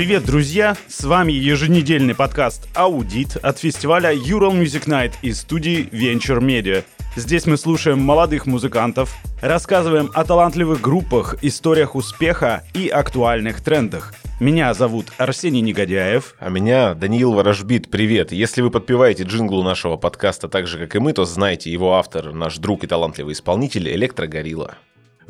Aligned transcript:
Привет, 0.00 0.24
друзья! 0.24 0.78
С 0.88 1.04
вами 1.04 1.32
еженедельный 1.32 2.14
подкаст 2.14 2.66
«Аудит» 2.74 3.36
от 3.36 3.58
фестиваля 3.58 4.14
Ural 4.14 4.58
Music 4.58 4.86
Night 4.86 5.12
из 5.20 5.40
студии 5.40 5.90
Venture 5.90 6.40
Media. 6.40 6.84
Здесь 7.16 7.44
мы 7.44 7.58
слушаем 7.58 8.00
молодых 8.00 8.46
музыкантов, 8.46 9.14
рассказываем 9.42 10.10
о 10.14 10.24
талантливых 10.24 10.80
группах, 10.80 11.36
историях 11.42 11.96
успеха 11.96 12.64
и 12.72 12.88
актуальных 12.88 13.60
трендах. 13.60 14.14
Меня 14.40 14.72
зовут 14.72 15.12
Арсений 15.18 15.60
Негодяев. 15.60 16.34
А 16.38 16.48
меня 16.48 16.94
Даниил 16.94 17.34
Ворожбит. 17.34 17.90
Привет. 17.90 18.32
Если 18.32 18.62
вы 18.62 18.70
подпеваете 18.70 19.24
джинглу 19.24 19.62
нашего 19.62 19.98
подкаста 19.98 20.48
так 20.48 20.66
же, 20.66 20.78
как 20.78 20.96
и 20.96 20.98
мы, 20.98 21.12
то 21.12 21.26
знаете, 21.26 21.70
его 21.70 21.96
автор, 21.96 22.32
наш 22.32 22.56
друг 22.56 22.84
и 22.84 22.86
талантливый 22.86 23.34
исполнитель 23.34 23.90
Электрогорилла. 23.90 24.76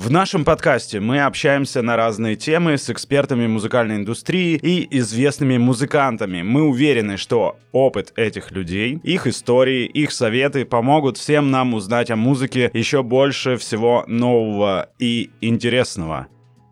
В 0.01 0.11
нашем 0.11 0.47
подкасте 0.47 0.99
мы 0.99 1.21
общаемся 1.21 1.83
на 1.83 1.95
разные 1.95 2.35
темы 2.35 2.79
с 2.79 2.89
экспертами 2.89 3.47
музыкальной 3.47 3.97
индустрии 3.97 4.55
и 4.57 4.99
известными 4.99 5.59
музыкантами. 5.59 6.41
Мы 6.41 6.63
уверены, 6.63 7.19
что 7.19 7.59
опыт 7.71 8.15
этих 8.17 8.51
людей, 8.51 8.99
их 9.03 9.27
истории, 9.27 9.85
их 9.85 10.13
советы 10.13 10.65
помогут 10.65 11.19
всем 11.19 11.51
нам 11.51 11.75
узнать 11.75 12.11
о 12.11 12.17
музыке 12.17 12.71
еще 12.73 13.03
больше 13.03 13.59
всего 13.59 14.05
нового 14.07 14.89
и 14.99 15.29
интересного. 15.43 16.29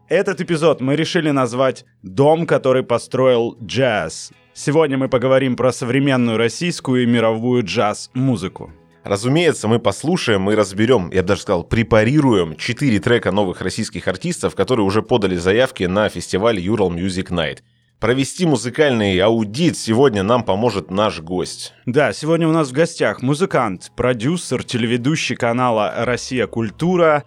Этот 0.08 0.40
эпизод 0.40 0.80
мы 0.80 0.96
решили 0.96 1.30
назвать 1.30 1.84
«Дом, 2.02 2.46
который 2.46 2.82
построил 2.82 3.58
джаз». 3.62 4.32
Сегодня 4.54 4.96
мы 4.96 5.10
поговорим 5.10 5.54
про 5.54 5.70
современную 5.70 6.38
российскую 6.38 7.02
и 7.02 7.06
мировую 7.06 7.62
джаз-музыку. 7.62 8.72
Разумеется, 9.08 9.68
мы 9.68 9.78
послушаем 9.78 10.50
и 10.50 10.54
разберем, 10.54 11.10
я 11.14 11.22
бы 11.22 11.28
даже 11.28 11.40
сказал, 11.40 11.64
препарируем 11.64 12.56
четыре 12.56 13.00
трека 13.00 13.32
новых 13.32 13.62
российских 13.62 14.06
артистов, 14.06 14.54
которые 14.54 14.84
уже 14.84 15.00
подали 15.00 15.36
заявки 15.36 15.84
на 15.84 16.10
фестиваль 16.10 16.58
Ural 16.58 16.90
Music 16.90 17.30
Night. 17.30 17.60
Провести 18.00 18.44
музыкальный 18.44 19.18
аудит 19.20 19.78
сегодня 19.78 20.22
нам 20.22 20.44
поможет 20.44 20.90
наш 20.90 21.20
гость. 21.20 21.72
Да, 21.86 22.12
сегодня 22.12 22.46
у 22.48 22.52
нас 22.52 22.68
в 22.68 22.72
гостях 22.72 23.22
музыкант, 23.22 23.92
продюсер, 23.96 24.62
телеведущий 24.62 25.36
канала 25.36 25.94
«Россия. 25.96 26.46
Культура» 26.46 27.24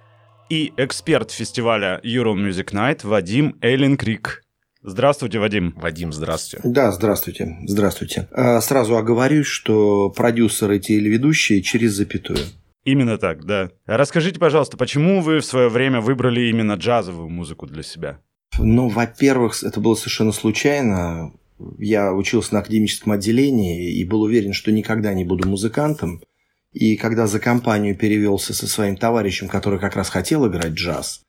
и 0.52 0.72
эксперт 0.78 1.32
фестиваля 1.32 2.00
Ural 2.04 2.36
Music 2.36 2.74
Night 2.74 3.00
Вадим 3.08 3.58
Эллинкрик. 3.60 4.44
Здравствуйте, 4.84 5.40
Вадим. 5.40 5.74
Вадим, 5.78 6.12
здравствуйте. 6.12 6.68
Да, 6.68 6.92
здравствуйте. 6.92 7.58
Здравствуйте. 7.68 8.28
А, 8.32 8.60
сразу 8.62 8.98
оговорюсь, 8.98 9.46
что 9.46 10.10
продюсеры 10.10 10.78
и 10.78 10.80
телеведущие 10.80 11.62
через 11.62 11.94
запятую. 11.94 12.40
Именно 12.84 13.20
так, 13.20 13.46
да. 13.46 13.70
Расскажите, 13.86 14.40
пожалуйста, 14.40 14.78
почему 14.78 15.22
вы 15.22 15.40
в 15.40 15.46
свое 15.46 15.70
время 15.70 16.02
выбрали 16.02 16.50
именно 16.50 16.74
джазовую 16.74 17.30
музыку 17.30 17.68
для 17.68 17.84
себя? 17.84 18.20
Ну, 18.58 18.88
во-первых, 18.90 19.64
это 19.64 19.80
было 19.80 19.94
совершенно 19.94 20.32
случайно. 20.32 21.32
Я 21.78 22.12
учился 22.12 22.56
на 22.56 22.62
академическом 22.62 23.12
отделении 23.12 23.94
и 23.94 24.04
был 24.04 24.24
уверен, 24.24 24.54
что 24.54 24.72
никогда 24.72 25.14
не 25.14 25.24
буду 25.24 25.48
музыкантом. 25.48 26.24
И 26.72 26.96
когда 26.96 27.28
за 27.28 27.40
компанию 27.40 27.96
перевелся 27.96 28.54
со 28.54 28.66
своим 28.66 28.98
товарищем, 28.98 29.48
который 29.48 29.80
как 29.80 29.96
раз 29.96 30.10
хотел 30.10 30.48
играть 30.48 30.72
джаз, 30.72 31.22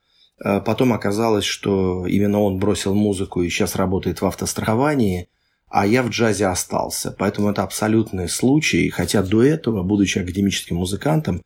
потом 0.43 0.93
оказалось, 0.93 1.45
что 1.45 2.07
именно 2.07 2.41
он 2.41 2.59
бросил 2.59 2.95
музыку 2.95 3.43
и 3.43 3.49
сейчас 3.49 3.77
работает 3.77 4.21
в 4.21 4.27
автостраховании, 4.27 5.29
а 5.69 5.87
я 5.87 6.03
в 6.03 6.11
джазе 6.11 6.47
остался. 6.47 7.15
Поэтому 7.19 7.51
это 7.51 7.63
абсолютный 7.63 8.29
случай. 8.29 8.91
Хотя 8.91 9.23
до 9.23 9.43
этого, 9.43 9.83
будучи 9.83 10.19
академическим 10.19 10.77
музыкантом, 10.77 11.43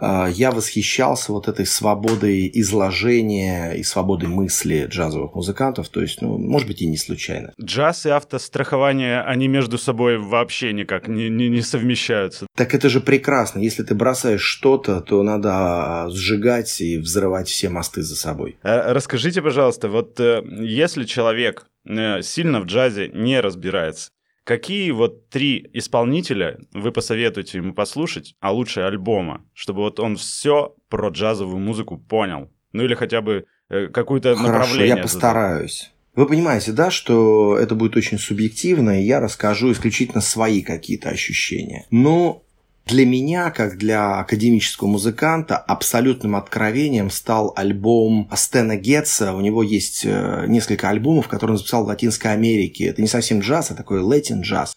я 0.00 0.50
восхищался 0.50 1.32
вот 1.32 1.48
этой 1.48 1.66
свободой 1.66 2.50
изложения 2.54 3.72
и 3.72 3.82
свободой 3.82 4.28
мысли 4.28 4.86
джазовых 4.86 5.34
музыкантов. 5.34 5.88
То 5.88 6.00
есть, 6.00 6.22
ну, 6.22 6.38
может 6.38 6.68
быть, 6.68 6.82
и 6.82 6.86
не 6.86 6.96
случайно. 6.96 7.52
Джаз 7.60 8.06
и 8.06 8.10
автострахование, 8.10 9.22
они 9.22 9.48
между 9.48 9.78
собой 9.78 10.18
вообще 10.18 10.72
никак 10.72 11.08
не, 11.08 11.28
не, 11.28 11.48
не 11.48 11.62
совмещаются. 11.62 12.46
Так 12.56 12.74
это 12.74 12.88
же 12.88 13.00
прекрасно. 13.00 13.60
Если 13.60 13.82
ты 13.82 13.94
бросаешь 13.94 14.42
что-то, 14.42 15.00
то 15.00 15.22
надо 15.22 15.50
а, 15.52 16.08
сжигать 16.10 16.80
и 16.80 16.98
взрывать 16.98 17.48
все 17.48 17.68
мосты 17.68 18.02
за 18.02 18.16
собой. 18.16 18.58
А 18.62 18.92
расскажите, 18.92 19.42
пожалуйста, 19.42 19.88
вот 19.88 20.18
э, 20.20 20.42
если 20.60 21.04
человек 21.04 21.66
э, 21.86 22.22
сильно 22.22 22.60
в 22.60 22.64
джазе 22.64 23.08
не 23.08 23.40
разбирается, 23.40 24.10
Какие 24.44 24.90
вот 24.90 25.28
три 25.28 25.68
исполнителя 25.72 26.58
вы 26.72 26.92
посоветуете 26.92 27.58
ему 27.58 27.74
послушать, 27.74 28.34
а 28.40 28.52
лучше 28.52 28.80
альбома, 28.80 29.44
чтобы 29.54 29.80
вот 29.80 30.00
он 30.00 30.16
все 30.16 30.74
про 30.88 31.08
джазовую 31.10 31.58
музыку 31.58 31.98
понял? 31.98 32.50
Ну 32.72 32.84
или 32.84 32.94
хотя 32.94 33.20
бы 33.20 33.44
э, 33.68 33.88
какое-то 33.88 34.34
Хорошо, 34.34 34.52
направление. 34.52 34.96
я 34.96 35.02
постараюсь. 35.02 35.92
Вы 36.14 36.26
понимаете, 36.26 36.72
да, 36.72 36.90
что 36.90 37.56
это 37.56 37.74
будет 37.74 37.96
очень 37.96 38.18
субъективно, 38.18 39.00
и 39.00 39.04
я 39.04 39.20
расскажу 39.20 39.70
исключительно 39.70 40.20
свои 40.20 40.62
какие-то 40.62 41.08
ощущения. 41.08 41.86
Но 41.90 42.42
для 42.86 43.06
меня, 43.06 43.50
как 43.50 43.78
для 43.78 44.18
академического 44.18 44.88
музыканта, 44.88 45.56
абсолютным 45.56 46.36
откровением 46.36 47.10
стал 47.10 47.52
альбом 47.56 48.28
Стена 48.34 48.76
Гетца. 48.76 49.32
У 49.34 49.40
него 49.40 49.62
есть 49.62 50.02
э, 50.04 50.44
несколько 50.48 50.88
альбомов, 50.88 51.28
которые 51.28 51.54
он 51.54 51.58
записал 51.58 51.84
в 51.84 51.88
Латинской 51.88 52.32
Америке. 52.32 52.86
Это 52.86 53.00
не 53.00 53.08
совсем 53.08 53.40
джаз, 53.40 53.70
а 53.70 53.74
такой 53.74 54.00
латин 54.00 54.40
джаз. 54.40 54.74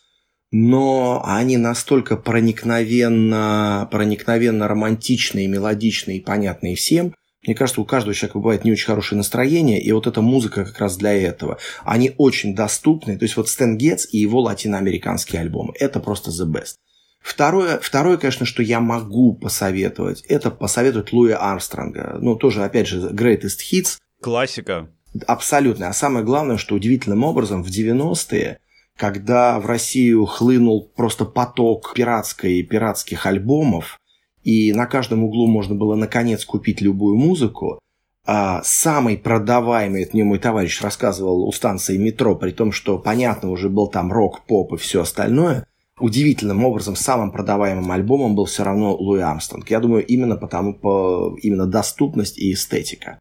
Но 0.52 1.24
они 1.26 1.58
настолько 1.58 2.16
проникновенно, 2.16 3.88
проникновенно 3.92 4.68
романтичные, 4.68 5.48
мелодичные 5.48 6.18
и 6.18 6.22
понятные 6.22 6.76
всем, 6.76 7.16
мне 7.46 7.56
кажется, 7.56 7.82
у 7.82 7.86
каждого 7.86 8.14
человека 8.14 8.40
бывает 8.40 8.64
не 8.64 8.72
очень 8.72 8.86
хорошее 8.86 9.18
настроение, 9.18 9.82
и 9.82 9.92
вот 9.92 10.08
эта 10.08 10.22
музыка 10.22 10.64
как 10.64 10.80
раз 10.80 10.96
для 10.96 11.14
этого. 11.14 11.58
Они 11.84 12.14
очень 12.18 12.56
доступны. 12.56 13.18
То 13.18 13.24
есть 13.24 13.36
вот 13.36 13.50
Стэн 13.50 13.78
Гетц 13.78 14.08
и 14.10 14.18
его 14.18 14.40
латиноамериканские 14.42 15.42
альбомы. 15.42 15.74
Это 15.78 16.00
просто 16.00 16.32
the 16.32 16.50
best. 16.50 16.76
Второе, 17.24 17.80
второе, 17.80 18.18
конечно, 18.18 18.46
что 18.46 18.62
я 18.62 18.82
могу 18.82 19.34
посоветовать, 19.34 20.22
это 20.28 20.52
посоветовать 20.52 21.14
Луи 21.14 21.32
Армстронга. 21.32 22.18
Ну, 22.20 22.36
тоже, 22.36 22.66
опять 22.66 22.88
же, 22.88 23.00
Greatest 23.00 23.60
Hits. 23.72 23.98
Классика. 24.22 24.90
Абсолютно. 25.26 25.88
А 25.88 25.94
самое 25.94 26.26
главное, 26.26 26.58
что 26.58 26.76
удивительным 26.76 27.24
образом 27.24 27.64
в 27.64 27.70
90-е, 27.70 28.60
когда 28.98 29.58
в 29.62 29.66
Россию 29.66 30.26
хлынул 30.26 30.92
просто 30.96 31.24
поток 31.24 31.94
пиратской, 31.96 32.62
пиратских 32.62 33.26
альбомов, 33.26 34.00
и 34.44 34.74
на 34.74 34.86
каждом 34.86 35.24
углу 35.24 35.48
можно 35.48 35.76
было 35.76 35.96
наконец 35.96 36.44
купить 36.44 36.82
любую 36.82 37.16
музыку, 37.16 37.80
а 38.26 38.62
самый 38.66 39.18
продаваемый, 39.18 40.04
это 40.04 40.12
мне 40.14 40.26
мой 40.26 40.40
товарищ 40.40 40.82
рассказывал, 40.82 41.48
у 41.48 41.52
станции 41.54 41.96
метро, 41.96 42.36
при 42.36 42.52
том, 42.52 42.74
что, 42.74 42.98
понятно, 42.98 43.50
уже 43.50 43.70
был 43.70 43.88
там 43.88 44.12
рок, 44.12 44.46
поп 44.46 44.74
и 44.74 44.78
все 44.78 45.04
остальное– 45.04 45.66
удивительным 46.00 46.64
образом 46.66 46.96
самым 46.96 47.32
продаваемым 47.32 47.92
альбомом 47.92 48.36
был 48.36 48.46
все 48.46 48.64
равно 48.64 48.96
Луи 48.96 49.22
Армстронг. 49.22 49.70
Я 49.70 49.80
думаю, 49.80 50.06
именно 50.06 50.36
потому, 50.36 50.74
по, 50.74 51.38
именно 51.42 51.66
доступность 51.66 52.38
и 52.38 52.54
эстетика. 52.54 53.20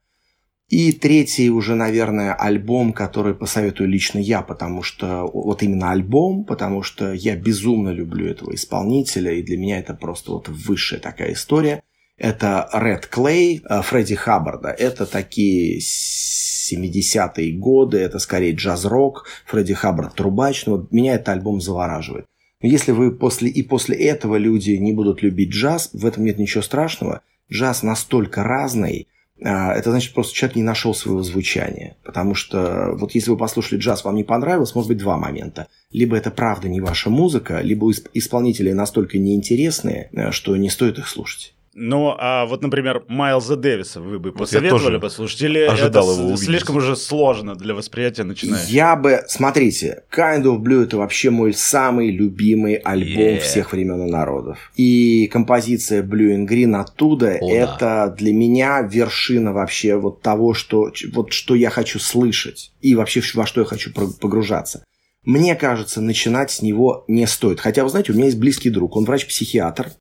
И 0.69 0.93
третий 0.93 1.51
уже, 1.51 1.75
наверное, 1.75 2.33
альбом, 2.33 2.95
который 2.95 3.35
посоветую 3.35 3.91
лично 3.91 4.19
я, 4.19 4.41
потому 4.41 4.83
что 4.83 5.27
вот 5.31 5.63
именно 5.63 5.91
альбом, 5.91 6.45
потому 6.45 6.83
что 6.83 7.13
я 7.13 7.37
безумно 7.37 7.91
люблю 7.91 8.27
этого 8.27 8.55
исполнителя, 8.55 9.33
и 9.33 9.43
для 9.43 9.59
меня 9.59 9.81
это 9.81 9.93
просто 9.93 10.33
вот 10.33 10.49
высшая 10.49 10.99
такая 10.99 11.35
история. 11.35 11.83
Это 12.17 12.71
Red 12.73 13.11
Clay 13.11 13.61
э, 13.69 13.83
Фредди 13.83 14.15
Хаббарда. 14.15 14.71
Это 14.71 15.05
такие 15.05 15.79
70-е 15.79 17.53
годы, 17.59 17.99
это 17.99 18.19
скорее 18.19 18.55
джаз-рок, 18.55 19.27
Фредди 19.45 19.75
Хаббард 19.75 20.15
трубач. 20.15 20.65
Но 20.65 20.77
вот 20.77 20.91
меня 20.91 21.17
этот 21.17 21.29
альбом 21.29 21.61
завораживает. 21.61 22.25
Если 22.63 22.93
вы 22.93 23.11
после 23.11 23.51
и 23.51 23.63
после 23.63 23.97
этого 23.97 24.37
люди 24.37 24.73
не 24.73 24.93
будут 24.93 25.23
любить 25.23 25.51
джаз, 25.51 25.91
в 25.93 26.07
этом 26.07 26.25
нет 26.25 26.39
ничего 26.39 26.63
страшного. 26.63 27.23
Джаз 27.51 27.83
настолько 27.83 28.45
разный, 28.45 29.09
а, 29.45 29.75
это 29.75 29.91
значит, 29.91 30.15
просто 30.15 30.35
человек 30.35 30.57
не 30.57 30.63
нашел 30.63 30.95
своего 30.95 31.23
звучания. 31.23 31.97
Потому 32.05 32.35
что 32.35 32.93
вот 32.95 33.15
если 33.15 33.31
вы 33.31 33.37
послушали 33.37 33.81
джаз, 33.81 34.05
вам 34.05 34.15
не 34.15 34.25
понравилось, 34.25 34.75
может 34.75 34.89
быть 34.89 34.99
два 34.99 35.17
момента. 35.17 35.67
Либо 35.91 36.17
это 36.17 36.31
правда 36.31 36.69
не 36.69 36.81
ваша 36.81 37.11
музыка, 37.11 37.61
либо 37.61 37.91
исполнители 38.15 38.73
настолько 38.73 39.19
неинтересные, 39.19 40.09
э, 40.13 40.31
что 40.31 40.57
не 40.57 40.71
стоит 40.71 40.99
их 40.99 41.09
слушать. 41.09 41.55
Ну, 41.75 42.15
а 42.19 42.45
вот, 42.45 42.63
например, 42.63 43.05
Майлза 43.09 43.57
Дэвиса 43.57 44.01
вы 44.01 44.19
бы 44.19 44.33
посоветовали 44.33 44.99
послушать? 44.99 45.43
Или 45.43 45.61
это 45.61 45.99
его 46.01 46.37
слишком 46.37 46.77
уже 46.77 46.97
сложно 46.97 47.55
для 47.55 47.75
восприятия 47.75 48.25
начинает? 48.25 48.69
Я 48.69 48.95
бы... 48.95 49.23
Смотрите, 49.27 50.05
Kind 50.15 50.43
of 50.45 50.59
Blue– 50.59 50.83
это 50.85 50.99
вообще 50.99 51.31
мой 51.31 51.55
самый 51.55 52.11
любимый 52.11 52.75
альбом 52.75 53.37
yeah. 53.37 53.39
всех 53.39 53.73
времен 53.73 54.07
и 54.07 54.11
народов. 54.11 54.71
И 54.77 55.29
композиция 55.33 56.03
Blue 56.03 56.37
and 56.37 56.47
Green 56.47 56.79
оттуда– 56.79 57.29
это 57.41 57.79
да. 57.81 58.09
для 58.09 58.35
меня 58.35 58.83
вершина 58.83 59.53
вообще 59.53 59.97
вот 59.97 60.21
того, 60.21 60.53
что, 60.53 60.91
вот, 61.15 61.33
что 61.33 61.55
я 61.55 61.71
хочу 61.71 61.99
слышать. 61.99 62.73
И 62.83 62.95
вообще 62.95 63.23
во 63.35 63.47
что 63.47 63.63
я 63.63 63.67
хочу 63.67 63.93
погружаться. 63.93 64.85
Мне 65.25 65.55
кажется, 65.55 66.01
начинать 66.01 66.51
с 66.51 66.63
него 66.63 67.05
не 67.09 67.27
стоит. 67.27 67.61
Хотя, 67.61 67.85
вы 67.85 67.91
знаете, 67.91 68.13
у 68.13 68.15
меня 68.15 68.27
есть 68.27 68.39
близкий 68.39 68.71
друг, 68.71 68.97
он 68.97 69.05
врач-психиатр, 69.05 69.93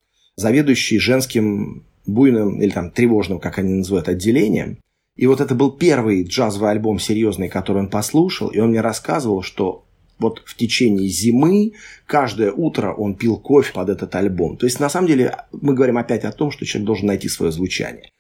заведующий 0.42 1.00
женским 1.00 1.86
буйным 2.06 2.62
или 2.62 2.72
там 2.72 2.92
тревожным, 2.92 3.40
как 3.40 3.60
они 3.60 3.74
называют, 3.74 4.10
отделением. 4.10 4.78
И 5.16 5.28
вот 5.28 5.42
это 5.42 5.56
был 5.56 5.72
первый 5.72 6.24
джазовый 6.24 6.72
альбом 6.72 7.00
серьезный, 7.00 7.50
который 7.50 7.80
он 7.80 7.90
послушал, 7.90 8.50
и 8.50 8.60
он 8.60 8.70
мне 8.70 8.82
рассказывал, 8.82 9.44
что 9.44 9.86
вот 10.20 10.42
в 10.46 10.56
течение 10.56 11.08
зимы 11.10 11.74
каждое 12.06 12.52
утро 12.52 12.94
он 12.94 13.16
пил 13.16 13.38
кофе 13.38 13.74
под 13.74 13.90
этот 13.90 14.16
альбом. 14.16 14.58
То 14.58 14.66
есть, 14.66 14.80
на 14.80 14.90
самом 14.90 15.08
деле, 15.08 15.36
мы 15.52 15.74
говорим 15.74 15.98
опять 15.98 16.24
о 16.24 16.32
том, 16.32 16.52
что 16.52 16.66
человек 16.66 16.86
должен 16.86 17.08
найти 17.08 17.28
свое 17.28 17.52
звучание. 17.52 18.12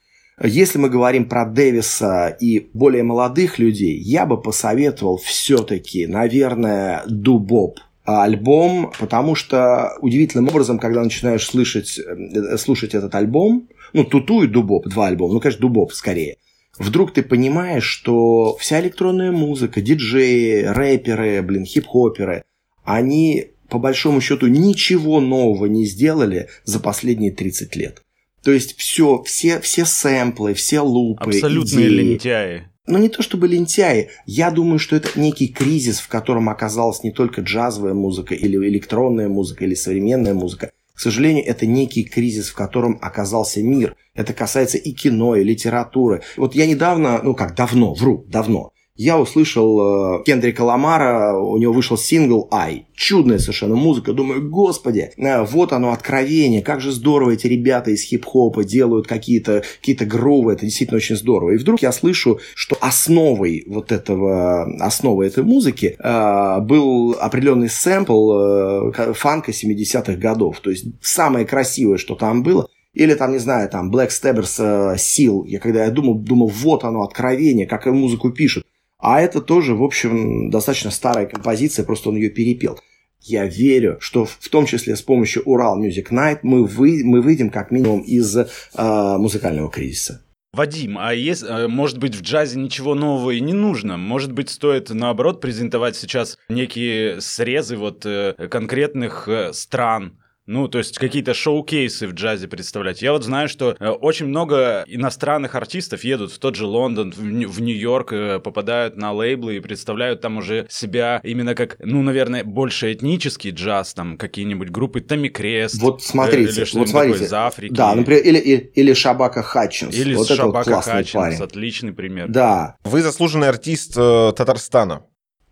Если 0.43 0.79
мы 0.79 0.89
говорим 0.89 1.29
про 1.29 1.45
Дэвиса 1.45 2.35
и 2.39 2.69
более 2.73 3.03
молодых 3.03 3.59
людей, 3.59 3.97
я 3.99 4.25
бы 4.25 4.41
посоветовал 4.41 5.17
все-таки, 5.17 6.07
наверное, 6.07 7.03
Дубоп 7.07 7.79
альбом, 8.03 8.91
потому 8.99 9.35
что 9.35 9.93
удивительным 10.01 10.47
образом, 10.47 10.79
когда 10.79 11.03
начинаешь 11.03 11.45
слышать, 11.45 11.99
э, 11.99 12.57
слушать 12.57 12.95
этот 12.95 13.13
альбом, 13.15 13.69
ну, 13.93 14.03
Туту 14.03 14.43
и 14.43 14.47
Дубоп, 14.47 14.87
два 14.87 15.07
альбома, 15.07 15.33
ну, 15.33 15.39
конечно, 15.39 15.61
Дубоп 15.61 15.93
скорее, 15.93 16.37
вдруг 16.77 17.13
ты 17.13 17.21
понимаешь, 17.23 17.83
что 17.83 18.55
вся 18.57 18.81
электронная 18.81 19.31
музыка, 19.31 19.81
диджеи, 19.81 20.63
рэперы, 20.63 21.41
блин, 21.41 21.65
хип-хоперы, 21.65 22.43
они 22.83 23.51
по 23.69 23.79
большому 23.79 24.19
счету 24.19 24.47
ничего 24.47 25.21
нового 25.21 25.65
не 25.65 25.85
сделали 25.85 26.49
за 26.65 26.79
последние 26.79 27.31
30 27.31 27.75
лет. 27.75 28.03
То 28.43 28.51
есть 28.51 28.77
все, 28.77 29.21
все, 29.23 29.61
все 29.61 29.85
сэмплы, 29.85 30.53
все 30.55 30.79
лупы, 30.81 31.29
Абсолютные 31.29 31.87
идеи. 31.87 31.95
лентяи. 31.95 32.70
Ну, 32.87 32.97
не 32.97 33.09
то 33.09 33.21
чтобы 33.21 33.47
лентяи. 33.47 34.09
Я 34.25 34.49
думаю, 34.49 34.79
что 34.79 34.95
это 34.95 35.19
некий 35.19 35.47
кризис, 35.47 35.99
в 35.99 36.07
котором 36.07 36.49
оказалась 36.49 37.03
не 37.03 37.11
только 37.11 37.41
джазовая 37.41 37.93
музыка, 37.93 38.33
или 38.33 38.57
электронная 38.57 39.29
музыка, 39.29 39.65
или 39.65 39.75
современная 39.75 40.33
музыка. 40.33 40.71
К 40.93 40.99
сожалению, 40.99 41.45
это 41.45 41.65
некий 41.65 42.03
кризис, 42.03 42.49
в 42.49 42.55
котором 42.55 42.97
оказался 43.01 43.61
мир. 43.61 43.95
Это 44.13 44.33
касается 44.33 44.77
и 44.77 44.91
кино, 44.91 45.35
и 45.35 45.43
литературы. 45.43 46.21
Вот 46.37 46.53
я 46.55 46.67
недавно, 46.67 47.21
ну 47.23 47.33
как 47.33 47.55
давно, 47.55 47.93
вру, 47.93 48.25
давно, 48.27 48.70
я 48.95 49.17
услышал 49.19 50.19
э, 50.19 50.23
Кендрика 50.25 50.61
Ламара, 50.61 51.37
у 51.37 51.57
него 51.57 51.73
вышел 51.73 51.97
сингл 51.97 52.47
«Ай». 52.51 52.85
Чудная 52.93 53.39
совершенно 53.39 53.75
музыка. 53.75 54.13
Думаю, 54.13 54.47
господи, 54.49 55.11
э, 55.15 55.45
вот 55.45 55.73
оно 55.73 55.91
откровение. 55.91 56.61
Как 56.61 56.81
же 56.81 56.91
здорово 56.91 57.31
эти 57.31 57.47
ребята 57.47 57.91
из 57.91 58.03
хип-хопа 58.03 58.63
делают 58.63 59.07
какие-то 59.07 59.63
какие 59.79 59.95
грувы. 59.95 60.53
Это 60.53 60.65
действительно 60.65 60.97
очень 60.97 61.15
здорово. 61.15 61.51
И 61.51 61.57
вдруг 61.57 61.81
я 61.81 61.91
слышу, 61.91 62.39
что 62.53 62.77
основой 62.81 63.63
вот 63.65 63.91
этого, 63.91 64.65
основой 64.83 65.27
этой 65.27 65.43
музыки 65.43 65.95
э, 65.97 66.59
был 66.61 67.15
определенный 67.19 67.69
сэмпл 67.69 68.91
э, 68.91 69.13
фанка 69.13 69.51
70-х 69.51 70.13
годов. 70.15 70.59
То 70.59 70.69
есть 70.69 70.85
самое 71.01 71.45
красивое, 71.45 71.97
что 71.97 72.15
там 72.15 72.43
было– 72.43 72.67
или 72.93 73.13
там, 73.13 73.31
не 73.31 73.37
знаю, 73.37 73.69
там 73.69 73.89
Black 73.89 74.09
Stabbers 74.09 74.55
э, 74.59 74.95
Seal. 74.97 75.47
Я 75.47 75.59
когда 75.59 75.85
я 75.85 75.91
думал, 75.91 76.15
думал, 76.15 76.47
вот 76.47 76.83
оно, 76.83 77.03
откровение, 77.03 77.65
как 77.65 77.85
музыку 77.85 78.31
пишут. 78.31 78.65
А 79.01 79.19
это 79.19 79.41
тоже, 79.41 79.75
в 79.75 79.83
общем, 79.83 80.49
достаточно 80.49 80.91
старая 80.91 81.25
композиция, 81.25 81.83
просто 81.83 82.09
он 82.09 82.15
ее 82.15 82.29
перепел. 82.29 82.79
Я 83.19 83.45
верю, 83.45 83.97
что 83.99 84.25
в 84.25 84.49
том 84.49 84.65
числе 84.65 84.95
с 84.95 85.01
помощью 85.01 85.43
Урал 85.43 85.83
Music 85.83 86.09
Night 86.11 86.39
мы, 86.43 86.65
вы, 86.65 87.01
мы 87.03 87.21
выйдем 87.21 87.49
как 87.49 87.71
минимум 87.71 88.01
из 88.01 88.35
э, 88.35 88.45
музыкального 88.75 89.69
кризиса. 89.69 90.23
Вадим, 90.53 90.97
а 90.99 91.13
есть, 91.13 91.43
э, 91.43 91.67
может 91.67 91.97
быть, 91.97 92.15
в 92.15 92.21
джазе 92.21 92.59
ничего 92.59 92.93
нового 92.93 93.31
и 93.31 93.39
не 93.39 93.53
нужно? 93.53 93.97
Может 93.97 94.33
быть, 94.33 94.49
стоит, 94.49 94.89
наоборот, 94.89 95.39
презентовать 95.39 95.95
сейчас 95.95 96.37
некие 96.49 97.21
срезы 97.21 97.77
вот 97.77 98.05
э, 98.05 98.33
конкретных 98.49 99.27
э, 99.27 99.53
стран, 99.53 100.20
ну, 100.51 100.67
то 100.67 100.79
есть 100.79 100.97
какие-то 100.97 101.33
шоу-кейсы 101.33 102.07
в 102.07 102.13
джазе 102.13 102.47
представлять. 102.47 103.01
Я 103.01 103.13
вот 103.13 103.23
знаю, 103.23 103.47
что 103.47 103.75
э, 103.79 103.87
очень 103.87 104.25
много 104.25 104.83
иностранных 104.85 105.55
артистов 105.55 106.03
едут 106.03 106.33
в 106.33 106.39
тот 106.39 106.55
же 106.55 106.65
Лондон, 106.65 107.11
в, 107.11 107.61
Нью-Йорк, 107.61 108.13
э, 108.13 108.39
попадают 108.39 108.97
на 108.97 109.13
лейблы 109.13 109.55
и 109.55 109.59
представляют 109.61 110.19
там 110.19 110.37
уже 110.37 110.67
себя 110.69 111.21
именно 111.23 111.55
как, 111.55 111.77
ну, 111.79 112.01
наверное, 112.01 112.43
больше 112.43 112.91
этнический 112.91 113.51
джаз, 113.51 113.93
там 113.93 114.17
какие-нибудь 114.17 114.69
группы 114.69 114.99
Томми 114.99 115.29
Крест. 115.29 115.81
Вот 115.81 116.03
смотрите, 116.03 116.51
или 116.51 116.77
вот 116.77 116.89
смотрите. 116.89 117.23
из 117.23 117.33
Африки. 117.33 117.73
Да, 117.73 117.95
например, 117.95 118.21
или, 118.21 118.37
или, 118.37 118.71
или 118.75 118.93
Шабака 118.93 119.43
Хатчинс. 119.43 119.95
Или 119.95 120.15
вот 120.15 120.27
Шабака 120.27 120.75
вот 120.75 120.83
Хатчинс, 120.83 121.11
парень. 121.13 121.41
отличный 121.41 121.93
пример. 121.93 122.27
Да. 122.27 122.75
Вы 122.83 123.01
заслуженный 123.01 123.47
артист 123.47 123.93
э, 123.97 124.33
Татарстана. 124.35 125.05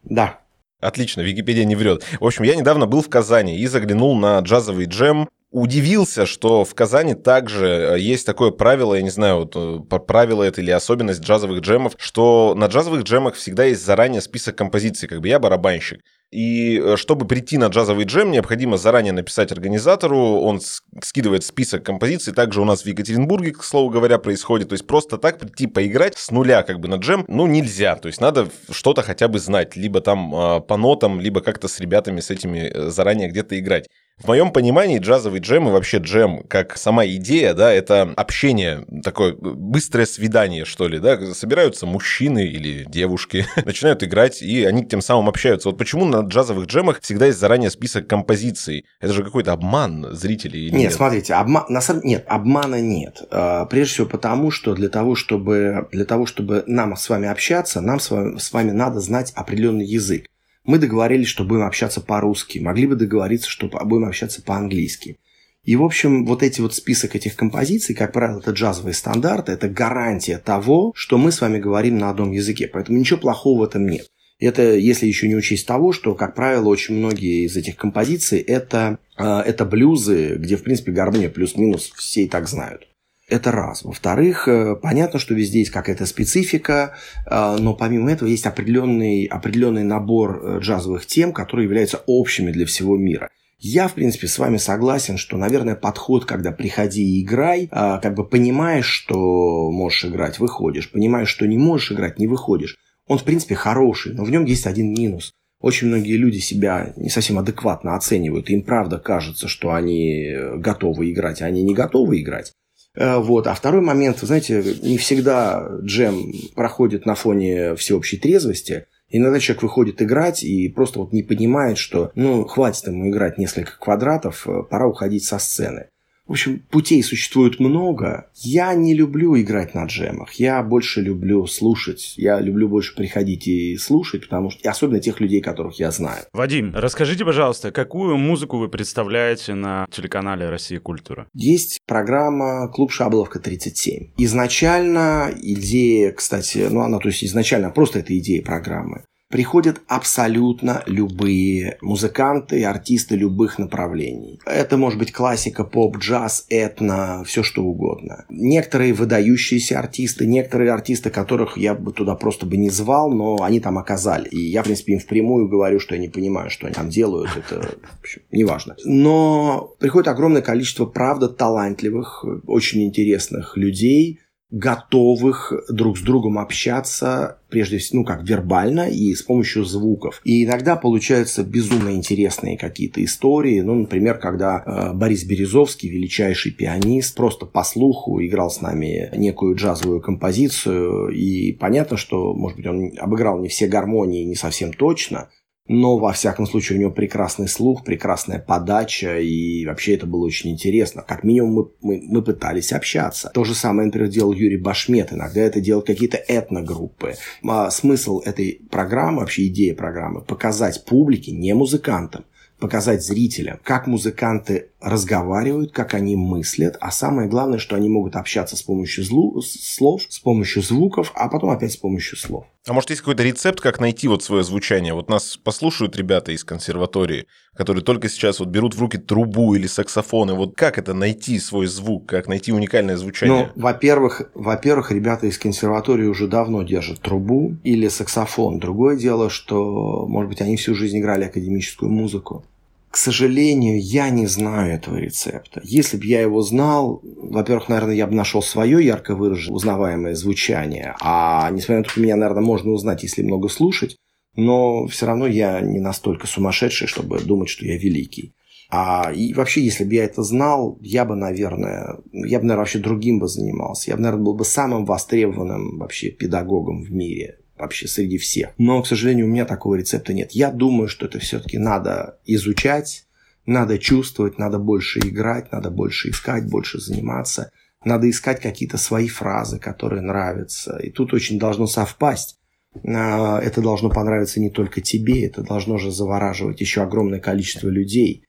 Да. 0.03 0.41
Отлично, 0.79 1.21
Википедия 1.21 1.65
не 1.65 1.75
врет. 1.75 2.03
В 2.19 2.25
общем, 2.25 2.43
я 2.43 2.55
недавно 2.55 2.85
был 2.85 3.01
в 3.01 3.09
Казани 3.09 3.57
и 3.57 3.67
заглянул 3.67 4.17
на 4.17 4.39
джазовый 4.39 4.85
джем. 4.85 5.27
Удивился, 5.51 6.25
что 6.25 6.63
в 6.63 6.75
Казани 6.75 7.15
также 7.15 7.65
э, 7.65 7.99
есть 7.99 8.25
такое 8.25 8.51
правило, 8.51 8.93
я 8.93 9.01
не 9.01 9.09
знаю, 9.09 9.49
э, 9.53 9.99
правило 9.99 10.43
это 10.43 10.61
или 10.61 10.69
особенность 10.69 11.21
джазовых 11.21 11.61
джемов, 11.61 11.93
что 11.97 12.53
на 12.55 12.67
джазовых 12.67 13.01
джемах 13.01 13.33
всегда 13.33 13.65
есть 13.65 13.83
заранее 13.83 14.21
список 14.21 14.55
композиций, 14.55 15.09
как 15.09 15.21
бы 15.21 15.27
я 15.27 15.39
барабанщик. 15.39 16.01
И 16.31 16.79
э, 16.79 16.95
чтобы 16.95 17.25
прийти 17.25 17.57
на 17.57 17.67
джазовый 17.67 18.05
джем, 18.05 18.29
необходимо 18.29 18.77
заранее 18.77 19.13
написать 19.13 19.51
организатору, 19.51 20.17
он 20.41 20.61
скидывает 21.01 21.43
список 21.43 21.83
композиций, 21.83 22.33
также 22.33 22.61
у 22.61 22.65
нас 22.65 22.83
в 22.83 22.85
Екатеринбурге, 22.85 23.51
к 23.51 23.63
слову 23.63 23.89
говоря, 23.89 24.19
происходит, 24.19 24.69
то 24.69 24.73
есть 24.73 24.85
просто 24.85 25.17
так 25.17 25.39
прийти 25.39 25.65
поиграть 25.65 26.17
с 26.17 26.29
нуля 26.29 26.61
как 26.61 26.79
бы 26.79 26.87
на 26.87 26.95
джем, 26.95 27.25
ну 27.27 27.47
нельзя, 27.47 27.95
то 27.95 28.07
есть 28.07 28.21
надо 28.21 28.47
что-то 28.69 29.01
хотя 29.01 29.27
бы 29.27 29.39
знать, 29.39 29.75
либо 29.75 30.01
там 30.01 30.35
э, 30.35 30.61
по 30.61 30.77
нотам, 30.77 31.19
либо 31.19 31.41
как-то 31.41 31.67
с 31.67 31.79
ребятами 31.79 32.19
с 32.19 32.29
этими 32.29 32.69
э, 32.71 32.89
заранее 32.91 33.29
где-то 33.29 33.57
играть. 33.59 33.87
В 34.19 34.27
моем 34.27 34.51
понимании 34.51 34.99
джазовый 34.99 35.39
джем 35.39 35.69
и 35.69 35.71
вообще 35.71 35.97
джем 35.97 36.43
как 36.49 36.77
сама 36.77 37.05
идея, 37.05 37.53
да, 37.53 37.71
это 37.71 38.13
общение, 38.17 38.85
такое 39.01 39.33
быстрое 39.33 40.05
свидание, 40.05 40.65
что 40.65 40.89
ли, 40.89 40.99
да, 40.99 41.33
собираются 41.33 41.85
мужчины 41.85 42.45
или 42.45 42.83
девушки, 42.83 43.45
начинают 43.65 44.03
играть, 44.03 44.41
и 44.41 44.65
они 44.65 44.85
тем 44.85 45.01
самым 45.01 45.29
общаются. 45.29 45.69
Вот 45.69 45.77
почему 45.77 46.03
на 46.03 46.19
джазовых 46.19 46.67
джемах 46.67 46.99
всегда 46.99 47.27
есть 47.27 47.39
заранее 47.39 47.69
список 47.69 48.07
композиций? 48.07 48.85
Это 48.99 49.13
же 49.13 49.23
какой-то 49.23 49.53
обман 49.53 50.07
зрителей 50.11 50.65
или 50.65 50.71
нет? 50.71 50.81
Нет, 50.81 50.93
смотрите, 50.93 51.35
обма... 51.35 51.65
на 51.69 51.79
самом... 51.79 52.03
нет, 52.03 52.25
обмана 52.27 52.81
нет. 52.81 53.23
А, 53.31 53.65
прежде 53.67 53.93
всего 53.93 54.07
потому, 54.07 54.51
что 54.51 54.75
для 54.75 54.89
того, 54.89 55.15
чтобы, 55.15 55.87
для 55.93 56.03
того, 56.03 56.25
чтобы 56.25 56.65
нам 56.67 56.97
с 56.97 57.07
вами 57.07 57.29
общаться, 57.29 57.79
нам 57.79 58.01
с 58.01 58.11
вами, 58.11 58.37
с 58.37 58.51
вами 58.51 58.71
надо 58.71 58.99
знать 58.99 59.31
определенный 59.33 59.85
язык. 59.85 60.25
Мы 60.69 60.77
договорились, 60.77 61.27
что 61.27 61.45
будем 61.45 61.63
общаться 61.63 61.99
по-русски. 61.99 62.59
Могли 62.59 62.85
бы 62.85 62.95
договориться, 62.95 63.49
что 63.49 63.69
будем 63.85 64.05
общаться 64.05 64.43
по-английски. 64.43 65.17
И, 65.63 65.75
в 65.75 65.83
общем, 65.83 66.27
вот 66.27 66.43
эти 66.43 66.61
вот 66.61 66.75
список 66.75 67.15
этих 67.15 67.35
композиций, 67.35 67.95
как 67.95 68.13
правило, 68.13 68.37
это 68.37 68.51
джазовые 68.51 68.93
стандарты, 68.93 69.51
это 69.51 69.67
гарантия 69.67 70.37
того, 70.37 70.91
что 70.93 71.17
мы 71.17 71.31
с 71.31 71.41
вами 71.41 71.57
говорим 71.57 71.97
на 71.97 72.11
одном 72.11 72.33
языке. 72.33 72.69
Поэтому 72.71 72.99
ничего 72.99 73.19
плохого 73.19 73.61
в 73.61 73.63
этом 73.63 73.87
нет. 73.87 74.11
Это 74.39 74.75
если 74.75 75.07
еще 75.07 75.27
не 75.27 75.35
учесть 75.35 75.65
того, 75.65 75.91
что, 75.91 76.13
как 76.13 76.35
правило, 76.35 76.67
очень 76.69 76.97
многие 76.97 77.47
из 77.47 77.57
этих 77.57 77.75
композиций 77.75 78.39
это, 78.39 78.99
э, 79.17 79.23
это 79.23 79.65
блюзы, 79.65 80.35
где, 80.35 80.55
в 80.55 80.61
принципе, 80.61 80.91
гармония 80.91 81.31
плюс-минус 81.31 81.91
все 81.95 82.25
и 82.25 82.27
так 82.27 82.47
знают. 82.47 82.87
Это 83.29 83.51
раз. 83.51 83.83
Во-вторых, 83.83 84.47
э, 84.47 84.75
понятно, 84.75 85.19
что 85.19 85.35
везде 85.35 85.59
есть 85.59 85.69
какая-то 85.69 86.07
специфика, 86.07 86.95
э, 87.27 87.57
но 87.59 87.75
помимо 87.75 88.11
этого 88.11 88.27
есть 88.27 88.47
определенный, 88.47 89.25
определенный 89.25 89.83
набор 89.83 90.41
э, 90.41 90.59
джазовых 90.61 91.05
тем, 91.05 91.31
которые 91.31 91.65
являются 91.65 92.01
общими 92.07 92.51
для 92.51 92.65
всего 92.65 92.97
мира. 92.97 93.29
Я, 93.59 93.87
в 93.87 93.93
принципе, 93.93 94.27
с 94.27 94.39
вами 94.39 94.57
согласен, 94.57 95.17
что, 95.17 95.37
наверное, 95.37 95.75
подход, 95.75 96.25
когда 96.25 96.51
приходи 96.51 97.03
и 97.03 97.23
играй, 97.23 97.67
как 97.67 98.15
бы 98.15 98.25
понимаешь, 98.25 98.85
что 98.85 99.69
можешь 99.69 100.05
играть, 100.05 100.39
выходишь, 100.39 100.89
понимаешь, 100.89 101.27
что 101.27 101.45
не 101.45 101.57
можешь 101.57 101.91
играть, 101.91 102.19
не 102.19 102.27
выходишь. 102.27 102.77
Он, 103.05 103.17
в 103.17 103.25
принципе, 103.25 103.55
хороший, 103.55 104.13
но 104.13 104.23
в 104.23 104.31
нем 104.31 104.45
есть 104.45 104.65
один 104.65 104.93
минус. 104.93 105.33
Очень 105.59 105.89
многие 105.89 106.15
люди 106.15 106.37
себя 106.37 106.93
не 106.95 107.09
совсем 107.09 107.37
адекватно 107.37 107.97
оценивают. 107.97 108.49
Им 108.49 108.63
правда 108.63 108.97
кажется, 108.97 109.49
что 109.49 109.73
они 109.73 110.33
готовы 110.55 111.11
играть, 111.11 111.41
а 111.41 111.45
они 111.45 111.61
не 111.61 111.73
готовы 111.73 112.21
играть. 112.21 112.53
Э, 112.99 113.17
вот. 113.17 113.47
А 113.47 113.53
второй 113.53 113.81
момент, 113.81 114.21
вы 114.21 114.27
знаете, 114.27 114.61
не 114.81 114.97
всегда 114.97 115.67
джем 115.81 116.33
проходит 116.53 117.05
на 117.05 117.15
фоне 117.15 117.75
всеобщей 117.75 118.17
трезвости. 118.17 118.85
Иногда 119.09 119.39
человек 119.39 119.63
выходит 119.63 120.01
играть 120.01 120.43
и 120.43 120.67
просто 120.67 120.99
вот 120.99 121.13
не 121.13 121.23
понимает, 121.23 121.77
что 121.77 122.11
ну 122.13 122.45
хватит 122.45 122.87
ему 122.87 123.09
играть 123.09 123.37
несколько 123.37 123.79
квадратов, 123.79 124.45
э, 124.47 124.63
пора 124.69 124.87
уходить 124.87 125.23
со 125.23 125.39
сцены. 125.39 125.87
В 126.29 126.33
общем, 126.33 126.61
путей 126.69 127.01
существует 127.01 127.59
много. 127.59 128.29
Я 128.35 128.75
не 128.75 128.93
люблю 128.93 129.35
играть 129.41 129.73
на 129.73 129.85
джемах. 129.85 130.33
Я 130.33 130.61
больше 130.61 131.01
люблю 131.01 131.47
слушать. 131.47 132.13
Я 132.17 132.39
люблю 132.39 132.69
больше 132.69 132.95
приходить 132.95 133.47
и 133.47 133.75
слушать, 133.77 134.21
потому 134.21 134.51
что... 134.51 134.61
И 134.61 134.67
особенно 134.67 134.99
тех 134.99 135.19
людей, 135.19 135.41
которых 135.41 135.79
я 135.79 135.89
знаю. 135.89 136.25
Вадим, 136.31 136.71
расскажите, 136.75 137.25
пожалуйста, 137.25 137.71
какую 137.71 138.15
музыку 138.17 138.59
вы 138.59 138.69
представляете 138.69 139.55
на 139.55 139.87
телеканале 139.89 140.47
«Россия 140.51 140.79
культура»? 140.79 141.27
Есть 141.33 141.79
программа 141.87 142.67
«Клуб 142.67 142.91
Шабловка 142.91 143.39
37». 143.39 144.11
Изначально 144.17 145.31
идея, 145.35 146.11
кстати, 146.11 146.67
ну 146.69 146.81
она, 146.81 146.99
то 146.99 147.07
есть 147.07 147.23
изначально 147.23 147.71
просто 147.71 147.99
это 147.99 148.15
идея 148.15 148.43
программы. 148.43 149.03
Приходят 149.29 149.81
абсолютно 149.87 150.83
любые 150.87 151.77
музыканты 151.81 152.63
артисты 152.65 153.15
любых 153.15 153.59
направлений. 153.59 154.39
Это 154.45 154.75
может 154.75 154.97
быть 154.97 155.13
классика, 155.13 155.63
поп, 155.63 155.97
джаз, 155.97 156.45
этно, 156.49 157.23
все 157.25 157.43
что 157.43 157.63
угодно. 157.63 158.25
Некоторые 158.29 158.93
выдающиеся 158.93 159.79
артисты, 159.79 160.25
некоторые 160.25 160.71
артисты, 160.71 161.11
которых 161.11 161.57
я 161.57 161.75
бы 161.75 161.93
туда 161.93 162.15
просто 162.15 162.47
бы 162.47 162.57
не 162.57 162.71
звал, 162.71 163.11
но 163.11 163.37
они 163.43 163.59
там 163.59 163.77
оказались. 163.77 164.33
И 164.33 164.39
я, 164.49 164.63
в 164.63 164.65
принципе, 164.65 164.93
им 164.93 164.99
впрямую 164.99 165.47
говорю, 165.47 165.79
что 165.79 165.93
я 165.93 166.01
не 166.01 166.09
понимаю, 166.09 166.49
что 166.49 166.65
они 166.65 166.73
там 166.73 166.89
делают. 166.89 167.29
Это, 167.37 167.77
общем, 168.01 168.21
неважно. 168.31 168.75
Но 168.83 169.75
приходит 169.79 170.07
огромное 170.07 170.41
количество, 170.41 170.87
правда, 170.87 171.29
талантливых, 171.29 172.25
очень 172.47 172.83
интересных 172.83 173.55
людей, 173.57 174.21
готовых 174.51 175.53
друг 175.69 175.97
с 175.97 176.01
другом 176.01 176.39
общаться, 176.39 177.39
прежде 177.49 177.77
всего, 177.77 177.99
ну, 177.99 178.05
как 178.05 178.27
вербально 178.27 178.89
и 178.89 179.13
с 179.13 179.21
помощью 179.21 179.63
звуков. 179.63 180.21
И 180.23 180.43
иногда 180.43 180.75
получаются 180.75 181.43
безумно 181.43 181.91
интересные 181.91 182.57
какие-то 182.57 183.03
истории. 183.03 183.61
Ну, 183.61 183.75
например, 183.75 184.17
когда 184.17 184.63
э, 184.65 184.93
Борис 184.93 185.23
Березовский, 185.23 185.89
величайший 185.89 186.51
пианист, 186.51 187.15
просто 187.15 187.45
по 187.45 187.63
слуху 187.63 188.21
играл 188.23 188.49
с 188.49 188.61
нами 188.61 189.09
некую 189.15 189.55
джазовую 189.55 190.01
композицию. 190.01 191.09
И 191.09 191.53
понятно, 191.53 191.97
что, 191.97 192.33
может 192.33 192.57
быть, 192.57 192.67
он 192.67 192.91
обыграл 192.97 193.39
не 193.39 193.49
все 193.49 193.67
гармонии 193.67 194.23
не 194.23 194.35
совсем 194.35 194.73
точно, 194.73 195.29
но, 195.69 195.97
во 195.97 196.13
всяком 196.13 196.47
случае, 196.47 196.77
у 196.77 196.81
него 196.81 196.91
прекрасный 196.91 197.47
слух, 197.47 197.83
прекрасная 197.83 198.39
подача, 198.39 199.19
и 199.19 199.65
вообще 199.67 199.93
это 199.93 200.07
было 200.07 200.25
очень 200.25 200.49
интересно. 200.49 201.03
Как 201.07 201.23
минимум, 201.23 201.53
мы, 201.53 201.67
мы, 201.81 202.01
мы 202.01 202.21
пытались 202.23 202.73
общаться. 202.73 203.29
То 203.35 203.43
же 203.43 203.53
самое, 203.53 203.85
например, 203.85 204.09
делал 204.09 204.33
Юрий 204.33 204.57
Башмет. 204.57 205.13
Иногда 205.13 205.41
это 205.41 205.61
делают 205.61 205.85
какие-то 205.85 206.17
этногруппы. 206.17 207.13
А 207.47 207.69
смысл 207.69 208.19
этой 208.25 208.61
программы, 208.71 209.19
вообще 209.19 209.45
идея 209.45 209.75
программы, 209.75 210.21
показать 210.21 210.83
публике, 210.85 211.33
не 211.33 211.53
музыкантам, 211.53 212.25
показать 212.59 213.03
зрителям, 213.03 213.59
как 213.63 213.85
музыканты 213.85 214.69
разговаривают, 214.81 215.71
как 215.71 215.93
они 215.93 216.15
мыслят, 216.15 216.77
а 216.81 216.91
самое 216.91 217.29
главное, 217.29 217.59
что 217.59 217.75
они 217.75 217.89
могут 217.89 218.15
общаться 218.15 218.57
с 218.57 218.61
помощью 218.61 219.03
злу, 219.03 219.39
слов, 219.41 220.01
с 220.09 220.19
помощью 220.19 220.61
звуков, 220.61 221.11
а 221.15 221.29
потом 221.29 221.51
опять 221.51 221.73
с 221.73 221.77
помощью 221.77 222.17
слов. 222.17 222.45
А 222.67 222.73
может, 222.73 222.89
есть 222.89 223.01
какой-то 223.01 223.23
рецепт, 223.23 223.61
как 223.61 223.79
найти 223.79 224.07
вот 224.07 224.21
свое 224.21 224.43
звучание? 224.43 224.93
Вот 224.93 225.09
нас 225.09 225.37
послушают 225.37 225.95
ребята 225.95 226.33
из 226.33 226.43
консерватории, 226.43 227.25
которые 227.55 227.83
только 227.83 228.09
сейчас 228.09 228.39
вот 228.39 228.49
берут 228.49 228.75
в 228.75 228.79
руки 228.79 228.97
трубу 228.97 229.55
или 229.55 229.65
саксофон, 229.65 230.31
и 230.31 230.33
вот 230.33 230.55
как 230.55 230.77
это 230.77 230.93
найти 230.93 231.39
свой 231.39 231.67
звук, 231.67 232.07
как 232.07 232.27
найти 232.27 232.51
уникальное 232.51 232.97
звучание? 232.97 233.51
Ну, 233.55 233.61
во-первых, 233.61 234.29
во-первых, 234.33 234.91
ребята 234.91 235.27
из 235.27 235.37
консерватории 235.37 236.05
уже 236.05 236.27
давно 236.27 236.63
держат 236.63 236.99
трубу 236.99 237.55
или 237.63 237.87
саксофон. 237.87 238.59
Другое 238.59 238.97
дело, 238.97 239.29
что, 239.29 240.05
может 240.07 240.29
быть, 240.29 240.41
они 240.41 240.57
всю 240.57 240.75
жизнь 240.75 240.99
играли 240.99 241.23
академическую 241.23 241.89
музыку. 241.89 242.45
К 242.89 242.97
сожалению, 242.97 243.79
я 243.79 244.09
не 244.09 244.25
знаю 244.25 244.73
этого 244.73 244.97
рецепта. 244.97 245.61
Если 245.63 245.97
бы 245.97 246.05
я 246.05 246.21
его 246.21 246.41
знал, 246.41 247.01
во-первых, 247.03 247.69
наверное, 247.69 247.93
я 247.93 248.07
бы 248.07 248.15
нашел 248.15 248.41
свое 248.41 248.83
ярко 248.83 249.15
выраженное, 249.15 249.55
узнаваемое 249.55 250.15
звучание. 250.15 250.95
А 251.01 251.51
несмотря 251.51 251.77
на 251.77 251.83
то, 251.83 251.89
что 251.91 252.01
меня, 252.01 252.15
наверное, 252.15 252.43
можно 252.43 252.71
узнать, 252.71 253.03
если 253.03 253.21
много 253.21 253.47
слушать, 253.47 253.95
но 254.35 254.87
все 254.87 255.05
равно 255.05 255.27
я 255.27 255.61
не 255.61 255.79
настолько 255.79 256.25
сумасшедший, 256.25 256.87
чтобы 256.87 257.19
думать, 257.19 257.49
что 257.49 257.65
я 257.65 257.77
великий. 257.77 258.33
А, 258.71 259.11
и 259.13 259.33
вообще, 259.33 259.61
если 259.61 259.83
бы 259.83 259.93
я 259.93 260.05
это 260.05 260.23
знал, 260.23 260.77
я 260.81 261.05
бы, 261.05 261.15
наверное, 261.15 261.99
я 262.11 262.39
бы, 262.39 262.45
наверное, 262.45 262.57
вообще 262.57 262.79
другим 262.79 263.19
бы 263.19 263.27
занимался. 263.27 263.91
Я 263.91 263.97
бы, 263.97 264.01
наверное, 264.01 264.25
был 264.25 264.33
бы 264.35 264.45
самым 264.45 264.85
востребованным 264.85 265.77
вообще 265.77 266.09
педагогом 266.09 266.83
в 266.83 266.91
мире 266.91 267.38
вообще 267.59 267.87
среди 267.87 268.17
всех. 268.17 268.49
Но, 268.57 268.81
к 268.81 268.87
сожалению, 268.87 269.25
у 269.25 269.29
меня 269.29 269.45
такого 269.45 269.75
рецепта 269.75 270.13
нет. 270.13 270.31
Я 270.31 270.51
думаю, 270.51 270.87
что 270.87 271.05
это 271.05 271.19
все-таки 271.19 271.57
надо 271.57 272.19
изучать, 272.25 273.05
надо 273.45 273.77
чувствовать, 273.77 274.37
надо 274.37 274.59
больше 274.59 274.99
играть, 274.99 275.51
надо 275.51 275.69
больше 275.69 276.09
искать, 276.09 276.49
больше 276.49 276.79
заниматься. 276.79 277.51
Надо 277.83 278.09
искать 278.09 278.41
какие-то 278.41 278.77
свои 278.77 279.07
фразы, 279.07 279.59
которые 279.59 280.01
нравятся. 280.01 280.77
И 280.77 280.89
тут 280.89 281.13
очень 281.13 281.39
должно 281.39 281.65
совпасть. 281.65 282.37
А, 282.85 283.39
это 283.39 283.61
должно 283.61 283.89
понравиться 283.89 284.39
не 284.39 284.49
только 284.49 284.81
тебе, 284.81 285.25
это 285.25 285.41
должно 285.41 285.77
же 285.77 285.91
завораживать 285.91 286.61
еще 286.61 286.81
огромное 286.81 287.19
количество 287.19 287.67
людей. 287.69 288.25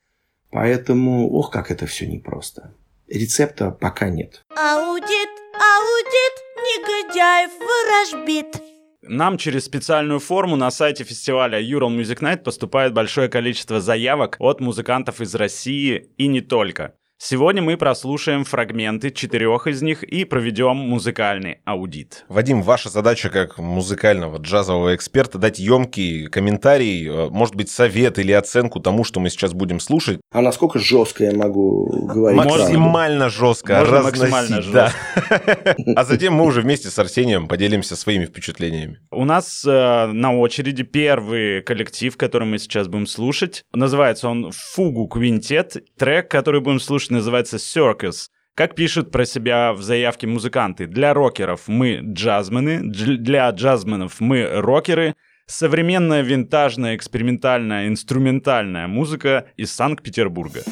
Поэтому, 0.51 1.31
ох, 1.31 1.51
как 1.51 1.71
это 1.71 1.87
все 1.87 2.07
непросто. 2.07 2.75
Рецепта 3.09 3.71
пока 3.71 4.09
нет. 4.09 4.45
Аудит, 4.57 5.31
аудит, 5.55 6.35
негодяев 6.57 7.51
ворожбит. 7.61 8.70
Нам 9.03 9.39
через 9.39 9.65
специальную 9.65 10.21
форму 10.21 10.57
на 10.57 10.71
сайте 10.71 11.05
фестиваля 11.05 11.59
Ural 11.59 11.89
Music 11.89 12.21
Night 12.21 12.43
поступает 12.43 12.93
большое 12.93 13.29
количество 13.29 13.81
заявок 13.81 14.37
от 14.39 14.61
музыкантов 14.61 15.23
из 15.23 15.35
России 15.35 16.11
и 16.19 16.27
не 16.27 16.43
только. 16.43 16.95
Сегодня 17.23 17.61
мы 17.61 17.77
прослушаем 17.77 18.45
фрагменты 18.45 19.11
четырех 19.11 19.67
из 19.67 19.83
них 19.83 20.03
и 20.03 20.25
проведем 20.25 20.77
музыкальный 20.77 21.59
аудит. 21.67 22.25
Вадим, 22.31 22.63
ваша 22.63 22.89
задача 22.89 23.29
как 23.29 23.59
музыкального 23.59 24.39
джазового 24.39 24.97
эксперта 24.97 25.37
дать 25.37 25.59
емкий 25.59 26.29
комментарий, 26.29 27.07
э, 27.07 27.29
может 27.29 27.57
быть, 27.57 27.69
совет 27.69 28.19
или 28.19 28.33
оценку 28.33 28.81
тому, 28.81 29.05
что 29.05 29.21
мы 29.21 29.29
сейчас 29.29 29.53
будем 29.53 29.81
слушать. 29.81 30.19
А 30.33 30.41
насколько 30.41 30.79
жестко 30.79 31.25
я 31.25 31.35
могу 31.35 32.07
говорить? 32.07 32.39
Максимально 32.39 33.29
жестко. 33.29 33.81
Можно 33.81 34.03
максимально 34.03 34.63
жестко. 34.63 34.73
Да. 34.73 35.77
А 35.97 36.05
затем 36.05 36.33
мы 36.33 36.47
уже 36.47 36.63
вместе 36.63 36.89
с 36.89 36.99
Арсением 36.99 37.49
поделимся 37.49 37.97
своими 37.97 38.25
впечатлениями. 38.25 38.99
У 39.11 39.27
нас 39.27 39.63
э, 39.67 40.07
на 40.07 40.35
очереди 40.39 40.85
первый 40.85 41.61
коллектив, 41.61 42.17
который 42.17 42.49
мы 42.49 42.59
сейчас 42.59 42.89
будем 42.89 43.07
слушать. 43.07 43.65
Называется 43.75 44.29
он 44.31 44.53
«Фугу 44.53 45.07
Квинтет». 45.07 45.77
Трек, 45.99 46.31
который 46.31 46.63
будем 46.63 46.81
слушать, 46.81 47.10
называется 47.11 47.57
Circus. 47.57 48.29
Как 48.55 48.75
пишут 48.75 49.11
про 49.11 49.25
себя 49.25 49.73
в 49.73 49.83
заявке 49.83 50.27
музыканты, 50.27 50.87
для 50.87 51.15
рокеров 51.15 51.63
мы 51.67 52.01
джазмены, 52.03 52.83
для 52.83 53.49
джазменов 53.51 54.21
мы 54.21 54.47
рокеры, 54.47 55.15
современная 55.47 56.23
винтажная 56.23 56.97
экспериментальная 56.97 57.89
инструментальная 57.89 58.87
музыка 58.87 59.47
из 59.57 59.73
Санкт-Петербурга. 59.73 60.63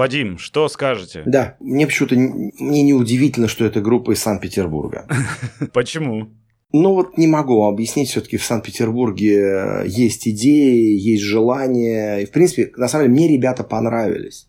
Вадим, 0.00 0.38
что 0.38 0.66
скажете? 0.70 1.22
Да, 1.26 1.56
мне 1.60 1.86
почему-то 1.86 2.14
мне 2.14 2.82
не 2.82 2.94
удивительно, 2.94 3.48
что 3.48 3.66
это 3.66 3.82
группа 3.82 4.12
из 4.12 4.20
Санкт-Петербурга. 4.20 5.06
Почему? 5.74 6.30
Ну 6.72 6.94
вот 6.94 7.18
не 7.18 7.26
могу 7.26 7.66
объяснить, 7.66 8.08
все-таки 8.08 8.38
в 8.38 8.44
Санкт-Петербурге 8.44 9.82
есть 9.84 10.26
идеи, 10.26 10.98
есть 10.98 11.22
желания. 11.22 12.20
И, 12.20 12.24
в 12.24 12.30
принципе, 12.30 12.72
на 12.78 12.88
самом 12.88 13.08
деле, 13.08 13.14
мне 13.14 13.28
ребята 13.28 13.62
понравились. 13.62 14.48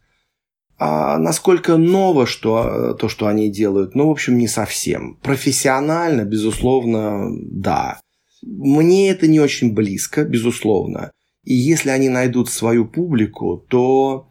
А 0.77 1.17
насколько 1.17 1.75
ново 1.75 2.25
что, 2.25 2.93
то, 2.93 3.09
что 3.09 3.27
они 3.27 3.51
делают, 3.51 3.93
ну, 3.93 4.07
в 4.07 4.11
общем, 4.11 4.37
не 4.37 4.47
совсем. 4.47 5.17
Профессионально, 5.21 6.23
безусловно, 6.23 7.29
да. 7.41 7.99
Мне 8.41 9.09
это 9.09 9.27
не 9.27 9.41
очень 9.41 9.73
близко, 9.73 10.23
безусловно. 10.23 11.11
И 11.43 11.53
если 11.53 11.89
они 11.89 12.07
найдут 12.07 12.49
свою 12.49 12.85
публику, 12.85 13.57
то 13.67 14.30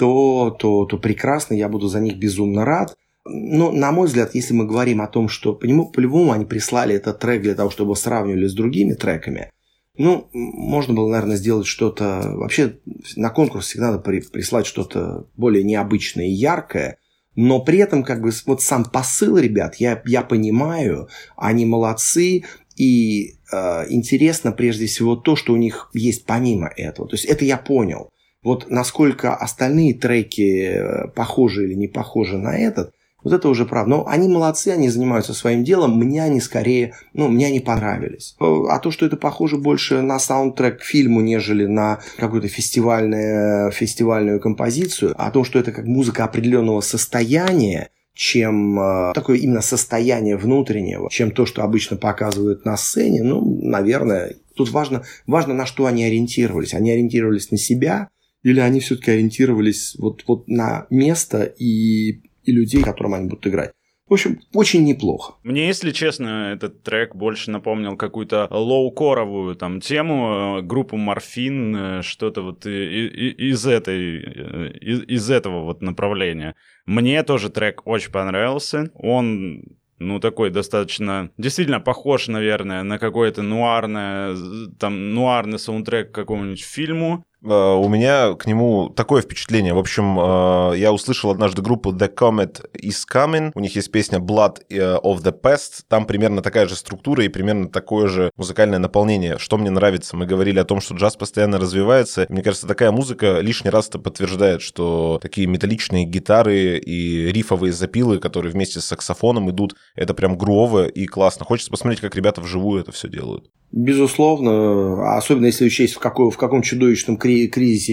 то, 0.00 0.56
то, 0.58 0.86
то 0.86 0.96
прекрасно, 0.96 1.52
я 1.52 1.68
буду 1.68 1.88
за 1.88 2.00
них 2.00 2.16
безумно 2.16 2.64
рад. 2.64 2.96
Но, 3.26 3.70
на 3.70 3.92
мой 3.92 4.06
взгляд, 4.06 4.34
если 4.34 4.54
мы 4.54 4.66
говорим 4.66 5.02
о 5.02 5.06
том, 5.06 5.28
что 5.28 5.52
по-любому 5.52 6.32
они 6.32 6.46
прислали 6.46 6.94
этот 6.94 7.18
трек 7.18 7.42
для 7.42 7.54
того, 7.54 7.68
чтобы 7.68 7.88
его 7.88 7.94
сравнивали 7.94 8.46
с 8.46 8.54
другими 8.54 8.94
треками, 8.94 9.50
ну, 9.98 10.26
можно 10.32 10.94
было, 10.94 11.10
наверное, 11.10 11.36
сделать 11.36 11.66
что-то... 11.66 12.32
Вообще, 12.34 12.78
на 13.16 13.28
конкурс 13.28 13.66
всегда 13.66 13.90
надо 13.90 13.98
прислать 13.98 14.64
что-то 14.64 15.26
более 15.36 15.64
необычное 15.64 16.28
и 16.28 16.32
яркое, 16.32 16.96
но 17.36 17.60
при 17.60 17.76
этом, 17.76 18.02
как 18.02 18.22
бы, 18.22 18.30
вот 18.46 18.62
сам 18.62 18.86
посыл 18.86 19.36
ребят, 19.36 19.74
я, 19.76 20.02
я 20.06 20.22
понимаю, 20.22 21.08
они 21.36 21.66
молодцы, 21.66 22.44
и 22.74 23.34
э, 23.52 23.84
интересно 23.90 24.52
прежде 24.52 24.86
всего 24.86 25.14
то, 25.14 25.36
что 25.36 25.52
у 25.52 25.56
них 25.56 25.90
есть 25.92 26.24
помимо 26.24 26.68
этого. 26.74 27.06
То 27.06 27.16
есть 27.16 27.26
это 27.26 27.44
я 27.44 27.58
понял. 27.58 28.08
Вот 28.42 28.70
насколько 28.70 29.34
остальные 29.34 29.94
треки 29.94 30.72
э, 30.72 31.08
похожи 31.08 31.64
или 31.64 31.74
не 31.74 31.88
похожи 31.88 32.38
на 32.38 32.56
этот, 32.56 32.92
Вот 33.22 33.34
это 33.34 33.50
уже 33.50 33.66
правда. 33.66 33.90
Но 33.90 34.06
они 34.06 34.28
молодцы, 34.28 34.68
они 34.68 34.88
занимаются 34.88 35.34
своим 35.34 35.62
делом. 35.62 35.98
Мне 35.98 36.22
они 36.22 36.40
скорее, 36.40 36.94
ну, 37.12 37.28
мне 37.28 37.48
они 37.48 37.60
понравились. 37.60 38.34
А 38.38 38.78
то, 38.78 38.90
что 38.90 39.04
это 39.04 39.18
похоже 39.18 39.58
больше 39.58 40.00
на 40.00 40.18
саундтрек 40.18 40.80
к 40.80 40.84
фильму, 40.84 41.20
нежели 41.20 41.66
на 41.66 42.00
какую-то 42.16 42.48
фестивальную, 42.48 43.72
фестивальную 43.72 44.40
композицию, 44.40 45.14
о 45.18 45.30
том, 45.30 45.44
что 45.44 45.58
это 45.58 45.70
как 45.72 45.84
музыка 45.84 46.24
определенного 46.24 46.80
состояния, 46.80 47.90
чем 48.14 48.80
э, 48.80 49.12
такое 49.14 49.36
именно 49.36 49.60
состояние 49.60 50.36
внутреннего, 50.36 51.10
чем 51.10 51.30
то, 51.30 51.44
что 51.44 51.62
обычно 51.62 51.96
показывают 51.98 52.64
на 52.64 52.76
сцене, 52.76 53.22
ну, 53.22 53.60
наверное, 53.62 54.34
тут 54.54 54.70
важно, 54.70 55.04
важно, 55.26 55.54
на 55.54 55.66
что 55.66 55.86
они 55.86 56.04
ориентировались. 56.04 56.74
Они 56.74 56.90
ориентировались 56.90 57.50
на 57.50 57.58
себя, 57.58 58.08
или 58.42 58.60
они 58.60 58.80
все-таки 58.80 59.12
ориентировались 59.12 59.96
вот, 59.98 60.24
вот 60.26 60.48
на 60.48 60.86
место 60.90 61.42
и 61.42 62.22
и 62.44 62.52
людей, 62.52 62.82
которым 62.82 63.14
они 63.14 63.28
будут 63.28 63.46
играть. 63.46 63.72
В 64.08 64.14
общем, 64.14 64.40
очень 64.54 64.84
неплохо. 64.84 65.34
Мне, 65.44 65.68
если 65.68 65.92
честно, 65.92 66.52
этот 66.52 66.82
трек 66.82 67.14
больше 67.14 67.52
напомнил 67.52 67.96
какую-то 67.96 68.48
лоу-коровую 68.50 69.54
там 69.54 69.80
тему, 69.80 70.58
э, 70.58 70.62
группу 70.62 70.96
Морфин, 70.96 71.76
э, 71.76 72.02
что-то 72.02 72.42
вот 72.42 72.66
из 72.66 73.66
этой, 73.66 74.18
э, 74.18 74.72
из, 74.80 75.02
из 75.04 75.30
этого 75.30 75.62
вот 75.62 75.80
направления. 75.80 76.56
Мне 76.86 77.22
тоже 77.22 77.50
трек 77.50 77.86
очень 77.86 78.10
понравился. 78.10 78.90
Он 78.94 79.62
ну, 80.00 80.18
такой 80.18 80.50
достаточно, 80.50 81.30
действительно 81.38 81.78
похож, 81.78 82.26
наверное, 82.26 82.82
на 82.82 82.98
какой-то 82.98 83.42
нуарное, 83.42 84.34
там, 84.80 85.14
нуарный 85.14 85.60
саундтрек 85.60 86.10
к 86.10 86.14
какому-нибудь 86.16 86.64
фильму. 86.64 87.24
Э, 87.42 87.74
у 87.74 87.88
меня 87.88 88.34
к 88.34 88.46
нему 88.46 88.90
такое 88.90 89.22
впечатление. 89.22 89.74
В 89.74 89.78
общем, 89.78 90.18
э, 90.18 90.78
я 90.78 90.92
услышал 90.92 91.30
однажды 91.30 91.62
группу 91.62 91.92
The 91.92 92.12
Comet 92.14 92.64
is 92.74 92.98
Coming. 93.10 93.52
У 93.54 93.60
них 93.60 93.74
есть 93.76 93.90
песня 93.90 94.18
Blood 94.18 94.62
э, 94.68 94.96
of 94.96 95.22
the 95.22 95.34
Past. 95.38 95.84
Там 95.88 96.06
примерно 96.06 96.42
такая 96.42 96.68
же 96.68 96.76
структура 96.76 97.24
и 97.24 97.28
примерно 97.28 97.68
такое 97.68 98.08
же 98.08 98.30
музыкальное 98.36 98.78
наполнение. 98.78 99.38
Что 99.38 99.56
мне 99.56 99.70
нравится? 99.70 100.16
Мы 100.16 100.26
говорили 100.26 100.58
о 100.58 100.64
том, 100.64 100.80
что 100.80 100.94
джаз 100.94 101.16
постоянно 101.16 101.58
развивается. 101.58 102.26
Мне 102.28 102.42
кажется, 102.42 102.66
такая 102.66 102.90
музыка 102.90 103.40
лишний 103.40 103.70
раз 103.70 103.88
это 103.88 103.98
подтверждает, 103.98 104.62
что 104.62 105.18
такие 105.22 105.46
металличные 105.46 106.04
гитары 106.04 106.78
и 106.78 107.32
рифовые 107.32 107.72
запилы, 107.72 108.18
которые 108.18 108.52
вместе 108.52 108.80
с 108.80 108.86
саксофоном 108.86 109.50
идут, 109.50 109.76
это 109.94 110.14
прям 110.14 110.36
груово 110.36 110.86
и 110.86 111.06
классно. 111.06 111.44
Хочется 111.44 111.70
посмотреть, 111.70 112.00
как 112.00 112.14
ребята 112.16 112.40
вживую 112.40 112.80
это 112.80 112.92
все 112.92 113.08
делают. 113.08 113.50
Безусловно, 113.72 115.16
особенно 115.16 115.46
если 115.46 115.64
учесть, 115.64 115.94
в, 115.94 116.00
какой, 116.00 116.32
в 116.32 116.36
каком 116.36 116.60
чудовищном 116.60 117.16
кризисе 117.16 117.29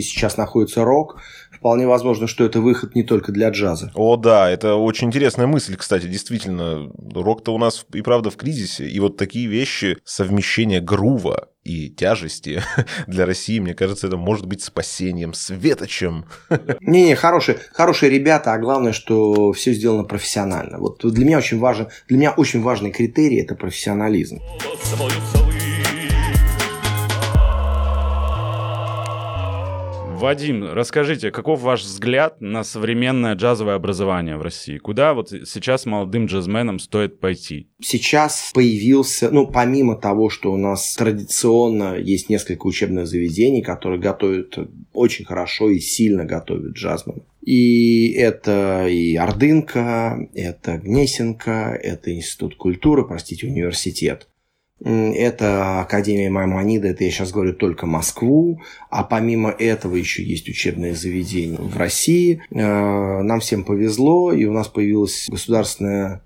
сейчас 0.01 0.37
находится 0.37 0.83
рок, 0.83 1.17
вполне 1.57 1.87
возможно, 1.87 2.27
что 2.27 2.45
это 2.45 2.61
выход 2.61 2.95
не 2.95 3.03
только 3.03 3.31
для 3.31 3.49
джаза. 3.49 3.91
О, 3.95 4.15
да, 4.15 4.49
это 4.49 4.75
очень 4.75 5.07
интересная 5.07 5.47
мысль, 5.47 5.75
кстати, 5.75 6.05
действительно. 6.07 6.91
Рок-то 7.13 7.53
у 7.53 7.57
нас 7.57 7.85
и 7.93 8.01
правда 8.01 8.29
в 8.29 8.37
кризисе, 8.37 8.87
и 8.87 8.99
вот 8.99 9.17
такие 9.17 9.47
вещи, 9.47 9.97
совмещение 10.03 10.81
грува 10.81 11.49
и 11.63 11.89
тяжести 11.89 12.63
для 13.07 13.25
России, 13.25 13.59
мне 13.59 13.73
кажется, 13.73 14.07
это 14.07 14.17
может 14.17 14.45
быть 14.45 14.63
спасением, 14.63 15.33
светочем. 15.33 16.25
Не-не, 16.81 17.15
хорошие, 17.15 17.57
хорошие 17.73 18.09
ребята, 18.09 18.53
а 18.53 18.59
главное, 18.59 18.93
что 18.93 19.51
все 19.51 19.73
сделано 19.73 20.03
профессионально. 20.03 20.77
Вот 20.79 20.99
для 21.03 21.25
меня 21.25 21.39
очень 21.39 21.59
важен, 21.59 21.87
для 22.07 22.17
меня 22.17 22.31
очень 22.31 22.61
важный 22.61 22.91
критерий– 22.91 23.41
это 23.41 23.55
профессионализм. 23.55 24.39
Вадим, 30.17 30.63
расскажите, 30.63 31.29
каков 31.29 31.61
ваш 31.61 31.83
взгляд 31.83 32.41
на 32.41 32.63
современное 32.63 33.35
джазовое 33.35 33.75
образование 33.75 34.37
в 34.37 34.41
России? 34.41 34.79
Куда 34.79 35.13
вот 35.13 35.29
сейчас 35.29 35.85
молодым 35.85 36.25
джазменам 36.25 36.79
стоит 36.79 37.19
пойти? 37.19 37.69
Сейчас 37.79 38.51
появился, 38.51 39.29
ну, 39.29 39.45
помимо 39.45 39.95
того, 39.95 40.31
что 40.31 40.51
у 40.51 40.57
нас 40.57 40.95
традиционно 40.95 41.97
есть 41.97 42.29
несколько 42.29 42.65
учебных 42.65 43.05
заведений, 43.05 43.61
которые 43.61 43.99
готовят 43.99 44.57
очень 44.91 45.23
хорошо 45.23 45.69
и 45.69 45.79
сильно 45.79 46.25
готовят 46.25 46.73
джазменов. 46.73 47.23
И 47.43 48.11
это 48.13 48.87
и 48.89 49.15
Ордынка, 49.15 50.27
это 50.33 50.79
Гнесинка, 50.79 51.79
это 51.81 52.11
Институт 52.11 52.55
культуры, 52.55 53.05
простите, 53.05 53.45
университет. 53.45 54.27
Это 54.83 55.81
Академия 55.81 56.29
Маймонида, 56.29 56.89
это 56.89 57.03
я 57.03 57.09
сейчас 57.09 57.31
говорю 57.31 57.53
только 57.53 57.87
Москву, 57.87 58.61
а 58.91 59.03
помимо 59.03 59.49
этого 59.49 59.95
еще 59.95 60.23
есть 60.23 60.47
учебные 60.49 60.93
заведения 60.93 61.57
в 61.57 61.75
России. 61.77 62.43
Э, 62.51 63.21
нам 63.23 63.39
всем 63.39 63.63
повезло, 63.63 64.31
и 64.31 64.45
у 64.45 64.53
нас 64.53 64.67
появилось 64.67 65.27
государственное 65.29 66.21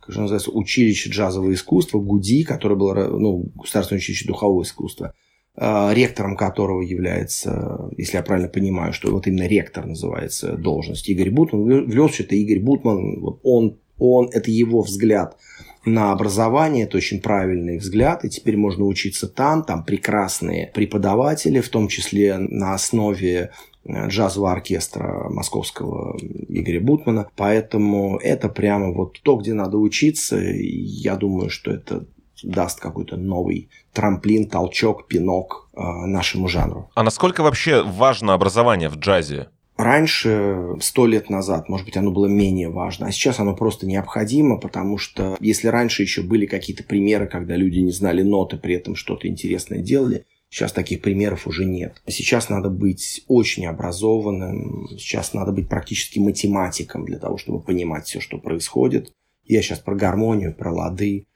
как 0.00 0.14
же 0.14 0.20
называется, 0.20 0.50
училище 0.50 1.08
джазового 1.08 1.54
искусства, 1.54 1.98
ГУДИ, 1.98 2.42
которое 2.42 2.74
было, 2.74 2.92
ну, 3.18 3.46
государственное 3.54 4.00
училище 4.00 4.26
духового 4.26 4.62
искусства, 4.62 5.14
э, 5.56 5.94
ректором 5.94 6.36
которого 6.36 6.82
является, 6.82 7.88
если 7.96 8.18
я 8.18 8.22
правильно 8.22 8.50
понимаю, 8.50 8.92
что 8.92 9.10
вот 9.10 9.26
именно 9.26 9.46
ректор 9.46 9.86
называется 9.86 10.58
должность, 10.58 11.08
Игорь 11.08 11.30
Бутман. 11.30 11.86
В 11.86 12.20
это 12.20 12.36
Игорь 12.36 12.60
Бутман, 12.60 13.38
он, 13.42 13.78
он, 13.98 14.28
это 14.30 14.50
его 14.50 14.82
взгляд– 14.82 15.38
на 15.84 16.12
образование, 16.12 16.84
это 16.84 16.96
очень 16.96 17.20
правильный 17.20 17.78
взгляд, 17.78 18.24
и 18.24 18.30
теперь 18.30 18.56
можно 18.56 18.84
учиться 18.84 19.28
там, 19.28 19.64
там 19.64 19.84
прекрасные 19.84 20.70
преподаватели, 20.74 21.60
в 21.60 21.68
том 21.68 21.88
числе 21.88 22.38
на 22.38 22.74
основе 22.74 23.50
э, 23.84 24.08
джазового 24.08 24.52
оркестра 24.52 25.28
московского 25.30 26.18
Игоря 26.48 26.80
Бутмана. 26.80 27.28
Поэтому 27.36 28.18
это 28.18 28.48
прямо 28.48 28.92
вот 28.92 29.20
то, 29.22 29.36
где 29.36 29.54
надо 29.54 29.78
учиться. 29.78 30.36
Я 30.38 31.16
думаю, 31.16 31.50
что 31.50 31.70
это 31.70 32.06
даст 32.42 32.80
какой-то 32.80 33.16
новый 33.16 33.70
трамплин, 33.92 34.48
толчок, 34.48 35.08
пинок 35.08 35.68
э, 35.74 35.80
нашему 35.80 36.48
жанру. 36.48 36.90
А 36.94 37.02
насколько 37.02 37.42
вообще 37.42 37.82
важно 37.82 38.34
образование 38.34 38.88
в 38.88 38.96
джазе? 38.96 39.48
Раньше, 39.76 40.76
сто 40.80 41.06
лет 41.06 41.30
назад, 41.30 41.68
может 41.68 41.84
быть, 41.84 41.96
оно 41.96 42.12
было 42.12 42.26
менее 42.26 42.68
важно, 42.68 43.08
а 43.08 43.12
сейчас 43.12 43.40
оно 43.40 43.56
просто 43.56 43.86
необходимо, 43.86 44.56
потому 44.56 44.98
что 44.98 45.36
если 45.40 45.66
раньше 45.66 46.02
еще 46.02 46.22
были 46.22 46.46
какие-то 46.46 46.84
примеры, 46.84 47.26
когда 47.26 47.56
люди 47.56 47.80
не 47.80 47.90
знали 47.90 48.22
ноты, 48.22 48.56
при 48.56 48.76
этом 48.76 48.94
что-то 48.94 49.26
интересное 49.26 49.80
делали, 49.80 50.26
Сейчас 50.54 50.70
таких 50.70 51.02
примеров 51.02 51.48
уже 51.48 51.64
нет. 51.64 52.00
Сейчас 52.06 52.48
надо 52.48 52.70
быть 52.70 53.24
очень 53.26 53.66
образованным, 53.66 54.86
сейчас 54.90 55.34
надо 55.34 55.50
быть 55.50 55.68
практически 55.68 56.20
математиком 56.20 57.04
для 57.04 57.18
того, 57.18 57.38
чтобы 57.38 57.60
понимать 57.60 58.06
все, 58.06 58.20
что 58.20 58.38
происходит. 58.38 59.12
Я 59.44 59.62
сейчас 59.62 59.80
про 59.80 59.96
гармонию, 59.96 60.54
про 60.54 60.72
лады. 60.72 61.26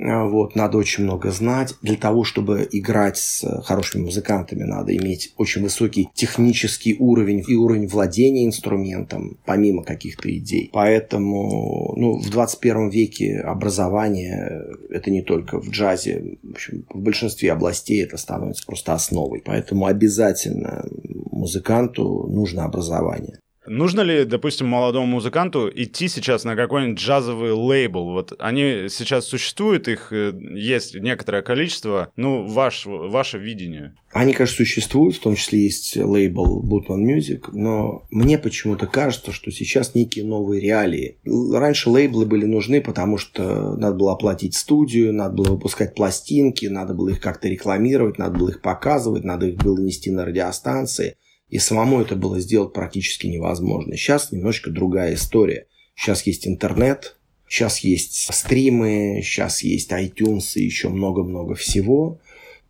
А, 0.00 0.26
вот, 0.26 0.54
надо 0.54 0.78
очень 0.78 1.04
много 1.04 1.30
знать. 1.30 1.74
Для 1.82 1.96
того, 1.96 2.24
чтобы 2.24 2.68
играть 2.70 3.16
с 3.16 3.62
хорошими 3.62 4.02
музыкантами, 4.02 4.62
надо 4.62 4.96
иметь 4.96 5.32
очень 5.36 5.62
высокий 5.62 6.08
технический 6.14 6.96
уровень 6.98 7.42
и 7.46 7.54
уровень 7.54 7.88
владения 7.88 8.46
инструментом, 8.46 9.38
помимо 9.44 9.82
каких-то 9.82 10.30
идей. 10.36 10.70
Поэтому 10.72 11.94
ну, 11.96 12.18
в 12.18 12.30
21 12.30 12.90
веке 12.90 13.40
образование– 13.40 14.62
это 14.90 15.10
не 15.10 15.22
только 15.22 15.60
в 15.60 15.70
джазе, 15.70 16.38
в, 16.42 16.50
общем, 16.50 16.84
в 16.90 17.00
большинстве 17.00 17.52
областей 17.52 18.02
это 18.02 18.16
становится 18.16 18.64
просто 18.66 18.94
основой. 18.94 19.42
Поэтому 19.44 19.86
обязательно 19.86 20.86
музыканту 21.30 22.26
нужно 22.28 22.64
образование. 22.64 23.40
Нужно 23.68 24.00
ли, 24.00 24.24
допустим, 24.24 24.66
молодому 24.66 25.06
музыканту 25.06 25.70
идти 25.74 26.08
сейчас 26.08 26.44
на 26.44 26.56
какой-нибудь 26.56 26.98
джазовый 26.98 27.52
лейбл? 27.52 28.12
Вот 28.12 28.32
они 28.38 28.86
сейчас 28.88 29.26
существуют, 29.26 29.88
их 29.88 30.12
э, 30.12 30.32
есть 30.54 30.94
некоторое 30.94 31.42
количество. 31.42 32.10
Ну, 32.16 32.46
ваш, 32.46 32.86
ваше 32.86 33.38
видение. 33.38 33.94
Они, 34.10 34.32
конечно, 34.32 34.56
существуют, 34.56 35.16
в 35.16 35.20
том 35.20 35.36
числе 35.36 35.64
есть 35.64 35.96
лейбл 35.96 36.64
Bootman 36.64 37.04
Music, 37.04 37.50
но 37.52 38.06
мне 38.10 38.38
почему-то 38.38 38.86
кажется, 38.86 39.32
что 39.32 39.50
сейчас 39.50 39.94
некие 39.94 40.24
новые 40.24 40.60
реалии. 40.62 41.18
Раньше 41.24 41.90
лейблы 41.90 42.24
были 42.24 42.46
нужны, 42.46 42.80
потому 42.80 43.18
что 43.18 43.76
надо 43.76 43.96
было 43.96 44.12
оплатить 44.12 44.56
студию, 44.56 45.12
надо 45.12 45.34
было 45.34 45.50
выпускать 45.50 45.94
пластинки, 45.94 46.66
надо 46.66 46.94
было 46.94 47.10
их 47.10 47.20
как-то 47.20 47.48
рекламировать, 47.48 48.18
надо 48.18 48.38
было 48.38 48.48
их 48.48 48.62
показывать, 48.62 49.24
надо 49.24 49.46
их 49.46 49.56
было 49.56 49.78
нести 49.78 50.10
на 50.10 50.24
радиостанции– 50.24 51.16
и 51.50 51.58
самому 51.58 52.00
это 52.00 52.14
было 52.14 52.40
сделать 52.40 52.72
практически 52.72 53.26
невозможно. 53.26 53.96
Сейчас 53.96 54.32
немножечко 54.32 54.70
другая 54.70 55.14
история. 55.14 55.66
Сейчас 55.94 56.26
есть 56.26 56.46
интернет, 56.46 57.16
сейчас 57.48 57.78
есть 57.80 58.32
стримы, 58.32 59.20
сейчас 59.24 59.62
есть 59.62 59.90
iTunes 59.90 60.52
и 60.54 60.64
еще 60.64 60.90
много-много 60.90 61.54
всего. 61.54 62.20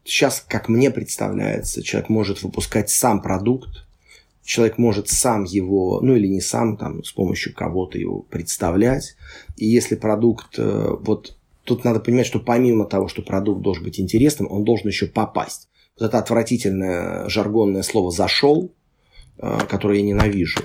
Сейчас, 0.04 0.44
как 0.46 0.68
мне 0.68 0.90
представляется, 0.90 1.82
человек 1.82 2.08
может 2.08 2.42
выпускать 2.42 2.88
сам 2.88 3.20
продукт, 3.20 3.84
человек 4.42 4.78
может 4.78 5.08
сам 5.08 5.44
его, 5.44 6.00
ну 6.00 6.16
или 6.16 6.26
не 6.26 6.40
сам, 6.40 6.78
там, 6.78 7.04
с 7.04 7.12
помощью 7.12 7.54
кого-то 7.54 7.98
его 7.98 8.22
представлять. 8.22 9.16
И 9.56 9.66
если 9.66 9.96
продукт, 9.96 10.54
э, 10.56 10.96
вот 11.00 11.36
тут 11.64 11.84
надо 11.84 12.00
понимать, 12.00 12.26
что 12.26 12.38
помимо 12.38 12.86
того, 12.86 13.08
что 13.08 13.20
продукт 13.20 13.60
должен 13.60 13.84
быть 13.84 14.00
интересным, 14.00 14.50
он 14.50 14.64
должен 14.64 14.88
еще 14.88 15.06
попасть 15.06 15.68
вот 15.98 16.06
это 16.06 16.18
отвратительное 16.18 17.28
жаргонное 17.28 17.82
слово 17.82 18.10
«зашел», 18.10 18.72
э, 19.38 19.58
которое 19.68 19.98
я 19.98 20.04
ненавижу. 20.04 20.60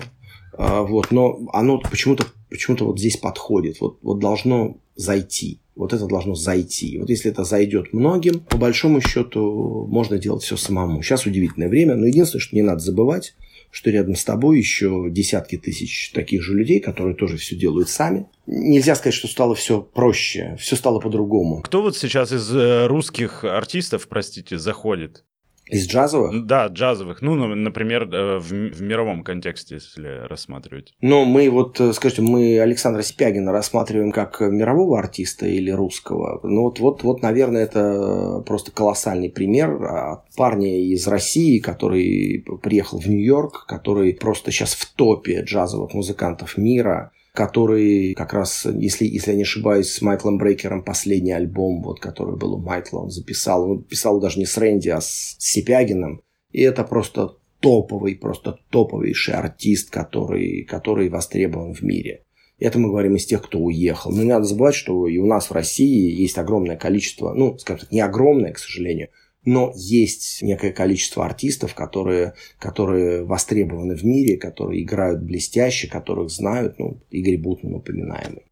Э, 0.57 0.81
вот, 0.81 1.11
но 1.11 1.39
оно 1.53 1.79
почему-то 1.79 2.25
почему-то 2.49 2.85
вот 2.85 2.99
здесь 2.99 3.17
подходит, 3.17 3.81
вот, 3.81 3.97
вот 4.03 4.19
должно 4.19 4.77
зайти. 4.95 5.59
Вот 5.75 5.91
это 5.91 6.05
должно 6.05 6.35
зайти. 6.35 6.99
Вот 6.99 7.09
если 7.09 7.31
это 7.31 7.43
зайдет 7.43 7.93
многим, 7.93 8.41
по 8.41 8.57
большому 8.57 9.01
счету 9.01 9.87
можно 9.89 10.19
делать 10.19 10.43
все 10.43 10.55
самому. 10.55 11.01
Сейчас 11.01 11.25
удивительное 11.25 11.67
время, 11.67 11.95
но 11.95 12.05
единственное, 12.05 12.41
что 12.41 12.55
не 12.55 12.61
надо 12.61 12.79
забывать, 12.79 13.33
что 13.73 13.89
рядом 13.89 14.15
с 14.15 14.23
тобой 14.23 14.59
еще 14.59 15.07
десятки 15.09 15.57
тысяч 15.57 16.11
таких 16.11 16.43
же 16.43 16.53
людей, 16.53 16.79
которые 16.79 17.15
тоже 17.15 17.37
все 17.37 17.55
делают 17.55 17.89
сами. 17.89 18.27
Нельзя 18.45 18.93
сказать, 18.93 19.15
что 19.15 19.27
стало 19.27 19.55
все 19.55 19.81
проще, 19.81 20.55
все 20.59 20.75
стало 20.75 20.99
по-другому. 20.99 21.63
Кто 21.63 21.81
вот 21.81 21.97
сейчас 21.97 22.31
из 22.31 22.55
э, 22.55 22.85
русских 22.85 23.43
артистов, 23.43 24.07
простите, 24.07 24.59
заходит? 24.59 25.25
Из 25.67 25.87
джазовых? 25.87 26.45
Да, 26.45 26.67
джазовых. 26.67 27.21
Ну, 27.21 27.35
например, 27.35 28.03
э, 28.13 28.39
в, 28.39 28.49
в 28.49 28.81
мировом 28.81 29.23
контексте, 29.23 29.75
если 29.75 30.27
рассматривать. 30.27 30.93
Но 31.01 31.23
мы 31.25 31.49
вот, 31.49 31.79
э, 31.79 31.93
скажите, 31.93 32.21
мы 32.21 32.59
Александра 32.59 33.01
Спягина 33.01 33.51
рассматриваем 33.51 34.11
как 34.11 34.41
мирового 34.41 34.99
артиста 34.99 35.45
или 35.45 35.71
русского? 35.71 36.39
Ну, 36.43 36.63
вот, 36.63 36.79
вот, 36.79 37.03
вот 37.03 37.21
наверное, 37.21 37.63
это 37.63 38.43
просто 38.45 38.71
колоссальный 38.71 39.29
пример 39.29 39.83
от 39.83 40.29
парня 40.35 40.83
из 40.83 41.07
России, 41.07 41.59
который 41.59 42.45
приехал 42.61 42.99
в 42.99 43.07
Нью-Йорк, 43.07 43.65
который 43.65 44.13
просто 44.13 44.51
сейчас 44.51 44.73
в 44.73 44.93
топе 44.93 45.41
джазовых 45.41 45.93
музыкантов 45.93 46.57
мира– 46.57 47.11
который 47.33 48.13
как 48.13 48.33
раз, 48.33 48.65
если, 48.65 49.05
если 49.05 49.31
я 49.31 49.37
не 49.37 49.43
ошибаюсь, 49.43 49.91
с 49.91 50.01
Майклом 50.01 50.37
Брейкером 50.37 50.83
последний 50.83 51.31
альбом, 51.31 51.81
вот, 51.81 51.99
который 51.99 52.37
был 52.37 52.53
у 52.53 52.59
Майкла, 52.59 52.99
он 52.99 53.09
записал. 53.09 53.69
Он 53.69 53.83
писал 53.83 54.19
даже 54.19 54.39
не 54.39 54.45
с 54.45 54.57
Рэнди, 54.57 54.89
а 54.89 55.01
с 55.01 55.35
Сипягиным. 55.39 56.21
И 56.51 56.61
это 56.61 56.83
просто 56.83 57.37
топовый, 57.59 58.15
просто 58.15 58.59
топовейший 58.69 59.33
артист, 59.33 59.89
который, 59.89 60.63
который 60.63 61.09
востребован 61.09 61.73
в 61.73 61.81
мире. 61.81 62.23
Это 62.59 62.77
мы 62.77 62.89
говорим 62.89 63.15
из 63.15 63.25
тех, 63.25 63.41
кто 63.41 63.57
уехал. 63.57 64.11
Но 64.11 64.21
не 64.21 64.29
надо 64.29 64.45
забывать, 64.45 64.75
что 64.75 65.07
и 65.07 65.17
у 65.17 65.25
нас 65.25 65.49
в 65.49 65.53
России 65.53 66.11
есть 66.11 66.37
огромное 66.37 66.77
количество, 66.77 67.33
ну, 67.33 67.57
скажем 67.57 67.81
так, 67.81 67.91
не 67.91 67.99
огромное, 67.99 68.53
к 68.53 68.59
сожалению, 68.59 69.09
но 69.45 69.73
есть 69.75 70.41
некое 70.41 70.71
количество 70.71 71.25
артистов, 71.25 71.75
которые, 71.75 72.33
которые 72.59 73.23
востребованы 73.23 73.95
в 73.95 74.03
мире, 74.03 74.37
которые 74.37 74.83
играют 74.83 75.21
блестяще, 75.21 75.87
которых 75.87 76.29
знают, 76.29 76.79
ну, 76.79 77.01
Игорь 77.09 77.37
Бутман 77.37 77.75
упоминаемый. 77.75 78.43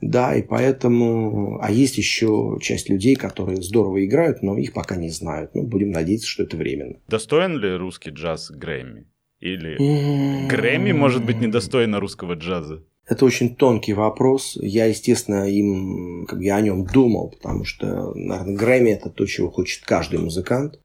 Да, 0.00 0.36
и 0.36 0.42
поэтому... 0.42 1.58
А 1.60 1.72
есть 1.72 1.98
еще 1.98 2.56
часть 2.60 2.88
людей, 2.88 3.16
которые 3.16 3.60
здорово 3.62 4.04
играют, 4.04 4.42
но 4.42 4.56
их 4.56 4.72
пока 4.72 4.96
не 4.96 5.10
знают. 5.10 5.54
Ну, 5.54 5.64
будем 5.64 5.90
надеяться, 5.90 6.28
что 6.28 6.44
это 6.44 6.56
временно. 6.56 7.00
Достоин 7.08 7.58
ли 7.58 7.76
русский 7.76 8.10
джаз 8.10 8.50
Грэмми? 8.50 9.06
Или 9.40 10.48
Грэмми 10.48 10.92
может 10.92 11.24
быть 11.24 11.40
недостойно 11.40 12.00
русского 12.00 12.34
джаза? 12.34 12.84
Это 13.08 13.24
очень 13.24 13.56
тонкий 13.56 13.94
вопрос. 13.94 14.58
Я, 14.60 14.84
естественно, 14.84 15.48
им, 15.48 16.26
как 16.26 16.40
я 16.40 16.56
о 16.56 16.60
нем 16.60 16.84
думал, 16.84 17.30
потому 17.30 17.64
что, 17.64 18.12
наверное, 18.14 18.54
Грэмми– 18.54 18.90
это 18.92 19.08
то, 19.08 19.24
чего 19.24 19.50
хочет 19.50 19.84
каждый 19.84 20.18
музыкант. 20.18 20.78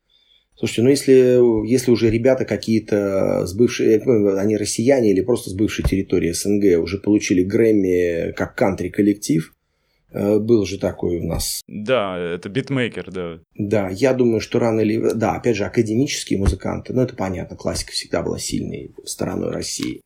Слушайте, 0.55 0.81
ну 0.83 0.89
если, 0.89 1.67
если 1.67 1.91
уже 1.91 2.09
ребята 2.09 2.45
какие-то 2.45 3.45
с 3.45 3.53
бывшей, 3.53 3.97
они 4.39 4.55
россияне 4.55 5.11
или 5.11 5.21
просто 5.21 5.49
с 5.49 5.53
бывшей 5.53 5.83
территории 5.83 6.31
СНГ 6.31 6.81
уже 6.81 6.99
получили 6.99 7.43
Грэмми 7.43 8.31
как 8.33 8.55
кантри-коллектив, 8.55 9.53
э, 10.13 10.39
был 10.39 10.65
же 10.65 10.79
такой 10.79 11.17
у 11.17 11.27
нас. 11.27 11.61
Да, 11.67 12.17
это 12.17 12.47
битмейкер, 12.47 13.11
да. 13.11 13.39
Да, 13.55 13.89
я 13.89 14.13
думаю, 14.13 14.39
что 14.39 14.59
рано 14.59 14.79
или... 14.81 15.13
Да, 15.13 15.33
опять 15.33 15.57
же, 15.57 15.65
академические 15.65 16.39
музыканты, 16.39 16.93
ну 16.93 17.01
это 17.01 17.15
понятно, 17.15 17.57
классика 17.57 17.91
всегда 17.91 18.21
была 18.21 18.39
сильной 18.39 18.91
стороной 19.03 19.51
России. 19.51 20.01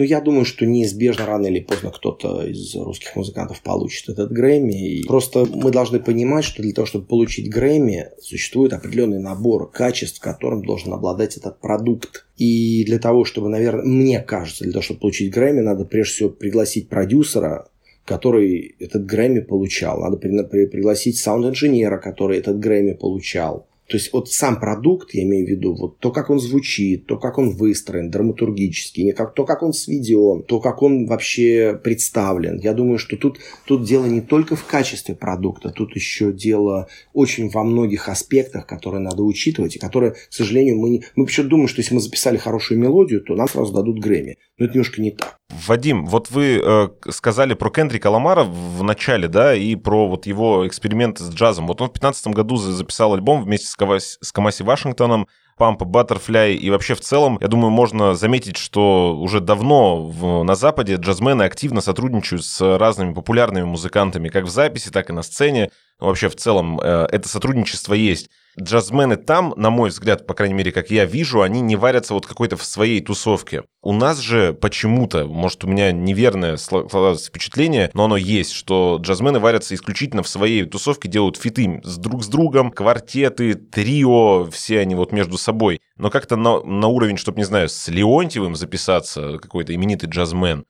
Но 0.00 0.04
я 0.04 0.22
думаю, 0.22 0.46
что 0.46 0.64
неизбежно 0.64 1.26
рано 1.26 1.48
или 1.48 1.60
поздно 1.60 1.90
кто-то 1.90 2.46
из 2.46 2.74
русских 2.74 3.14
музыкантов 3.16 3.60
получит 3.60 4.08
этот 4.08 4.32
Грэмми. 4.32 5.00
И 5.00 5.06
просто 5.06 5.44
мы 5.44 5.70
должны 5.70 6.00
понимать, 6.00 6.42
что 6.46 6.62
для 6.62 6.72
того, 6.72 6.86
чтобы 6.86 7.04
получить 7.04 7.50
Грэмми, 7.50 8.06
существует 8.18 8.72
определенный 8.72 9.18
набор 9.18 9.70
качеств, 9.70 10.18
которым 10.18 10.64
должен 10.64 10.94
обладать 10.94 11.36
этот 11.36 11.60
продукт. 11.60 12.24
И 12.38 12.82
для 12.86 12.98
того, 12.98 13.26
чтобы, 13.26 13.50
наверное, 13.50 13.84
мне 13.84 14.20
кажется, 14.20 14.64
для 14.64 14.72
того, 14.72 14.82
чтобы 14.82 15.00
получить 15.00 15.34
Грэмми, 15.34 15.60
надо 15.60 15.84
прежде 15.84 16.14
всего 16.14 16.30
пригласить 16.30 16.88
продюсера, 16.88 17.68
который 18.06 18.76
этот 18.78 19.04
Грэмми 19.04 19.40
получал. 19.40 20.00
Надо 20.00 20.16
пригласить 20.16 21.18
саунд-инженера, 21.18 21.98
который 21.98 22.38
этот 22.38 22.58
Грэмми 22.58 22.94
получал. 22.94 23.66
То 23.90 23.96
есть 23.96 24.12
вот 24.12 24.30
сам 24.30 24.60
продукт, 24.60 25.14
я 25.14 25.24
имею 25.24 25.44
в 25.44 25.50
виду, 25.50 25.74
вот 25.74 25.98
то, 25.98 26.12
как 26.12 26.30
он 26.30 26.38
звучит, 26.38 27.06
то, 27.06 27.18
как 27.18 27.38
он 27.38 27.56
выстроен 27.56 28.08
драматургически, 28.08 29.00
не 29.00 29.12
как, 29.12 29.34
то, 29.34 29.44
как 29.44 29.64
он 29.64 29.72
сведен, 29.72 30.44
то, 30.44 30.60
как 30.60 30.80
он 30.80 31.06
вообще 31.06 31.78
представлен. 31.82 32.60
Я 32.60 32.72
думаю, 32.72 32.98
что 32.98 33.16
тут, 33.16 33.40
тут 33.66 33.82
дело 33.82 34.06
не 34.06 34.20
только 34.20 34.54
в 34.54 34.64
качестве 34.64 35.16
продукта, 35.16 35.70
тут 35.70 35.96
еще 35.96 36.32
дело 36.32 36.86
очень 37.14 37.50
во 37.50 37.64
многих 37.64 38.08
аспектах, 38.08 38.64
которые 38.64 39.00
надо 39.00 39.24
учитывать, 39.24 39.74
и 39.74 39.80
которые, 39.80 40.12
к 40.12 40.32
сожалению, 40.32 40.78
мы 40.78 40.90
не... 40.90 41.04
Мы 41.16 41.26
почему-то 41.26 41.50
думаем, 41.50 41.68
что 41.68 41.80
если 41.80 41.94
мы 41.94 42.00
записали 42.00 42.36
хорошую 42.36 42.78
мелодию, 42.78 43.22
то 43.22 43.34
нам 43.34 43.48
сразу 43.48 43.72
дадут 43.72 43.98
Грэмми. 43.98 44.38
Но 44.56 44.66
это 44.66 44.74
немножко 44.74 45.02
не 45.02 45.10
так. 45.10 45.39
Вадим, 45.66 46.06
вот 46.06 46.30
вы 46.30 46.62
э, 46.62 46.88
сказали 47.10 47.54
про 47.54 47.70
Кендрика 47.70 48.08
Ламара 48.08 48.44
в 48.44 48.82
начале, 48.82 49.28
да, 49.28 49.54
и 49.54 49.74
про 49.74 50.08
вот 50.08 50.26
его 50.26 50.66
эксперименты 50.66 51.24
с 51.24 51.30
джазом. 51.30 51.66
Вот 51.66 51.80
он 51.80 51.88
в 51.88 51.92
2015 51.92 52.26
году 52.28 52.56
записал 52.56 53.14
альбом 53.14 53.42
вместе 53.42 53.66
с, 53.66 53.74
Кавас, 53.74 54.18
с 54.20 54.32
Камаси 54.32 54.62
Вашингтоном, 54.62 55.26
Пампа, 55.56 55.84
Баттерфляй, 55.84 56.54
и 56.54 56.70
вообще 56.70 56.94
в 56.94 57.00
целом, 57.00 57.36
я 57.40 57.48
думаю, 57.48 57.70
можно 57.70 58.14
заметить, 58.14 58.56
что 58.56 59.14
уже 59.18 59.40
давно 59.40 60.02
в, 60.06 60.42
на 60.42 60.54
Западе 60.54 60.94
джазмены 60.94 61.42
активно 61.42 61.82
сотрудничают 61.82 62.44
с 62.44 62.78
разными 62.78 63.12
популярными 63.12 63.64
музыкантами, 63.64 64.28
как 64.28 64.44
в 64.44 64.48
записи, 64.48 64.90
так 64.90 65.10
и 65.10 65.12
на 65.12 65.22
сцене. 65.22 65.70
Вообще 66.00 66.28
в 66.28 66.36
целом 66.36 66.80
э, 66.80 67.06
это 67.10 67.28
сотрудничество 67.28 67.94
есть 67.94 68.30
джазмены 68.58 69.16
там, 69.16 69.54
на 69.56 69.70
мой 69.70 69.90
взгляд, 69.90 70.26
по 70.26 70.34
крайней 70.34 70.54
мере, 70.54 70.72
как 70.72 70.90
я 70.90 71.04
вижу, 71.04 71.42
они 71.42 71.60
не 71.60 71.76
варятся 71.76 72.14
вот 72.14 72.26
какой-то 72.26 72.56
в 72.56 72.64
своей 72.64 73.00
тусовке. 73.00 73.64
У 73.82 73.92
нас 73.92 74.18
же 74.18 74.52
почему-то, 74.52 75.26
может, 75.26 75.64
у 75.64 75.68
меня 75.68 75.92
неверное 75.92 76.56
впечатление, 76.56 77.90
но 77.94 78.04
оно 78.04 78.16
есть, 78.16 78.52
что 78.52 78.98
джазмены 79.00 79.38
варятся 79.38 79.74
исключительно 79.74 80.22
в 80.22 80.28
своей 80.28 80.64
тусовке, 80.64 81.08
делают 81.08 81.36
фиты 81.36 81.80
с 81.84 81.96
друг 81.96 82.24
с 82.24 82.28
другом, 82.28 82.70
квартеты, 82.70 83.54
трио, 83.54 84.48
все 84.50 84.80
они 84.80 84.94
вот 84.94 85.12
между 85.12 85.38
собой. 85.38 85.80
Но 85.96 86.10
как-то 86.10 86.36
на, 86.36 86.62
на 86.62 86.88
уровень, 86.88 87.16
чтобы, 87.16 87.38
не 87.38 87.44
знаю, 87.44 87.68
с 87.68 87.88
Леонтьевым 87.88 88.56
записаться, 88.56 89.38
какой-то 89.38 89.74
именитый 89.74 90.08
джазмен, 90.08 90.64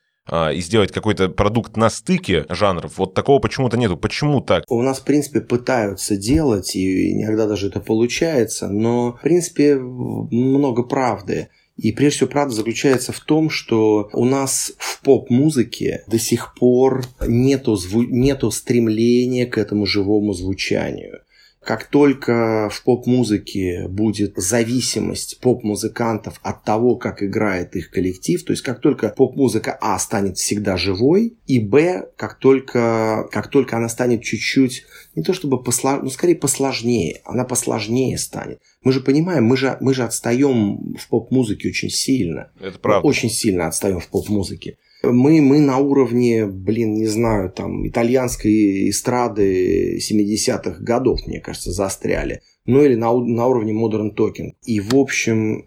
и 0.53 0.61
сделать 0.61 0.93
какой-то 0.93 1.29
продукт 1.29 1.77
на 1.77 1.91
стыке 1.91 2.47
жанров. 2.49 2.99
Вот 2.99 3.15
такого 3.15 3.41
почему-то 3.41 3.77
нету. 3.77 3.97
Почему 3.97 4.41
так? 4.41 4.65
У 4.69 4.83
нас, 4.83 5.01
в 5.01 5.05
принципе, 5.05 5.41
пытаются 5.41 6.17
делать, 6.17 6.77
и 6.77 7.21
иногда 7.21 7.47
даже 7.47 7.69
это 7.69 7.81
получается, 7.81 8.69
но, 8.69 9.13
в 9.13 9.23
принципе, 9.23 9.77
много 9.77 10.83
правды. 10.83 11.49
И 11.77 11.93
прежде 11.93 12.19
всего 12.19 12.31
правда 12.31 12.55
заключается 12.55 13.13
в 13.13 13.21
том, 13.21 13.49
что 13.49 14.11
у 14.13 14.25
нас 14.27 14.73
в 14.77 15.01
поп-музыке 15.03 16.05
до 16.07 16.19
сих 16.19 16.55
пор 16.55 17.05
нету, 17.27 17.75
зву- 17.75 18.07
нету 18.07 18.51
стремления 18.51 19.47
к 19.47 19.57
этому 19.57 19.87
живому 19.87 20.35
звучанию. 20.35 21.21
Как 21.63 21.85
только 21.85 22.71
в 22.73 22.83
поп-музыке 22.85 23.87
будет 23.87 24.33
зависимость 24.37 25.41
поп-музыкантов 25.41 26.41
от 26.43 26.65
того, 26.65 26.97
как 26.97 27.23
играет 27.23 27.77
их 27.77 27.91
коллектив, 27.91 28.43
то 28.43 28.53
есть 28.53 28.63
как 28.63 28.81
только 28.81 29.11
поп-музыка 29.11 29.77
А 29.81 29.99
станет 29.99 30.39
всегда 30.39 30.79
живой, 30.79 31.37
и 31.47 31.61
Б, 31.61 32.09
как 32.17 32.39
только, 32.39 33.29
как 33.31 33.49
только 33.49 33.77
она 33.77 33.91
станет 33.91 34.23
чуть-чуть, 34.23 34.85
не 35.15 35.23
то 35.23 35.35
чтобы 35.35 35.63
посложнее, 35.63 36.05
ну 36.05 36.11
скорее 36.11 36.37
посложнее, 36.37 37.21
она 37.25 37.45
посложнее 37.45 38.17
станет. 38.17 38.61
Мы 38.83 38.93
же 38.93 39.01
понимаем, 39.01 39.45
мы 39.45 39.59
же, 39.59 39.77
мы 39.81 39.93
же 39.93 40.05
отстаем 40.05 40.95
в 40.95 41.09
поп-музыке 41.09 41.69
очень 41.69 41.91
сильно. 41.91 42.51
Это 42.59 42.79
правда. 42.79 43.05
Мы 43.05 43.11
очень 43.11 43.29
сильно 43.29 43.67
отстаем 43.67 44.01
в 44.01 44.09
поп-музыке. 44.09 44.79
Мы, 45.03 45.41
мы 45.41 45.61
на 45.61 45.79
уровне, 45.79 46.47
блин, 46.47 46.95
не 46.95 47.07
знаю, 47.07 47.51
там, 47.51 47.89
итальянской 47.89 48.91
эстрады 48.91 49.99
70-х 49.99 50.83
годов, 50.83 51.27
мне 51.27 51.41
кажется, 51.41 51.73
застряли. 51.73 52.43
Ну 52.67 52.85
или 52.85 52.95
на, 52.95 53.11
на 53.13 53.47
уровне 53.47 53.73
Modern 53.73 54.15
Talking. 54.15 54.53
И, 54.65 54.81
в 54.81 54.95
общем, 54.95 55.67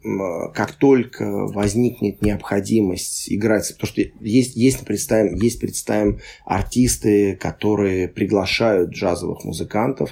как 0.53 0.73
только 0.73 1.25
возникнет 1.47 2.21
необходимость 2.21 3.33
играть, 3.33 3.73
потому 3.73 3.87
что 3.87 4.01
есть, 4.21 4.55
есть, 4.55 4.85
представим, 4.85 5.35
есть, 5.35 5.59
представим, 5.59 6.19
артисты, 6.45 7.35
которые 7.35 8.07
приглашают 8.07 8.91
джазовых 8.91 9.43
музыкантов, 9.43 10.11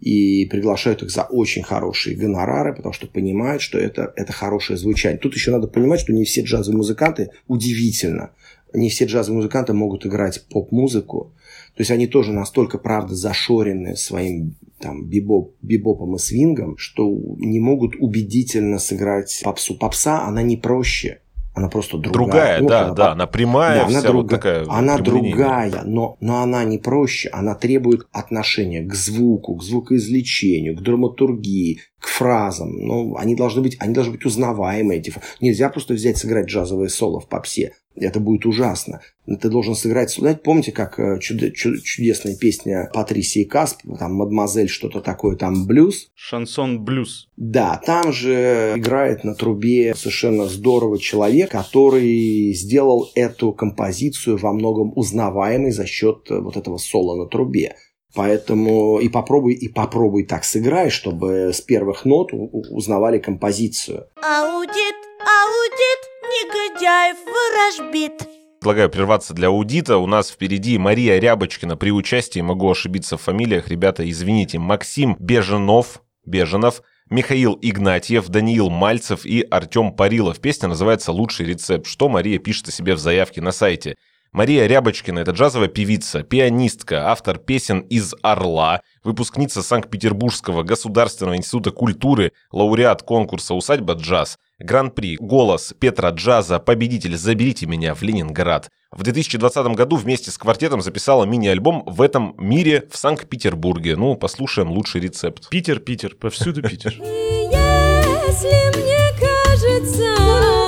и 0.00 0.46
приглашают 0.46 1.02
их 1.02 1.10
за 1.10 1.24
очень 1.24 1.62
хорошие 1.62 2.16
гонорары, 2.16 2.74
потому 2.74 2.92
что 2.92 3.06
понимают, 3.06 3.60
что 3.60 3.78
это, 3.78 4.12
это 4.16 4.32
хорошее 4.32 4.78
звучание. 4.78 5.18
Тут 5.18 5.34
еще 5.34 5.50
надо 5.50 5.66
понимать, 5.66 6.00
что 6.00 6.12
не 6.12 6.24
все 6.24 6.42
джазовые 6.42 6.78
музыканты, 6.78 7.30
удивительно, 7.48 8.30
не 8.72 8.88
все 8.90 9.04
джазовые 9.06 9.36
музыканты 9.38 9.72
могут 9.72 10.06
играть 10.06 10.44
поп-музыку. 10.50 11.32
То 11.76 11.80
есть 11.82 11.90
они 11.90 12.06
тоже 12.06 12.32
настолько, 12.32 12.78
правда, 12.78 13.14
зашорены 13.14 13.96
своим 13.96 14.56
там, 14.80 15.04
бибоп, 15.06 15.54
бибопом 15.62 16.16
и 16.16 16.18
свингом, 16.18 16.76
что 16.78 17.08
не 17.38 17.60
могут 17.60 17.94
убедительно 17.98 18.78
сыграть 18.78 19.40
попсу. 19.44 19.74
Попса, 19.76 20.24
она 20.26 20.42
не 20.42 20.56
проще. 20.56 21.20
Она 21.52 21.68
просто 21.68 21.98
другая. 21.98 22.12
Другая, 22.12 22.60
Ну, 22.60 22.68
да, 22.68 22.80
она 22.86 22.94
да, 22.94 23.12
она 23.12 23.26
прямая, 23.26 23.80
Да, 23.80 23.86
она, 23.86 23.98
вся 24.00 24.12
вот 24.12 24.26
друга- 24.26 24.36
такая. 24.36 24.66
она 24.68 24.98
другая, 24.98 25.82
но, 25.84 26.16
но 26.20 26.42
она 26.42 26.64
не 26.64 26.78
проще. 26.78 27.28
Она 27.30 27.54
требует 27.56 28.06
отношения 28.12 28.82
к 28.82 28.94
звуку, 28.94 29.56
к 29.56 29.62
звукоизвлечению, 29.62 30.76
к 30.76 30.80
драматургии, 30.82 31.80
к 32.00 32.08
фразам. 32.08 32.72
Ну, 32.72 33.16
они 33.16 33.34
должны 33.34 33.62
быть, 33.62 33.76
они 33.78 33.94
должны 33.94 34.12
быть 34.12 34.24
узнаваемы. 34.24 34.96
Эти 34.96 35.12
Нельзя 35.40 35.68
просто 35.68 35.94
взять 35.94 36.16
сыграть 36.16 36.46
джазовое 36.46 36.88
соло 36.88 37.20
в 37.20 37.28
попсе. 37.28 37.74
Это 37.96 38.20
будет 38.20 38.46
ужасно. 38.46 39.00
Ты 39.26 39.50
должен 39.50 39.74
сыграть... 39.74 40.12
Знаете, 40.12 40.40
помните, 40.42 40.72
как 40.72 40.98
э, 40.98 41.18
чуд- 41.20 41.52
чу- 41.52 41.78
чудесная 41.82 42.36
песня 42.36 42.88
Патрисии 42.94 43.44
Касп, 43.44 43.82
там 43.98 44.14
«Мадемуазель», 44.14 44.68
что-то 44.68 45.00
такое, 45.00 45.36
там 45.36 45.66
блюз? 45.66 46.08
Шансон 46.14 46.82
блюз. 46.84 47.28
Да, 47.36 47.80
там 47.84 48.12
же 48.12 48.74
играет 48.76 49.24
на 49.24 49.34
трубе 49.34 49.94
совершенно 49.94 50.46
здорово 50.46 50.98
человек, 50.98 51.50
который 51.50 52.54
сделал 52.54 53.10
эту 53.14 53.52
композицию 53.52 54.38
во 54.38 54.52
многом 54.52 54.92
узнаваемой 54.96 55.72
за 55.72 55.84
счет 55.84 56.30
э, 56.30 56.40
вот 56.40 56.56
этого 56.56 56.78
соло 56.78 57.16
на 57.16 57.28
трубе. 57.28 57.74
Поэтому 58.14 58.98
и 58.98 59.08
попробуй, 59.08 59.54
и 59.54 59.68
попробуй 59.68 60.24
так 60.24 60.44
сыграй, 60.44 60.90
чтобы 60.90 61.52
с 61.52 61.60
первых 61.60 62.04
нот 62.04 62.30
узнавали 62.32 63.18
композицию. 63.18 64.06
Аудит, 64.16 64.96
аудит, 65.20 66.00
негодяев 66.30 67.16
ворожбит. 67.24 68.28
Предлагаю 68.60 68.90
прерваться 68.90 69.32
для 69.32 69.48
аудита. 69.48 69.96
У 69.96 70.06
нас 70.06 70.30
впереди 70.30 70.76
Мария 70.76 71.18
Рябочкина 71.18 71.76
при 71.76 71.90
участии, 71.92 72.40
могу 72.40 72.70
ошибиться 72.70 73.16
в 73.16 73.22
фамилиях, 73.22 73.68
ребята, 73.68 74.08
извините, 74.08 74.58
Максим 74.58 75.16
Беженов, 75.18 76.02
Беженов, 76.26 76.82
Михаил 77.08 77.58
Игнатьев, 77.62 78.28
Даниил 78.28 78.70
Мальцев 78.70 79.24
и 79.24 79.40
Артем 79.42 79.92
Парилов. 79.92 80.40
Песня 80.40 80.68
называется 80.68 81.10
«Лучший 81.10 81.46
рецепт», 81.46 81.86
что 81.86 82.08
Мария 82.08 82.38
пишет 82.38 82.68
о 82.68 82.72
себе 82.72 82.94
в 82.94 82.98
заявке 82.98 83.40
на 83.40 83.50
сайте. 83.50 83.96
Мария 84.32 84.66
Рябочкина– 84.66 85.18
это 85.20 85.32
джазовая 85.32 85.66
певица, 85.66 86.22
пианистка, 86.22 87.10
автор 87.10 87.38
песен 87.38 87.80
из 87.80 88.14
«Орла», 88.22 88.80
выпускница 89.02 89.60
Санкт-Петербургского 89.60 90.62
государственного 90.62 91.36
института 91.36 91.72
культуры, 91.72 92.30
лауреат 92.52 93.02
конкурса 93.02 93.54
«Усадьба 93.54 93.94
джаз», 93.94 94.38
Гран-при 94.60 95.16
«Голос», 95.16 95.74
Петра 95.80 96.10
Джаза, 96.10 96.60
победитель 96.60 97.16
«Заберите 97.16 97.66
меня 97.66 97.92
в 97.92 98.02
Ленинград». 98.02 98.68
В 98.92 99.02
2020 99.02 99.74
году 99.74 99.96
вместе 99.96 100.30
с 100.30 100.38
квартетом 100.38 100.80
записала 100.80 101.24
мини-альбом 101.24 101.82
«В 101.86 102.00
этом 102.00 102.36
мире» 102.38 102.86
в 102.88 102.96
Санкт-Петербурге. 102.96 103.96
Ну, 103.96 104.14
послушаем 104.14 104.70
лучший 104.70 105.00
рецепт. 105.00 105.48
Питер, 105.48 105.80
Питер, 105.80 106.14
повсюду 106.14 106.62
Питер. 106.62 106.94
Если 107.00 108.78
мне 108.78 109.10
кажется, 109.18 110.59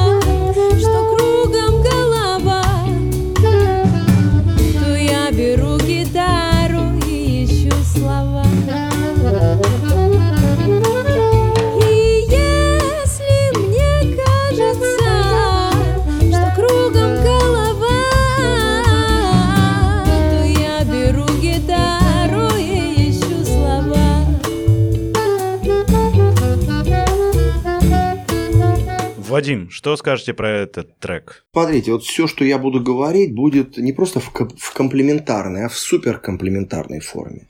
Вадим, 29.32 29.70
что 29.70 29.96
скажете 29.96 30.34
про 30.34 30.50
этот 30.50 30.98
трек? 30.98 31.46
Смотрите, 31.52 31.92
вот 31.92 32.04
все, 32.04 32.26
что 32.26 32.44
я 32.44 32.58
буду 32.58 32.82
говорить, 32.82 33.34
будет 33.34 33.78
не 33.78 33.94
просто 33.94 34.20
в, 34.20 34.30
в 34.30 34.74
комплементарной, 34.74 35.64
а 35.64 35.68
в 35.70 35.78
суперкомплементарной 35.78 37.00
форме. 37.00 37.46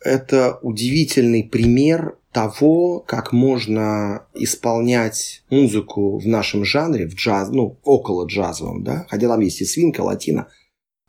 Это 0.00 0.60
удивительный 0.62 1.42
пример 1.42 2.16
того, 2.30 3.00
как 3.00 3.32
можно 3.32 4.26
исполнять 4.34 5.42
музыку 5.50 6.18
в 6.18 6.26
нашем 6.28 6.64
жанре, 6.64 7.08
в 7.08 7.14
джаз, 7.14 7.48
ну, 7.50 7.80
около 7.82 8.26
джазовом, 8.26 8.84
да, 8.84 9.04
хотя 9.08 9.26
там 9.26 9.40
есть 9.40 9.60
и 9.60 9.64
свинка, 9.64 10.02
латина, 10.02 10.46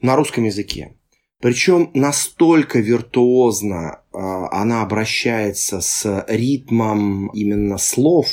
на 0.02 0.16
русском 0.16 0.44
языке. 0.44 0.96
Причем 1.40 1.92
настолько 1.94 2.80
виртуозно 2.80 4.02
э, 4.12 4.18
она 4.18 4.82
обращается 4.82 5.82
с 5.82 6.26
ритмом 6.28 7.28
именно 7.28 7.78
слов. 7.78 8.28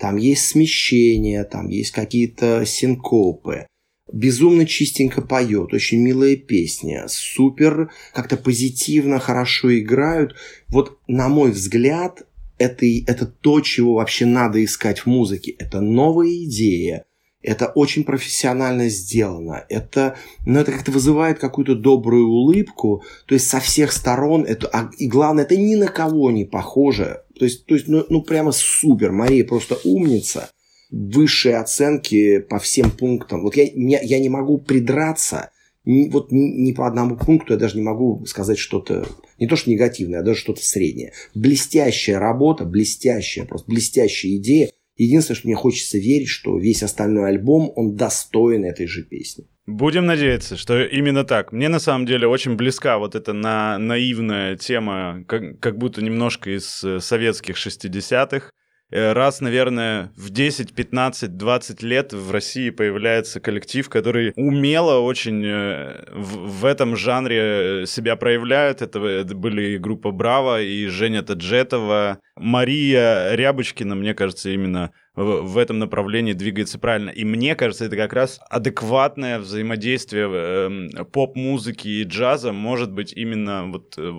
Там 0.00 0.16
есть 0.16 0.46
смещение, 0.46 1.44
там 1.44 1.68
есть 1.68 1.90
какие-то 1.90 2.64
синкопы. 2.64 3.66
Безумно 4.10 4.66
чистенько 4.66 5.20
поет, 5.20 5.72
очень 5.74 6.00
милая 6.00 6.36
песня, 6.36 7.04
супер, 7.06 7.92
как-то 8.14 8.36
позитивно, 8.36 9.20
хорошо 9.20 9.78
играют. 9.78 10.34
Вот, 10.68 10.98
на 11.06 11.28
мой 11.28 11.52
взгляд, 11.52 12.26
это, 12.58 12.86
это 13.06 13.26
то, 13.26 13.60
чего 13.60 13.94
вообще 13.94 14.24
надо 14.24 14.64
искать 14.64 15.00
в 15.00 15.06
музыке. 15.06 15.52
Это 15.58 15.80
новая 15.80 16.44
идея, 16.44 17.04
это 17.42 17.66
очень 17.66 18.04
профессионально 18.04 18.88
сделано. 18.88 19.64
Это, 19.68 20.16
ну, 20.44 20.60
это 20.60 20.72
как-то 20.72 20.92
вызывает 20.92 21.38
какую-то 21.38 21.74
добрую 21.74 22.26
улыбку. 22.26 23.02
То 23.26 23.34
есть 23.34 23.48
со 23.48 23.60
всех 23.60 23.92
сторон. 23.92 24.44
Это, 24.44 24.68
а- 24.68 24.90
и 24.98 25.06
главное, 25.06 25.44
это 25.44 25.56
ни 25.56 25.74
на 25.74 25.88
кого 25.88 26.30
не 26.30 26.44
похоже. 26.44 27.22
То 27.40 27.46
есть, 27.46 27.64
то 27.64 27.74
есть 27.74 27.88
ну, 27.88 28.04
ну 28.10 28.20
прямо 28.20 28.52
супер. 28.52 29.12
Мария 29.12 29.46
просто 29.46 29.78
умница. 29.84 30.50
Высшие 30.90 31.56
оценки 31.56 32.40
по 32.40 32.58
всем 32.58 32.90
пунктам. 32.90 33.40
Вот 33.40 33.56
я, 33.56 33.64
меня- 33.72 34.02
я 34.02 34.18
не 34.18 34.28
могу 34.28 34.58
придраться. 34.58 35.48
Ни- 35.86 36.10
вот 36.10 36.32
ни, 36.32 36.68
ни 36.68 36.72
по 36.72 36.86
одному 36.86 37.16
пункту 37.16 37.54
я 37.54 37.58
даже 37.58 37.78
не 37.78 37.82
могу 37.82 38.26
сказать 38.26 38.58
что-то, 38.58 39.08
не 39.38 39.46
то 39.46 39.56
что 39.56 39.70
негативное, 39.70 40.20
а 40.20 40.22
даже 40.22 40.38
что-то 40.38 40.62
среднее. 40.62 41.14
Блестящая 41.34 42.18
работа, 42.18 42.66
блестящая, 42.66 43.46
просто 43.46 43.70
блестящая 43.70 44.36
идея. 44.36 44.70
Единственное, 44.98 45.38
что 45.38 45.48
мне 45.48 45.56
хочется 45.56 45.96
верить, 45.96 46.28
что 46.28 46.58
весь 46.58 46.82
остальной 46.82 47.30
альбом, 47.30 47.72
он 47.74 47.96
достоин 47.96 48.66
этой 48.66 48.86
же 48.86 49.02
песни. 49.02 49.46
Будем 49.66 50.06
надеяться, 50.06 50.56
что 50.56 50.82
именно 50.82 51.24
так. 51.24 51.52
Мне 51.52 51.68
на 51.68 51.78
самом 51.78 52.06
деле 52.06 52.26
очень 52.26 52.56
близка 52.56 52.98
вот 52.98 53.14
эта 53.14 53.32
на, 53.32 53.78
наивная 53.78 54.56
тема, 54.56 55.22
как, 55.28 55.60
как 55.60 55.76
будто 55.76 56.02
немножко 56.02 56.50
из 56.56 56.82
э, 56.82 56.98
советских 57.00 57.56
60-х. 57.56 58.50
Э, 58.90 59.12
Раз, 59.12 59.40
наверное, 59.40 60.12
в 60.16 60.30
10, 60.30 60.74
15, 60.74 61.36
20 61.36 61.82
лет 61.82 62.12
в 62.12 62.30
России 62.32 62.70
появляется 62.70 63.38
коллектив, 63.38 63.88
который 63.88 64.32
умело 64.34 65.00
очень 65.00 65.44
э, 65.44 66.04
в, 66.12 66.60
в 66.60 66.64
этом 66.64 66.96
жанре 66.96 67.84
себя 67.86 68.16
проявляет. 68.16 68.82
Это, 68.82 68.98
это 69.04 69.34
были 69.34 69.74
и 69.74 69.78
группа 69.78 70.10
Браво, 70.10 70.60
и 70.60 70.86
Женя 70.86 71.22
Таджетова, 71.22 72.18
Мария 72.36 73.34
Рябочкина, 73.34 73.94
мне 73.94 74.14
кажется, 74.14 74.50
именно 74.50 74.90
в, 75.22 75.58
этом 75.58 75.78
направлении 75.78 76.32
двигается 76.32 76.78
правильно. 76.78 77.10
И 77.10 77.24
мне 77.24 77.54
кажется, 77.54 77.84
это 77.84 77.96
как 77.96 78.12
раз 78.12 78.40
адекватное 78.48 79.38
взаимодействие 79.38 80.28
эм, 80.28 81.06
поп-музыки 81.06 81.88
и 81.88 82.04
джаза 82.04 82.52
может 82.52 82.92
быть 82.92 83.12
именно 83.12 83.66
вот 83.66 83.94
э, 83.98 84.12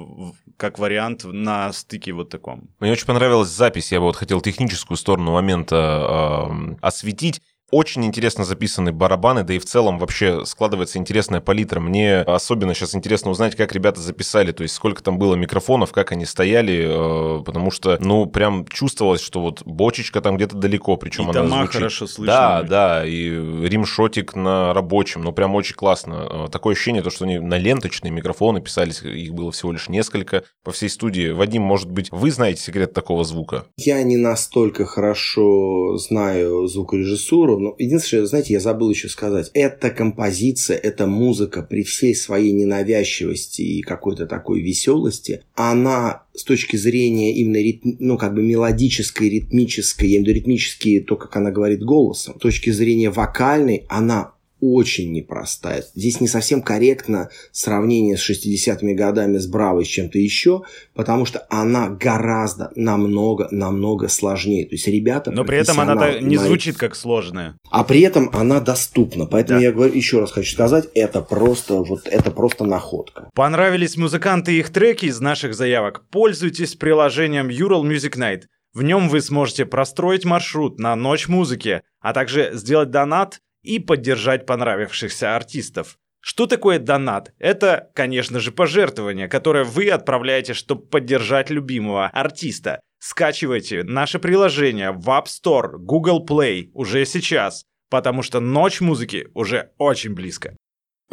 как 0.58 0.80
вариант 0.80 1.24
на 1.24 1.72
стыке 1.74 2.14
вот 2.14 2.30
таком. 2.30 2.70
Мне 2.80 2.92
очень 2.92 3.08
понравилась 3.08 3.50
запись, 3.50 3.92
я 3.92 4.00
бы 4.00 4.06
вот 4.06 4.16
хотел 4.16 4.42
техническую 4.42 4.98
сторону 4.98 5.32
момента 5.32 6.48
эм, 6.50 6.78
осветить. 6.82 7.42
Очень 7.72 8.06
интересно 8.06 8.44
записаны 8.44 8.92
барабаны, 8.92 9.44
да 9.44 9.54
и 9.54 9.60
в 9.60 9.66
целом 9.66 9.98
вообще 9.98 10.46
складывается 10.46 10.98
интересная 10.98 11.40
палитра. 11.40 11.80
Мне 11.80 12.20
особенно 12.20 12.74
сейчас 12.74 12.96
интересно 12.96 13.32
узнать, 13.32 13.56
как 13.56 13.72
ребята 13.72 14.02
записали, 14.02 14.52
то 14.52 14.64
есть 14.64 14.76
сколько 14.76 15.02
там 15.02 15.18
было 15.18 15.36
микрофонов, 15.36 15.94
как 15.94 16.12
они 16.12 16.26
стояли, 16.26 17.40
э, 17.40 17.44
потому 17.44 17.72
что, 17.72 17.98
ну, 18.02 18.26
прям 18.26 18.66
чувствовалось, 18.68 19.22
что 19.22 19.40
вот 19.40 19.64
бочечка 19.64 20.20
там 20.20 20.36
где-то 20.36 20.58
далеко, 20.58 20.98
причем 20.98 21.28
И 21.28 21.30
она 21.30 21.34
дома 21.44 21.58
звучит. 21.60 21.74
хорошо 21.76 22.08
слышно 22.08 22.34
Да, 22.34 22.64
да, 22.64 23.06
и 23.06 23.30
римшотик 23.30 24.36
на 24.36 24.74
рабочем, 24.74 25.22
ну, 25.24 25.32
прям 25.32 25.56
очень 25.56 25.76
классно. 25.76 26.28
Э, 26.30 26.48
Такое 26.52 26.74
ощущение, 26.74 27.02
то, 27.02 27.10
что 27.10 27.24
они 27.24 27.40
на 27.40 27.58
ленточные 27.58 28.12
микрофоны 28.12 28.60
писались, 28.62 29.02
их 29.02 29.34
было 29.34 29.52
всего 29.52 29.72
лишь 29.72 29.88
несколько 29.88 30.44
по 30.64 30.72
всей 30.72 30.90
студии. 30.90 31.32
Вадим, 31.32 31.62
может 31.62 31.90
быть, 31.90 32.10
вы 32.12 32.32
знаете 32.32 32.62
секрет 32.62 32.94
такого 32.94 33.24
звука? 33.24 33.66
Я 33.78 34.04
не 34.04 34.18
настолько 34.18 34.86
хорошо 34.86 35.96
знаю 35.98 36.68
звукорежиссуру, 36.68 37.61
но 37.62 37.76
единственное, 37.78 38.26
знаете, 38.26 38.54
я 38.54 38.60
забыл 38.60 38.90
еще 38.90 39.08
сказать, 39.10 39.52
эта 39.54 39.90
композиция, 39.90 40.78
эта 40.78 41.08
музыка 41.08 41.62
при 41.62 41.84
всей 41.84 42.16
своей 42.16 42.52
ненавязчивости 42.52 43.62
и 43.62 43.82
какой-то 43.82 44.26
такой 44.26 44.62
веселости, 44.62 45.42
она 45.56 46.24
с 46.34 46.44
точки 46.44 46.76
зрения 46.76 47.34
именно 47.36 47.58
ритм- 47.58 47.96
ну, 48.00 48.18
как 48.18 48.34
бы 48.34 48.42
мелодической, 48.42 49.30
ритмической, 49.30 50.10
я 50.10 50.18
имею 50.18 50.26
в 50.26 50.28
виду 50.28 50.40
ритмические, 50.40 51.02
то, 51.02 51.16
как 51.16 51.36
она 51.36 51.52
говорит 51.52 51.84
голосом, 51.84 52.36
с 52.36 52.42
точки 52.42 52.70
зрения 52.72 53.10
вокальной, 53.10 53.86
она 53.90 54.34
очень 54.62 55.12
непростая. 55.12 55.84
Здесь 55.96 56.22
не 56.22 56.28
совсем 56.28 56.62
корректно 56.62 57.30
сравнение 57.52 58.16
с 58.18 58.30
60-ми 58.30 58.94
годами 58.94 59.38
с 59.38 59.48
Бравой 59.48 59.84
с 59.86 59.88
чем-то 59.88 60.18
еще, 60.20 60.62
потому 60.94 61.26
что 61.26 61.46
она 61.50 61.90
гораздо, 61.90 62.72
намного, 62.76 63.48
намного 63.52 64.08
сложнее. 64.08 64.66
То 64.66 64.76
есть 64.76 64.88
ребята 64.88 65.32
Но 65.32 65.44
при 65.44 65.58
этом 65.58 65.80
она 65.80 66.20
не 66.20 66.38
мои- 66.38 66.46
звучит 66.48 66.78
как 66.78 66.96
сложная. 66.96 67.58
а 67.70 67.84
при 67.84 68.02
этом 68.02 68.30
она 68.34 68.60
доступна. 68.60 69.26
Поэтому 69.26 69.60
Да. 69.60 69.66
я 69.66 69.72
говорю, 69.72 69.94
еще 69.94 70.20
раз 70.20 70.32
хочу 70.32 70.54
сказать, 70.54 70.88
это 70.94 71.22
просто, 71.22 71.76
вот, 71.76 72.08
это 72.08 72.32
просто 72.32 72.64
находка. 72.64 73.30
Понравились 73.34 73.98
музыканты 73.98 74.54
и 74.54 74.60
их 74.60 74.70
треки 74.70 75.06
из 75.08 75.20
наших 75.20 75.56
заявок? 75.56 76.04
Пользуйтесь 76.12 76.76
приложением 76.76 77.50
Ural 77.50 77.84
Music 77.84 78.16
Night. 78.18 78.44
В 78.74 78.84
нем 78.84 79.10
вы 79.10 79.20
сможете 79.22 79.66
простроить 79.66 80.24
маршрут 80.24 80.80
на 80.80 80.96
ночь 80.96 81.28
музыки, 81.28 81.82
а 82.00 82.14
также 82.14 82.52
сделать 82.54 82.90
донат 82.92 83.40
и 83.64 83.80
поддержать 83.80 84.46
понравившихся 84.46 85.36
артистов. 85.36 85.98
Что 86.20 86.46
такое 86.46 86.78
донат? 86.78 87.34
Это, 87.40 87.90
конечно 87.96 88.40
же, 88.40 88.52
пожертвование, 88.52 89.28
которое 89.28 89.64
вы 89.64 89.90
отправляете, 89.90 90.54
чтобы 90.54 90.86
поддержать 90.86 91.50
любимого 91.50 92.06
артиста. 92.08 92.80
Скачивайте 93.00 93.84
наше 93.84 94.20
приложение 94.20 94.92
в 94.92 95.10
App 95.10 95.26
Store, 95.26 95.78
Google 95.80 96.24
Play 96.24 96.70
уже 96.74 97.06
сейчас, 97.06 97.66
потому 97.90 98.22
что 98.22 98.40
ночь 98.40 98.82
музыки 98.82 99.30
уже 99.34 99.72
очень 99.80 100.14
близко. 100.14 100.56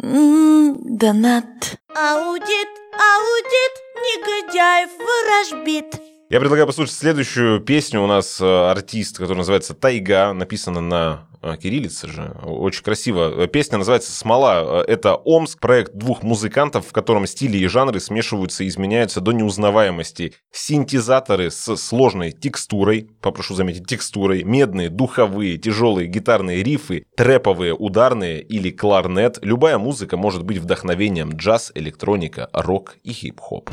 М, 0.01 0.97
Донат. 0.97 1.77
Аудит, 1.95 2.69
аудит, 2.93 3.73
негодяев 3.97 4.89
ворожбит. 4.99 6.08
Я 6.29 6.39
предлагаю 6.39 6.67
послушать 6.67 6.93
следующую 6.93 7.59
песню. 7.59 8.03
У 8.03 8.05
нас 8.05 8.39
э, 8.39 8.45
артист, 8.45 9.17
который 9.17 9.39
называется 9.39 9.73
«Тайга», 9.73 10.31
написано 10.31 10.79
на 10.79 11.27
э, 11.41 11.55
кириллице 11.59 12.07
же. 12.07 12.37
Очень 12.43 12.83
красиво. 12.83 13.45
Э, 13.45 13.47
Песня 13.47 13.79
называется 13.79 14.11
«Смола». 14.11 14.83
Это 14.87 15.15
Омск, 15.15 15.59
проект 15.59 15.95
двух 15.95 16.21
музыкантов, 16.21 16.85
в 16.85 16.91
котором 16.91 17.25
стили 17.25 17.57
и 17.57 17.65
жанры 17.65 17.99
смешиваются 17.99 18.63
и 18.63 18.67
изменяются 18.67 19.21
до 19.21 19.31
неузнаваемости. 19.31 20.35
Синтезаторы 20.51 21.49
с 21.49 21.75
сложной 21.75 22.31
текстурой, 22.31 23.09
попрошу 23.21 23.55
заметить, 23.55 23.87
текстурой, 23.87 24.43
медные, 24.43 24.91
духовые, 24.91 25.57
тяжелые 25.57 26.07
гитарные 26.07 26.61
рифы, 26.61 27.07
трэповые, 27.17 27.73
ударные 27.73 28.39
или 28.39 28.69
кларнет. 28.69 29.39
Любая 29.41 29.79
музыка 29.79 30.15
может 30.15 30.43
быть 30.43 30.59
вдохновением 30.59 31.31
джаз, 31.31 31.71
электроника, 31.73 32.49
рок 32.53 32.97
и 33.03 33.13
хип-хоп. 33.13 33.71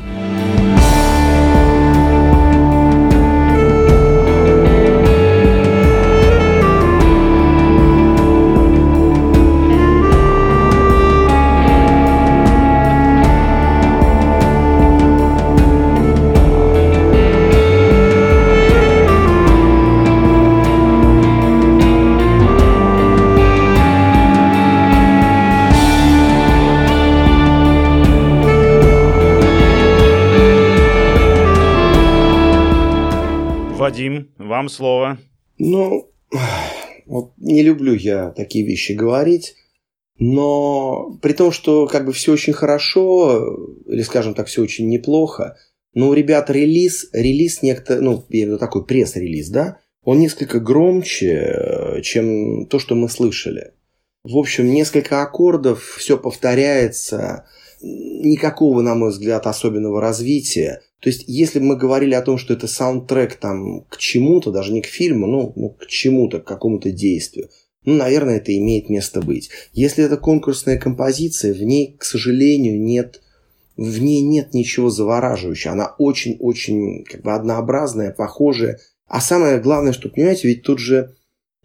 Вадим, 33.97 34.29
вам 34.37 34.69
слово. 34.69 35.17
Ну, 35.57 36.11
вот 37.07 37.33
не 37.37 37.63
люблю 37.63 37.95
я 37.95 38.29
такие 38.29 38.63
вещи 38.63 38.91
говорить, 38.91 39.55
но 40.19 41.17
при 41.19 41.33
том, 41.33 41.51
что 41.51 41.87
как 41.87 42.05
бы 42.05 42.13
все 42.13 42.33
очень 42.33 42.53
хорошо, 42.53 43.57
или, 43.87 44.03
скажем 44.03 44.35
так, 44.35 44.45
все 44.45 44.61
очень 44.61 44.87
неплохо, 44.87 45.57
но 45.95 46.09
у 46.09 46.13
ребят 46.13 46.51
релиз, 46.51 47.09
релиз 47.11 47.63
некто, 47.63 47.99
ну, 47.99 48.23
я 48.29 48.43
имею 48.43 48.45
в 48.45 48.49
виду 48.51 48.59
такой 48.59 48.85
пресс-релиз, 48.85 49.49
да, 49.49 49.79
он 50.03 50.19
несколько 50.19 50.59
громче, 50.59 51.31
э, 51.33 52.01
чем 52.03 52.67
то, 52.67 52.77
что 52.77 52.93
мы 52.93 53.09
слышали. 53.09 53.71
В 54.29 54.37
общем, 54.37 54.69
несколько 54.73 55.21
аккордов, 55.21 55.95
все 55.97 56.17
повторяется, 56.17 57.45
никакого, 57.81 58.81
на 58.81 58.93
мой 58.93 59.11
взгляд, 59.11 59.47
особенного 59.47 60.01
развития. 60.01 60.81
То 60.99 61.09
есть, 61.09 61.23
если 61.27 61.59
бы 61.59 61.65
мы 61.65 61.75
говорили 61.77 62.13
о 62.13 62.21
том, 62.21 62.37
что 62.37 62.53
это 62.53 62.67
саундтрек 62.67 63.35
там 63.35 63.85
к 63.85 63.95
чему-то, 63.95 64.51
даже 64.51 64.73
не 64.73 64.81
к 64.81 64.85
фильму, 64.85 65.27
ну, 65.27 65.53
ну 65.55 65.69
к 65.69 65.87
чему-то, 65.87 66.41
к 66.41 66.43
какому-то 66.43 66.91
действию, 66.91 67.47
ну, 67.85 67.93
наверное, 67.93 68.35
это 68.35 68.53
имеет 68.57 68.89
место 68.89 69.21
быть. 69.21 69.49
Если 69.71 70.03
это 70.03 70.17
конкурсная 70.17 70.77
композиция, 70.77 71.53
в 71.53 71.61
ней, 71.61 71.95
к 71.97 72.03
сожалению, 72.03 72.81
нет, 72.81 73.21
в 73.77 74.01
ней 74.01 74.19
нет 74.19 74.53
ничего 74.53 74.89
завораживающего. 74.89 75.71
Она 75.71 75.95
очень-очень 75.97 77.05
как 77.05 77.21
бы 77.21 77.31
однообразная, 77.31 78.11
похожая. 78.11 78.81
А 79.07 79.21
самое 79.21 79.61
главное, 79.61 79.93
что, 79.93 80.09
понимаете, 80.09 80.49
ведь 80.49 80.63
тут 80.63 80.79
же, 80.79 81.15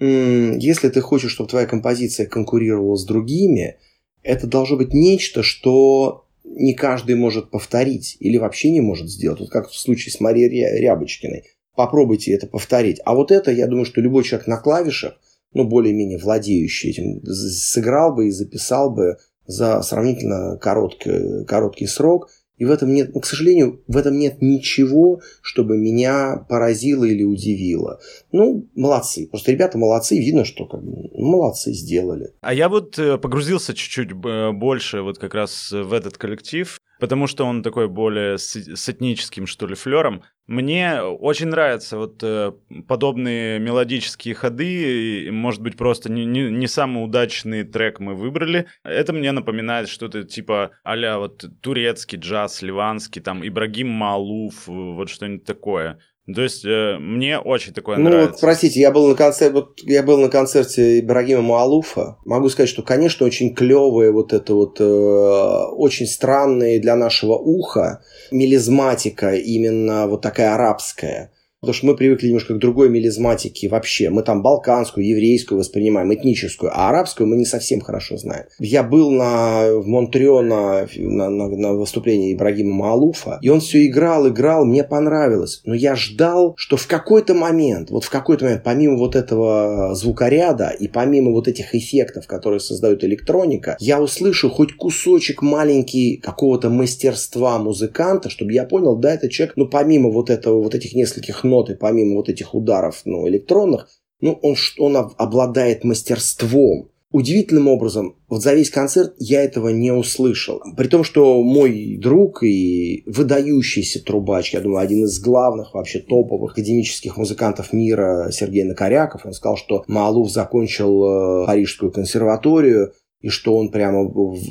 если 0.05 0.89
ты 0.89 1.01
хочешь, 1.01 1.33
чтобы 1.33 1.51
твоя 1.51 1.67
композиция 1.67 2.27
конкурировала 2.27 2.97
с 2.97 3.05
другими, 3.05 3.77
это 4.23 4.47
должно 4.47 4.77
быть 4.77 4.93
нечто, 4.93 5.43
что 5.43 6.27
не 6.45 6.75
каждый 6.75 7.15
может 7.15 7.51
повторить 7.51 8.17
или 8.21 8.37
вообще 8.37 8.71
не 8.71 8.81
может 8.81 9.09
сделать. 9.09 9.41
Вот 9.41 9.51
как 9.51 9.71
в 9.71 9.79
случае 9.79 10.13
с 10.13 10.21
Марией 10.21 10.49
Ря- 10.49 10.79
Рябочкиной. 10.79 11.45
Попробуйте 11.75 12.33
это 12.33 12.47
повторить. 12.47 13.01
А 13.05 13.15
вот 13.15 13.31
это, 13.31 13.51
я 13.51 13.67
думаю, 13.67 13.87
что 13.87 14.01
любой 14.01 14.25
человек 14.25 14.47
на 14.47 14.59
клавишах, 14.59 15.15
ну, 15.55 15.65
более-менее 15.65 16.19
владеющий 16.19 16.91
этим, 16.91 17.25
сыграл 17.25 18.15
бы 18.15 18.29
и 18.29 18.31
записал 18.31 18.91
бы 18.91 19.17
за 19.47 19.83
сравнительно 19.83 20.59
короткий, 20.59 21.45
короткий 21.47 21.87
срок. 21.87 22.29
И 22.59 22.65
в 22.65 22.71
этом 22.71 22.93
нет, 22.93 23.15
ну, 23.15 23.21
к 23.21 23.27
сожалению, 23.27 23.83
в 23.89 23.97
этом 23.97 24.19
нет 24.19 24.41
ничего, 24.41 25.21
чтобы 25.41 25.79
меня 25.79 26.45
поразило 26.49 27.05
или 27.05 27.25
удивило. 27.25 28.01
Ну, 28.33 28.69
молодцы. 28.75 29.29
Просто 29.29 29.53
ребята 29.53 29.79
молодцы. 29.79 30.19
Видно, 30.19 30.45
что 30.45 30.67
как 30.67 30.83
бы, 30.83 31.11
ну, 31.13 31.31
молодцы, 31.31 31.73
сделали. 31.73 32.31
А 32.41 32.55
я 32.55 32.69
вот 32.69 32.99
э, 32.99 33.19
погрузился 33.19 33.75
чуть-чуть 33.75 34.11
э, 34.13 34.53
больше 34.53 35.03
вот 35.03 35.19
как 35.19 35.35
раз 35.35 35.71
в 35.71 35.93
этот 35.93 36.17
коллектив, 36.17 36.81
потому 36.99 37.27
что 37.27 37.45
он 37.45 37.63
такой 37.63 37.89
более 37.89 38.39
с, 38.39 38.57
с 38.57 38.89
этническим, 38.89 39.47
что 39.47 39.67
ли, 39.67 39.75
флером. 39.75 40.23
Мне 40.47 41.03
очень 41.03 41.49
нравятся 41.49 41.99
вот 41.99 42.23
э, 42.23 42.53
подобные 42.89 43.59
мелодические 43.59 44.35
ходы, 44.35 45.29
может 45.31 45.61
быть, 45.61 45.77
просто 45.77 46.11
не, 46.11 46.25
не, 46.25 46.51
не 46.51 46.67
самый 46.67 47.05
удачный 47.05 47.65
трек 47.65 48.01
мы 48.01 48.15
выбрали. 48.15 48.67
Это 48.83 49.13
мне 49.13 49.33
напоминает 49.33 49.89
что-то 49.89 50.25
типа 50.25 50.71
а 50.85 51.19
вот 51.19 51.45
турецкий 51.61 52.19
джаз, 52.19 52.63
ливанский, 52.63 53.21
там, 53.21 53.47
Ибрагим 53.47 53.89
Малуф, 53.89 54.67
вот 54.67 55.11
что-нибудь 55.11 55.45
такое. 55.45 55.99
То 56.33 56.43
есть 56.43 56.65
э, 56.65 56.99
мне 57.01 57.39
очень 57.41 57.73
такое 57.73 57.97
Ну, 57.97 58.05
нравится. 58.05 58.31
вот, 58.33 58.41
простите, 58.41 58.79
я 58.81 58.93
был 58.93 59.09
на 59.09 59.17
концерте, 59.17 59.53
вот, 59.53 59.81
я 59.83 60.05
был 60.05 60.19
на 60.19 60.29
концерте 60.29 61.01
Ибрагима 61.01 61.43
Муалуфа. 61.43 62.17
Могу 62.25 62.49
сказать, 62.49 62.69
что, 62.69 62.83
конечно, 62.83 63.27
очень 63.27 63.55
клевое 63.55 64.13
вот 64.13 64.33
это 64.33 64.55
вот, 64.55 64.81
э, 64.81 64.85
очень 64.85 66.07
странное 66.07 66.79
для 66.79 66.95
нашего 66.95 67.35
уха 67.35 68.03
мелизматика 68.31 69.35
именно 69.35 70.07
вот 70.07 70.23
такая 70.23 70.55
арабская. 70.55 71.32
Потому 71.63 71.75
что 71.75 71.87
мы 71.87 71.97
привыкли 71.97 72.27
немножко 72.27 72.55
к 72.55 72.59
другой 72.59 72.89
мелизматике 72.89 73.69
вообще. 73.69 74.11
Мы 74.11 74.25
там 74.25 74.43
балканскую, 74.43 75.07
еврейскую 75.07 75.61
воспринимаем, 75.61 76.13
этническую, 76.13 76.73
а 76.75 76.89
арабскую 76.89 77.29
мы 77.29 77.37
не 77.37 77.45
совсем 77.45 77.81
хорошо 77.81 78.17
знаем. 78.17 78.47
Я 78.59 78.83
был 78.83 79.13
на, 79.13 79.69
в 79.71 79.87
Монтрео 79.87 80.41
на, 80.41 80.89
на, 80.97 81.31
на, 81.31 81.49
на 81.49 81.73
выступлении 81.75 82.35
Ибрагима 82.35 82.75
Маалуфа, 82.75 83.39
и 83.43 83.49
он 83.49 83.61
все 83.61 83.87
играл, 83.87 84.27
играл, 84.27 84.65
мне 84.65 84.83
понравилось. 84.83 85.61
Но 85.65 85.73
я 85.73 85.95
ждал, 85.95 86.55
что 86.57 86.77
в 86.77 86.89
какой-то 86.89 87.33
момент, 87.33 87.93
вот 87.93 88.03
в 88.03 88.11
какой-то 88.11 88.47
момент, 88.47 88.65
помимо 88.65 88.99
вот 88.99 89.15
этого 89.15 89.95
звукоряда 89.95 90.71
и 90.71 90.89
помимо 90.89 91.31
вот 91.31 91.47
этих 91.47 91.77
эффектов, 91.77 92.27
которые 92.27 92.59
создает 92.59 93.05
электроника, 93.05 93.77
я 93.79 94.03
услышу 94.03 94.51
хоть 94.51 94.75
кусочек 94.77 95.43
маленький 95.43 96.17
какого-то 96.17 96.71
мастерства 96.71 97.61
музыканта, 97.61 98.31
чтобы 98.31 98.53
я 98.53 98.65
понял, 98.65 98.97
да, 98.97 99.15
это 99.15 99.29
человек, 99.29 99.55
ну, 99.55 99.69
помимо 99.69 100.11
вот 100.11 100.29
этого, 100.29 100.61
вот 100.61 100.75
этих 100.75 100.95
нескольких 100.95 101.45
нот 101.53 101.71
и 101.71 101.75
помимо 101.75 102.17
вот 102.17 102.29
этих 102.29 102.55
ударов, 102.55 103.03
ну, 103.05 103.29
электронных, 103.29 103.89
ну, 104.21 104.39
он, 104.43 104.57
он 104.79 104.97
об- 104.97 105.13
обладает 105.19 105.85
мастерством. 105.85 106.89
Удивительным 107.11 107.69
образом, 107.69 108.17
вот 108.31 108.43
за 108.43 108.55
весь 108.55 108.71
концерт 108.71 109.13
я 109.19 109.45
этого 109.45 109.69
не 109.69 109.93
услышал. 109.93 110.63
При 110.79 110.89
том, 110.89 111.05
что 111.05 111.43
мой 111.43 111.99
друг 112.01 112.43
и 112.43 113.03
выдающийся 113.05 114.03
трубач, 114.03 114.55
я 114.55 114.61
думаю, 114.61 114.81
один 114.83 115.05
из 115.05 115.21
главных 115.21 115.75
вообще 115.75 115.99
топовых 115.99 116.53
академических 116.53 117.19
музыкантов 117.19 117.75
мира 117.75 118.31
Сергей 118.33 118.65
Накоряков, 118.65 119.27
он 119.27 119.35
сказал, 119.35 119.59
что 119.59 119.85
Маалуф 119.89 120.31
закончил 120.31 121.43
э, 121.43 121.47
Парижскую 121.47 121.93
консерваторию, 121.93 122.95
и 123.23 123.29
что 123.29 123.57
он 123.57 123.71
прямо 123.71 124.01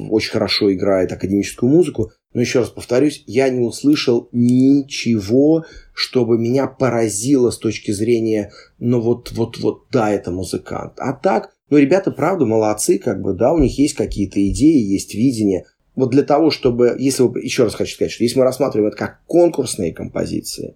очень 0.09 0.31
хорошо 0.31 0.73
играет 0.73 1.11
академическую 1.11 1.69
музыку. 1.69 2.11
Но 2.33 2.41
еще 2.41 2.59
раз 2.59 2.69
повторюсь, 2.69 3.23
я 3.27 3.49
не 3.49 3.59
услышал 3.59 4.29
ничего, 4.31 5.65
чтобы 5.93 6.37
меня 6.37 6.65
поразило 6.67 7.51
с 7.51 7.57
точки 7.57 7.91
зрения, 7.91 8.51
ну 8.79 9.01
вот, 9.01 9.31
вот, 9.33 9.59
вот, 9.59 9.83
да, 9.91 10.09
это 10.09 10.31
музыкант. 10.31 10.93
А 10.97 11.13
так, 11.13 11.51
Ну, 11.69 11.77
ребята, 11.77 12.11
правда, 12.11 12.45
молодцы, 12.45 12.97
как 12.97 13.21
бы, 13.21 13.33
да, 13.33 13.53
у 13.53 13.57
них 13.57 13.77
есть 13.79 13.93
какие-то 13.93 14.45
идеи, 14.49 14.81
есть 14.81 15.13
видение. 15.15 15.65
Вот 15.95 16.09
для 16.11 16.23
того, 16.23 16.51
чтобы, 16.51 16.95
если 16.99 17.23
вы, 17.23 17.41
еще 17.41 17.63
раз 17.63 17.75
хочу 17.75 17.93
сказать, 17.93 18.11
что 18.11 18.23
если 18.23 18.39
мы 18.39 18.45
рассматриваем 18.45 18.89
это 18.89 18.97
как 18.97 19.21
конкурсные 19.25 19.93
композиции, 19.93 20.73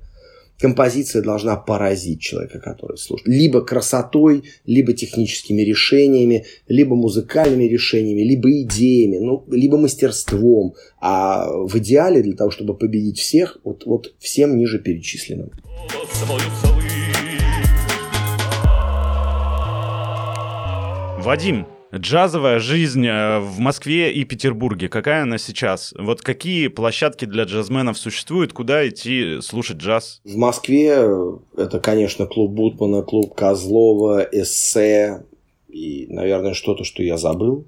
композиция 0.59 1.21
должна 1.21 1.55
поразить 1.55 2.21
человека, 2.21 2.59
который 2.59 2.97
слушает. 2.97 3.27
Либо 3.27 3.61
красотой, 3.61 4.43
либо 4.65 4.93
техническими 4.93 5.61
решениями, 5.61 6.45
либо 6.67 6.95
музыкальными 6.95 7.65
решениями, 7.65 8.21
либо 8.21 8.49
идеями, 8.61 9.17
ну, 9.17 9.45
либо 9.51 9.77
мастерством. 9.77 10.75
А 10.99 11.49
в 11.51 11.77
идеале 11.77 12.21
для 12.21 12.35
того, 12.35 12.51
чтобы 12.51 12.75
победить 12.75 13.19
всех, 13.19 13.57
вот, 13.63 13.85
вот 13.85 14.13
всем 14.19 14.57
ниже 14.57 14.79
перечисленным. 14.79 15.51
Вадим, 21.25 21.65
джазовая 21.97 22.59
жизнь 22.59 23.05
э, 23.05 23.39
в 23.39 23.59
Москве 23.59 24.11
и 24.11 24.23
Петербурге, 24.23 24.89
какая 24.89 25.23
она 25.23 25.37
сейчас? 25.37 25.93
Вот 25.97 26.21
какие 26.21 26.67
площадки 26.67 27.25
для 27.25 27.43
джазменов 27.43 27.97
существуют, 27.97 28.53
куда 28.53 28.87
идти 28.87 29.41
слушать 29.41 29.77
джаз? 29.77 30.21
В 30.23 30.35
Москве 30.35 31.07
это, 31.57 31.79
конечно, 31.79 32.25
клуб 32.25 32.51
Бутмана, 32.51 33.01
клуб 33.01 33.33
Козлова, 33.35 34.27
эссе 34.31 35.23
и, 35.69 36.07
наверное, 36.09 36.53
что-то, 36.53 36.83
что 36.83 37.03
я 37.03 37.17
забыл. 37.17 37.65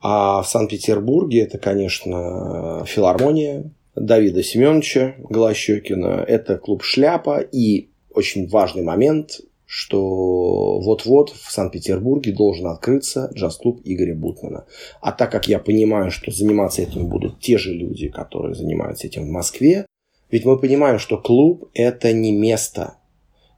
А 0.00 0.42
в 0.42 0.48
Санкт-Петербурге 0.48 1.40
это, 1.42 1.58
конечно, 1.58 2.84
филармония 2.86 3.70
Давида 3.94 4.42
Семеновича 4.42 5.16
Голощекина. 5.18 6.24
Это 6.28 6.58
клуб 6.58 6.82
«Шляпа» 6.82 7.40
и 7.40 7.88
очень 8.10 8.48
важный 8.48 8.82
момент 8.82 9.40
что 9.66 10.78
вот-вот 10.80 11.30
в 11.30 11.50
Санкт-Петербурге 11.50 12.32
должен 12.32 12.68
открыться 12.68 13.30
джаз-клуб 13.34 13.80
Игоря 13.84 14.14
Бутмана. 14.14 14.64
А 15.00 15.10
так 15.12 15.32
как 15.32 15.48
я 15.48 15.58
понимаю, 15.58 16.12
что 16.12 16.30
заниматься 16.30 16.82
этим 16.82 17.08
будут 17.08 17.40
те 17.40 17.58
же 17.58 17.72
люди, 17.72 18.08
которые 18.08 18.54
занимаются 18.54 19.08
этим 19.08 19.24
в 19.24 19.30
Москве, 19.30 19.86
ведь 20.30 20.44
мы 20.44 20.58
понимаем, 20.58 20.98
что 20.98 21.18
клуб– 21.18 21.68
это 21.74 22.12
не 22.12 22.32
место. 22.32 22.94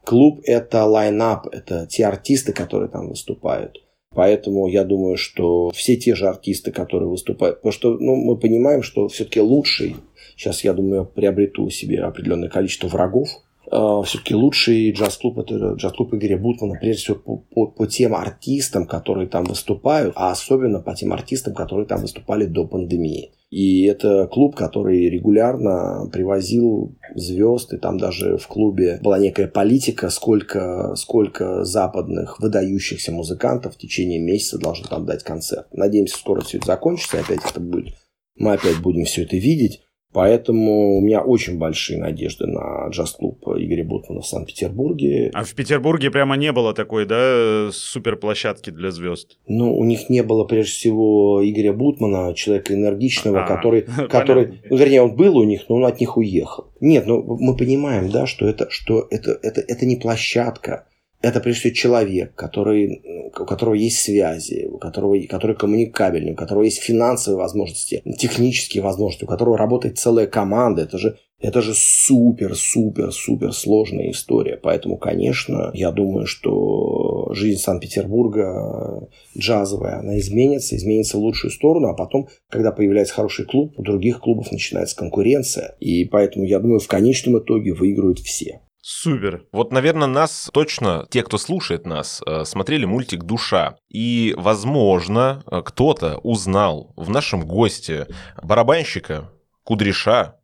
Клуб– 0.05 0.41
это 0.45 0.85
лайнап, 0.85 1.47
это 1.53 1.87
те 1.87 2.07
артисты, 2.07 2.53
которые 2.53 2.89
там 2.89 3.11
выступают. 3.11 3.85
Поэтому 4.15 4.67
я 4.67 4.85
думаю, 4.85 5.19
что 5.19 5.69
все 5.71 5.97
те 5.97 6.15
же 6.15 6.27
артисты, 6.27 6.73
которые 6.73 7.11
выступают, 7.11 7.59
потому 7.59 7.73
что 7.73 7.99
ну, 7.99 8.17
мы 8.17 8.39
понимаем, 8.39 8.83
что 8.83 9.09
все-таки 9.09 9.41
лучший, 9.41 9.97
сейчас 10.37 10.65
я 10.65 10.73
думаю, 10.73 11.05
приобрету 11.05 11.69
себе 11.69 12.01
определенное 12.01 12.49
количество 12.49 12.89
врагов– 12.89 13.29
все-таки 13.71 14.35
лучший 14.35 14.93
джаз-клуб 14.93 15.39
это 15.39 15.75
джаз-клуб 15.75 16.15
Игоря 16.15 16.39
Бутмана, 16.39 16.79
прежде 16.81 17.03
всего 17.03 17.17
по, 17.17 17.37
по, 17.37 17.67
по 17.67 17.87
тем 17.87 18.15
артистам, 18.15 18.87
которые 18.87 19.29
там 19.29 19.45
выступают, 19.45 20.13
а 20.17 20.31
особенно 20.31 20.81
по 20.81 20.95
тем 20.95 21.13
артистам, 21.13 21.55
которые 21.55 21.87
там 21.87 22.01
выступали 22.01 22.47
до 22.47 22.67
пандемии. 22.67 23.33
И 23.51 23.85
это 23.85 24.27
клуб, 24.27 24.57
который 24.57 25.09
регулярно 25.09 26.09
привозил 26.13 26.97
звезд, 27.15 27.73
и 27.73 27.79
там 27.79 27.99
даже 27.99 28.37
в 28.37 28.47
клубе 28.47 28.99
была 29.03 29.19
некая 29.19 29.49
политика, 29.49 30.11
сколько, 30.11 30.95
сколько 30.97 31.65
западных 31.65 32.41
выдающихся 32.41 33.11
музыкантов 33.11 33.75
в 33.75 33.79
течение 33.79 34.19
месяца 34.19 34.59
должны 34.59 34.87
там 34.87 35.07
дать 35.07 35.25
концерт. 35.25 35.67
Надеемся, 35.73 36.19
скоро 36.19 36.43
все 36.43 36.59
это 36.59 36.67
закончится, 36.67 37.21
опять 37.21 37.41
это 37.49 37.61
будет 37.61 37.95
мы 38.39 38.53
опять 38.53 38.81
будем 38.81 39.05
все 39.05 39.23
это 39.25 39.37
видеть. 39.37 39.83
Поэтому 40.13 40.97
у 40.97 41.01
меня 41.03 41.21
очень 41.21 41.59
большие 41.59 41.99
надежды 41.99 42.47
на 42.47 42.89
джаз-клуб 42.89 43.47
Игоря 43.57 43.85
Бутмана 43.85 44.23
в 44.23 44.27
Санкт-Петербурге. 44.27 45.31
А 45.35 45.45
в 45.45 45.55
Петербурге 45.55 46.11
прямо 46.11 46.37
не 46.37 46.51
было 46.51 46.73
такой, 46.73 47.05
да, 47.05 47.69
суперплощадки 47.73 48.71
для 48.71 48.91
звезд? 48.91 49.39
Ну, 49.47 49.77
у 49.77 49.85
них 49.85 50.09
не 50.09 50.23
было, 50.23 50.45
прежде 50.45 50.73
всего, 50.73 51.41
Игоря 51.43 51.75
Бутмана, 51.75 52.35
человека 52.35 52.73
энергичного, 52.73 53.45
а, 53.45 53.47
который, 53.47 53.83
который 54.09 54.61
ну, 54.71 54.77
вернее, 54.77 55.03
он 55.03 55.15
был 55.15 55.37
у 55.37 55.45
них, 55.45 55.65
но 55.69 55.77
он 55.77 55.85
от 55.85 56.01
них 56.01 56.17
уехал. 56.17 56.73
Нет, 56.81 57.07
ну, 57.07 57.23
мы 57.39 57.57
понимаем, 57.57 58.11
да, 58.11 58.27
что 58.27 58.49
это, 58.49 58.71
что 58.71 59.07
это, 59.11 59.39
это, 59.43 59.61
это 59.61 59.85
не 59.85 59.97
площадка 59.97 60.87
это 61.21 61.41
прежде 61.41 61.61
всего 61.61 61.75
человек, 61.75 62.35
который, 62.35 63.31
у 63.37 63.45
которого 63.45 63.75
есть 63.75 63.99
связи, 63.99 64.69
у 64.71 64.79
которого, 64.79 65.17
который 65.29 65.57
коммуникабельный, 65.57 66.33
у 66.33 66.37
которого 66.37 66.63
есть 66.63 66.81
финансовые 66.81 67.39
возможности, 67.39 68.03
технические 68.19 68.83
возможности, 68.83 69.25
у 69.25 69.29
которого 69.29 69.59
работает 69.59 69.99
целая 69.99 70.29
команда. 70.29 70.83
Это 70.83 70.97
же, 70.97 71.19
это 71.41 71.61
же 71.61 71.75
супер, 71.75 72.55
супер, 72.55 73.11
супер 73.13 73.53
сложная 73.53 74.13
история. 74.13 74.59
Поэтому, 74.63 74.97
конечно, 74.97 75.71
я 75.75 75.91
думаю, 75.91 76.27
что 76.27 77.33
жизнь 77.33 77.61
Санкт-Петербурга 77.61 79.09
джазовая, 79.37 79.99
она 79.99 80.19
изменится, 80.19 80.77
изменится 80.77 81.17
в 81.17 81.21
лучшую 81.21 81.51
сторону, 81.51 81.89
а 81.89 81.95
потом, 81.95 82.29
когда 82.49 82.71
появляется 82.71 83.15
хороший 83.15 83.45
клуб, 83.45 83.75
у 83.77 83.83
других 83.83 84.21
клубов 84.21 84.53
начинается 84.53 84.95
конкуренция. 84.97 85.75
И 85.81 86.05
поэтому, 86.05 86.45
я 86.45 86.61
думаю, 86.61 86.79
в 86.79 86.87
конечном 86.87 87.41
итоге 87.41 87.73
выиграют 87.73 88.21
все. 88.21 88.61
Супер. 88.91 89.45
Вот, 89.53 89.71
наверное, 89.71 90.09
нас 90.09 90.49
точно, 90.51 91.07
те, 91.11 91.23
кто 91.23 91.37
слушает 91.37 91.85
нас, 91.85 92.23
э, 92.25 92.47
смотрели 92.47 92.87
мультик 92.87 93.25
«Душа». 93.25 93.77
И, 93.91 94.35
возможно, 94.39 95.43
э, 95.51 95.61
кто-то 95.63 96.17
узнал 96.23 96.95
в 96.97 97.11
нашем 97.11 97.47
госте 97.47 98.07
барабанщика 98.43 99.31
Кудряша, 99.63 100.37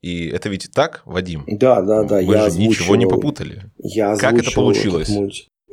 и 0.00 0.26
это 0.26 0.48
ведь 0.48 0.72
так, 0.74 1.02
Вадим? 1.04 1.44
Да, 1.46 1.80
да, 1.80 2.02
да. 2.02 2.16
Вы 2.16 2.34
я 2.34 2.40
же 2.40 2.46
озвучивал, 2.46 2.70
ничего 2.72 2.96
не 2.96 3.06
попутали. 3.06 3.70
Я 3.78 4.16
как 4.16 4.34
это 4.34 4.50
получилось? 4.50 5.08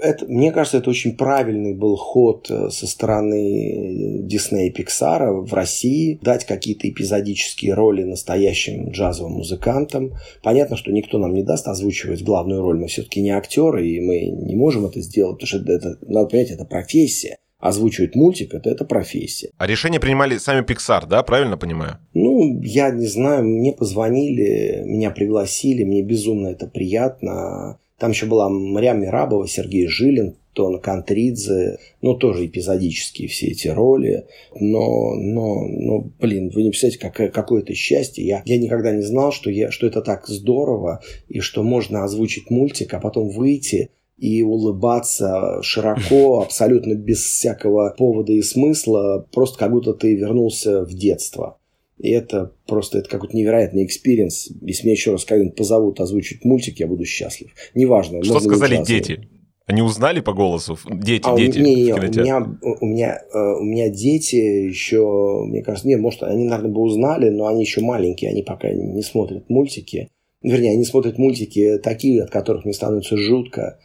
Это, 0.02 0.26
мне 0.26 0.52
кажется, 0.52 0.78
это 0.78 0.90
очень 0.90 1.16
правильный 1.16 1.74
был 1.74 1.96
ход 1.96 2.50
э, 2.50 2.70
со 2.70 2.88
стороны 2.88 4.22
Диснея 4.24 4.68
и 4.68 4.72
Пиксара 4.72 5.32
в 5.32 5.54
России 5.54 6.20
дать 6.22 6.46
какие-то 6.46 6.90
эпизодические 6.90 7.74
роли 7.74 8.04
настоящим 8.04 8.90
джазовым 8.90 9.34
музыкантам. 9.34 10.14
Понятно, 10.42 10.78
что 10.78 10.92
никто 10.92 11.18
нам 11.18 11.34
не 11.34 11.44
даст 11.44 11.68
озвучивать 11.68 12.24
главную 12.24 12.62
роль. 12.62 12.80
Мы 12.80 12.88
все-таки 12.88 13.22
не 13.22 13.32
актеры, 13.32 13.88
и 13.88 14.00
мы 14.00 14.20
не 14.28 14.56
можем 14.56 14.86
это 14.86 15.02
сделать, 15.02 15.40
потому 15.40 15.48
что 15.48 15.72
это, 15.72 15.98
надо 16.08 16.28
понять, 16.28 16.52
это 16.52 16.66
профессия 16.66 17.38
озвучивать 17.60 18.16
мультик, 18.16 18.54
это, 18.54 18.70
это 18.70 18.86
профессия. 18.86 19.52
А 19.58 19.68
решение 19.68 20.00
принимали 20.00 20.38
сами 20.38 20.66
Pixar, 20.66 21.06
да, 21.08 21.22
правильно 21.24 21.58
понимаю? 21.58 21.98
Ну, 22.14 22.62
я 22.62 22.90
не 22.90 23.06
знаю, 23.06 23.44
мне 23.44 23.74
позвонили, 23.74 24.82
меня 24.86 25.12
пригласили, 25.12 25.84
мне 25.84 26.02
безумно 26.02 26.48
это 26.48 26.68
приятно. 26.68 27.78
Там 28.00 28.12
еще 28.12 28.26
была 28.26 28.50
Мариам 28.50 29.02
Мирабова, 29.02 29.48
Сергей 29.48 29.88
Жилин, 29.88 30.36
Тон 30.54 30.80
Кантридзе, 30.80 31.78
ну, 32.02 32.16
тоже 32.16 32.46
эпизодические 32.46 33.28
все 33.28 33.48
эти 33.48 33.68
роли. 33.68 34.26
Но, 34.60 35.16
но, 35.16 35.68
но 35.68 36.10
блин, 36.20 36.50
вы 36.54 36.64
не 36.64 36.70
представляете, 36.70 37.00
какое, 37.00 37.30
какое 37.30 37.62
это 37.62 37.74
счастье. 37.74 38.26
Я, 38.26 38.42
я 38.46 38.58
никогда 38.58 38.92
не 38.92 39.02
знал, 39.02 39.32
что, 39.32 39.50
я, 39.50 39.70
что 39.70 39.86
это 39.86 40.02
так 40.02 40.28
здорово, 40.28 41.02
и 41.28 41.40
что 41.40 41.62
можно 41.62 42.04
озвучить 42.04 42.50
мультик, 42.50 42.94
а 42.94 43.00
потом 43.00 43.30
выйти 43.30 43.92
и 44.18 44.44
улыбаться 44.44 45.62
широко, 45.62 46.42
абсолютно 46.44 46.94
без 46.94 47.20
всякого 47.20 47.94
повода 47.98 48.34
и 48.34 48.42
смысла, 48.42 49.26
просто 49.32 49.58
как 49.60 49.72
будто 49.72 49.94
ты 49.94 50.16
вернулся 50.16 50.84
в 50.84 50.94
детство. 50.94 51.59
И 52.00 52.12
это 52.12 52.54
просто 52.66 53.00
это 53.00 53.10
какой-то 53.10 53.36
невероятный 53.36 53.86
experience. 53.86 54.50
Если 54.62 54.84
меня 54.84 54.94
еще 54.94 55.12
раз 55.12 55.26
когда-нибудь 55.26 55.58
позовут 55.58 56.00
озвучить 56.00 56.46
мультик, 56.46 56.80
я 56.80 56.88
буду 56.88 57.06
счастлив. 57.06 57.52
Неважно. 57.76 58.24
Что 58.24 58.40
сказали 58.40 58.82
дети? 58.84 59.28
Они 59.66 59.84
узнали 59.84 60.20
по 60.20 60.34
голосу? 60.34 60.80
Дети, 60.90 61.28
а 61.28 61.38
дети. 61.38 61.60
Не, 61.60 61.76
не, 61.76 61.94
у 61.94 61.98
меня, 62.02 62.40
у 62.82 62.86
меня, 62.88 63.22
э, 63.32 63.40
у 63.60 63.64
меня 63.64 63.90
дети 63.90 64.36
еще, 64.36 65.44
мне 65.46 65.62
кажется, 65.62 65.88
нет, 65.88 66.00
может, 66.00 66.24
они, 66.24 66.46
наверное, 66.46 66.72
бы 66.72 66.82
узнали, 66.82 67.30
но 67.30 67.46
они 67.46 67.62
еще 67.62 67.82
маленькие, 67.82 68.32
они 68.32 68.42
пока 68.42 68.72
не 68.72 69.04
смотрят 69.04 69.48
мультики. 69.48 70.10
Вернее, 70.42 70.72
они 70.72 70.86
смотрят 70.86 71.20
мультики 71.20 71.80
такие, 71.84 72.24
от 72.24 72.32
которых 72.32 72.66
мне 72.66 72.74
становится 72.74 73.16
жутко. 73.16 73.78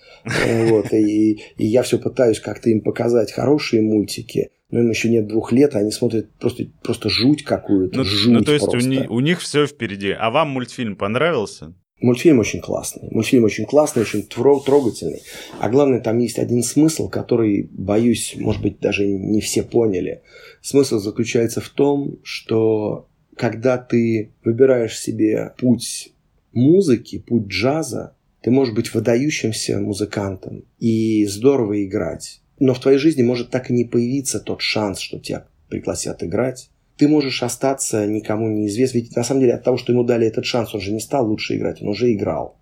Вот, 0.70 0.90
и, 0.94 1.40
и 1.58 1.66
я 1.66 1.82
все 1.82 1.98
пытаюсь 1.98 2.40
как-то 2.40 2.70
им 2.70 2.80
показать 2.80 3.30
хорошие 3.32 3.82
мультики 3.82 4.52
но 4.70 4.80
им 4.80 4.90
еще 4.90 5.08
нет 5.08 5.28
двух 5.28 5.52
лет, 5.52 5.74
а 5.76 5.80
они 5.80 5.90
смотрят 5.90 6.32
просто, 6.38 6.64
просто 6.82 7.08
жуть 7.08 7.44
какую-то, 7.44 7.98
ну, 7.98 8.04
жуть 8.04 8.32
Ну, 8.32 8.40
то 8.42 8.52
есть 8.52 8.64
просто. 8.64 8.86
у, 8.86 8.90
них, 8.90 9.10
у 9.10 9.20
них 9.20 9.40
все 9.40 9.66
впереди. 9.66 10.10
А 10.10 10.30
вам 10.30 10.50
мультфильм 10.50 10.96
понравился? 10.96 11.74
Мультфильм 12.00 12.40
очень 12.40 12.60
классный. 12.60 13.08
Мультфильм 13.10 13.44
очень 13.44 13.66
классный, 13.66 14.02
очень 14.02 14.22
трогательный. 14.24 15.22
А 15.60 15.68
главное, 15.68 16.00
там 16.00 16.18
есть 16.18 16.38
один 16.38 16.62
смысл, 16.62 17.08
который, 17.08 17.68
боюсь, 17.72 18.34
может 18.36 18.62
быть, 18.62 18.80
даже 18.80 19.06
не 19.06 19.40
все 19.40 19.62
поняли. 19.62 20.22
Смысл 20.60 20.98
заключается 20.98 21.60
в 21.60 21.68
том, 21.68 22.18
что 22.22 23.08
когда 23.36 23.78
ты 23.78 24.32
выбираешь 24.44 24.98
себе 24.98 25.54
путь 25.56 26.12
музыки, 26.52 27.18
путь 27.18 27.46
джаза, 27.46 28.16
ты 28.42 28.50
можешь 28.50 28.74
быть 28.74 28.92
выдающимся 28.92 29.78
музыкантом 29.78 30.64
и 30.78 31.24
здорово 31.26 31.84
играть 31.84 32.42
но 32.58 32.74
в 32.74 32.80
твоей 32.80 32.98
жизни 32.98 33.22
может 33.22 33.50
так 33.50 33.70
и 33.70 33.74
не 33.74 33.84
появиться 33.84 34.40
тот 34.40 34.60
шанс, 34.60 35.00
что 35.00 35.18
тебя 35.18 35.46
пригласят 35.68 36.22
играть. 36.22 36.70
Ты 36.96 37.08
можешь 37.08 37.42
остаться 37.42 38.06
никому 38.06 38.48
неизвестным. 38.48 39.02
Ведь 39.02 39.16
на 39.16 39.24
самом 39.24 39.40
деле 39.40 39.54
от 39.54 39.64
того, 39.64 39.76
что 39.76 39.92
ему 39.92 40.04
дали 40.04 40.26
этот 40.26 40.46
шанс, 40.46 40.74
он 40.74 40.80
же 40.80 40.92
не 40.92 41.00
стал 41.00 41.28
лучше 41.28 41.56
играть, 41.56 41.82
он 41.82 41.88
уже 41.88 42.12
играл. 42.12 42.56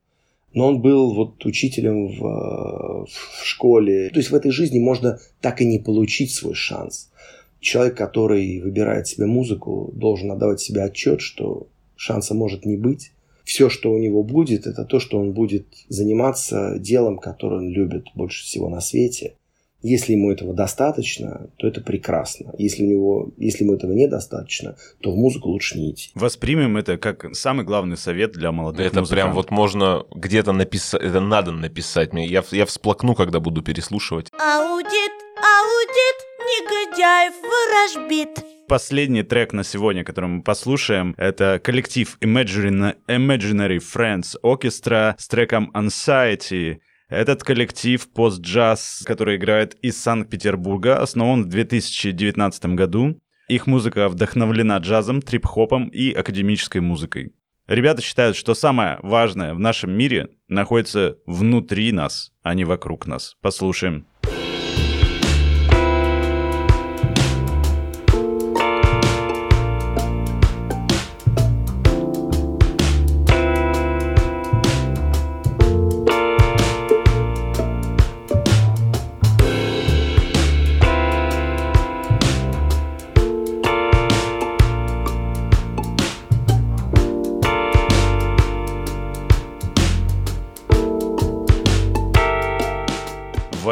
но 0.54 0.68
он 0.68 0.82
был 0.82 1.14
вот 1.14 1.44
учителем 1.46 2.08
в, 2.08 2.26
э, 2.26 3.06
в 3.06 3.44
школе. 3.44 4.10
То 4.10 4.18
есть 4.18 4.30
в 4.30 4.34
этой 4.34 4.50
жизни 4.50 4.78
можно 4.78 5.18
так 5.40 5.62
и 5.62 5.64
не 5.64 5.78
получить 5.78 6.30
свой 6.30 6.54
шанс. 6.54 7.10
Человек, 7.58 7.96
который 7.96 8.60
выбирает 8.60 9.06
себе 9.06 9.26
музыку, 9.26 9.90
должен 9.94 10.30
отдавать 10.30 10.60
себе 10.60 10.82
отчет, 10.82 11.22
что 11.22 11.68
шанса 11.96 12.34
может 12.34 12.66
не 12.66 12.76
быть. 12.76 13.12
Все, 13.44 13.70
что 13.70 13.92
у 13.92 13.98
него 13.98 14.22
будет, 14.22 14.66
это 14.66 14.84
то, 14.84 15.00
что 15.00 15.18
он 15.18 15.32
будет 15.32 15.66
заниматься 15.88 16.76
делом, 16.78 17.18
которое 17.18 17.60
он 17.60 17.70
любит 17.70 18.08
больше 18.14 18.44
всего 18.44 18.68
на 18.68 18.80
свете. 18.80 19.36
Если 19.82 20.12
ему 20.12 20.30
этого 20.30 20.54
достаточно, 20.54 21.48
то 21.56 21.66
это 21.66 21.80
прекрасно. 21.80 22.54
Если, 22.58 22.84
у 22.84 22.88
него, 22.88 23.30
если 23.36 23.64
ему 23.64 23.74
этого 23.74 23.92
недостаточно, 23.92 24.76
то 25.00 25.10
в 25.10 25.16
музыку 25.16 25.48
лучше 25.48 25.78
не 25.78 25.90
идти. 25.92 26.10
Воспримем 26.14 26.76
это 26.76 26.98
как 26.98 27.34
самый 27.34 27.64
главный 27.64 27.96
совет 27.96 28.32
для 28.32 28.52
молодых 28.52 28.86
Это 28.86 29.00
музыкантов. 29.00 29.24
прям 29.24 29.34
вот 29.34 29.50
можно 29.50 30.04
где-то 30.14 30.52
написать, 30.52 31.02
это 31.02 31.20
надо 31.20 31.52
написать 31.52 32.12
мне. 32.12 32.26
Я, 32.26 32.44
я 32.52 32.66
всплакну, 32.66 33.14
когда 33.14 33.40
буду 33.40 33.62
переслушивать. 33.62 34.28
Аудит, 34.38 35.12
аудит, 35.36 36.18
негодяев 36.46 37.34
ворожбит. 37.42 38.44
Последний 38.68 39.22
трек 39.22 39.52
на 39.52 39.64
сегодня, 39.64 40.02
который 40.04 40.30
мы 40.30 40.42
послушаем, 40.42 41.14
это 41.18 41.60
коллектив 41.62 42.16
Imaginary, 42.20 42.96
Imaginary 43.06 43.78
Friends 43.78 44.36
Orchestra 44.42 45.14
с 45.18 45.28
треком 45.28 45.70
Anxiety. 45.74 46.78
Этот 47.12 47.44
коллектив 47.44 48.08
пост-джаз, 48.08 49.02
который 49.04 49.36
играет 49.36 49.74
из 49.82 50.00
Санкт-Петербурга, 50.00 50.98
основан 50.98 51.42
в 51.42 51.48
2019 51.48 52.64
году. 52.74 53.20
Их 53.48 53.66
музыка 53.66 54.08
вдохновлена 54.08 54.78
джазом, 54.78 55.20
трип-хопом 55.20 55.88
и 55.88 56.10
академической 56.10 56.80
музыкой. 56.80 57.34
Ребята 57.66 58.00
считают, 58.00 58.34
что 58.34 58.54
самое 58.54 58.98
важное 59.02 59.52
в 59.52 59.58
нашем 59.58 59.92
мире 59.92 60.30
находится 60.48 61.18
внутри 61.26 61.92
нас, 61.92 62.32
а 62.42 62.54
не 62.54 62.64
вокруг 62.64 63.06
нас. 63.06 63.36
Послушаем. 63.42 64.06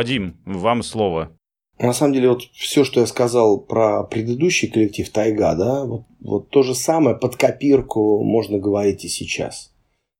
Вадим, 0.01 0.39
вам 0.47 0.83
слово. 0.83 1.37
На 1.79 1.93
самом 1.93 2.15
деле, 2.15 2.31
вот 2.31 2.45
все, 2.55 2.85
что 2.85 3.01
я 3.01 3.07
сказал 3.07 3.61
про 3.61 4.03
предыдущий 4.03 4.67
коллектив 4.67 5.07
Тайга, 5.11 5.55
да, 5.55 5.85
вот, 5.85 6.05
вот 6.21 6.49
то 6.49 6.63
же 6.63 6.75
самое 6.75 7.15
под 7.15 7.37
копирку 7.37 8.25
можно 8.25 8.59
говорить 8.59 9.05
и 9.05 9.09
сейчас. 9.09 9.75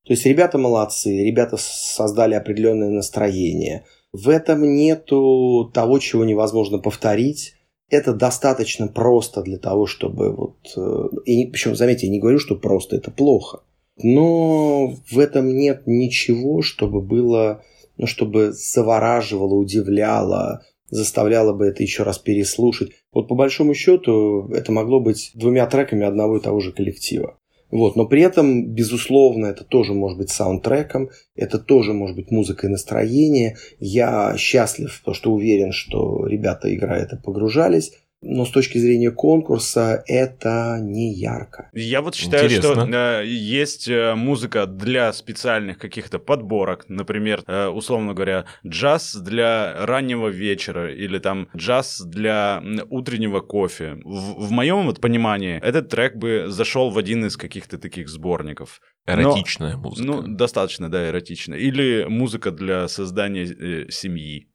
То 0.05 0.13
есть 0.13 0.27
ребята 0.27 0.59
молодцы, 0.59 1.25
ребята 1.25 1.57
создали 1.59 2.35
определенное 2.35 2.91
настроение. 2.91 3.87
В 4.13 4.29
этом 4.29 4.71
нету 4.71 5.71
того, 5.73 5.99
чего 5.99 6.27
невозможно 6.27 6.77
повторить. 6.79 7.55
Это 7.89 8.13
достаточно 8.13 8.87
просто 8.87 9.41
для 9.41 9.57
того, 9.57 9.87
чтобы 9.87 10.37
вот... 10.37 10.59
э, 10.77 11.09
И, 11.25 11.47
причем, 11.47 11.75
заметьте, 11.75 12.07
я 12.07 12.13
не 12.13 12.21
говорю, 12.21 12.39
что 12.39 12.55
просто, 12.55 12.97
это 12.97 13.11
плохо. 13.11 13.63
Но 14.03 14.89
в 15.11 15.19
этом 15.19 15.57
нет 15.57 15.85
ничего, 15.87 16.61
чтобы 16.61 17.01
было, 17.01 17.63
ну, 18.01 18.07
чтобы 18.07 18.53
завораживало, 18.53 19.55
удивляло, 19.55 20.63
заставляло 20.89 21.53
бы 21.53 21.67
это 21.67 21.83
еще 21.83 22.03
раз 22.03 22.19
переслушать. 22.19 22.93
Вот 23.13 23.29
по 23.29 23.35
большому 23.35 23.75
счету 23.75 24.49
это 24.55 24.73
могло 24.73 25.01
быть 25.01 25.33
двумя 25.35 25.67
треками 25.67 26.07
одного 26.07 26.39
и 26.39 26.41
того 26.41 26.61
же 26.61 26.73
коллектива. 26.73 27.37
Вот, 27.71 27.97
но 27.97 28.07
при 28.07 28.23
этом, 28.23 28.67
безусловно, 28.67 29.47
это 29.47 29.65
тоже 29.65 29.93
может 29.93 30.17
быть 30.17 30.31
саундтреком, 30.31 31.11
это 31.37 31.59
тоже 31.59 31.93
может 31.93 32.17
быть 32.17 32.31
музыкой 32.31 32.71
настроения. 32.71 33.59
Я 33.79 34.35
счастлив, 34.39 34.99
потому 35.01 35.15
что 35.15 35.33
уверен, 35.33 35.71
что 35.71 36.27
ребята, 36.27 36.75
играя 36.75 37.03
это, 37.03 37.17
погружались. 37.17 37.93
Но 38.23 38.45
с 38.45 38.51
точки 38.51 38.77
зрения 38.77 39.11
конкурса 39.11 40.03
это 40.07 40.79
не 40.81 41.15
ярко. 41.15 41.71
Я 41.73 42.03
вот 42.03 42.15
считаю, 42.15 42.45
Интересно. 42.45 42.87
что 42.87 43.21
э, 43.23 43.27
есть 43.27 43.89
э, 43.89 44.15
музыка 44.15 44.67
для 44.67 45.11
специальных 45.15 45.79
каких-то 45.79 46.19
подборок, 46.19 46.85
например, 46.89 47.43
э, 47.47 47.69
условно 47.69 48.13
говоря, 48.13 48.45
джаз 48.67 49.15
для 49.15 49.87
раннего 49.87 50.29
вечера 50.29 50.93
или 50.93 51.19
там 51.19 51.49
джаз 51.57 52.03
для 52.03 52.63
утреннего 52.91 53.41
кофе. 53.41 53.99
В, 54.05 54.47
в 54.49 54.51
моем 54.51 54.85
вот 54.85 55.01
понимании 55.01 55.59
этот 55.63 55.89
трек 55.89 56.17
бы 56.17 56.45
зашел 56.49 56.91
в 56.91 56.99
один 56.99 57.25
из 57.25 57.39
каких-то 57.39 57.79
таких 57.79 58.11
сборников. 58.11 58.81
Но- 59.07 59.15
Эротичная 59.15 59.77
музыка. 59.79 60.07
Ну, 60.07 60.23
достаточно, 60.23 60.91
да, 60.91 61.09
эротично. 61.09 61.55
Или 61.55 62.05
музыка 62.07 62.51
для 62.51 62.87
создания 62.89 63.45
э, 63.45 63.91
семьи. 63.91 64.50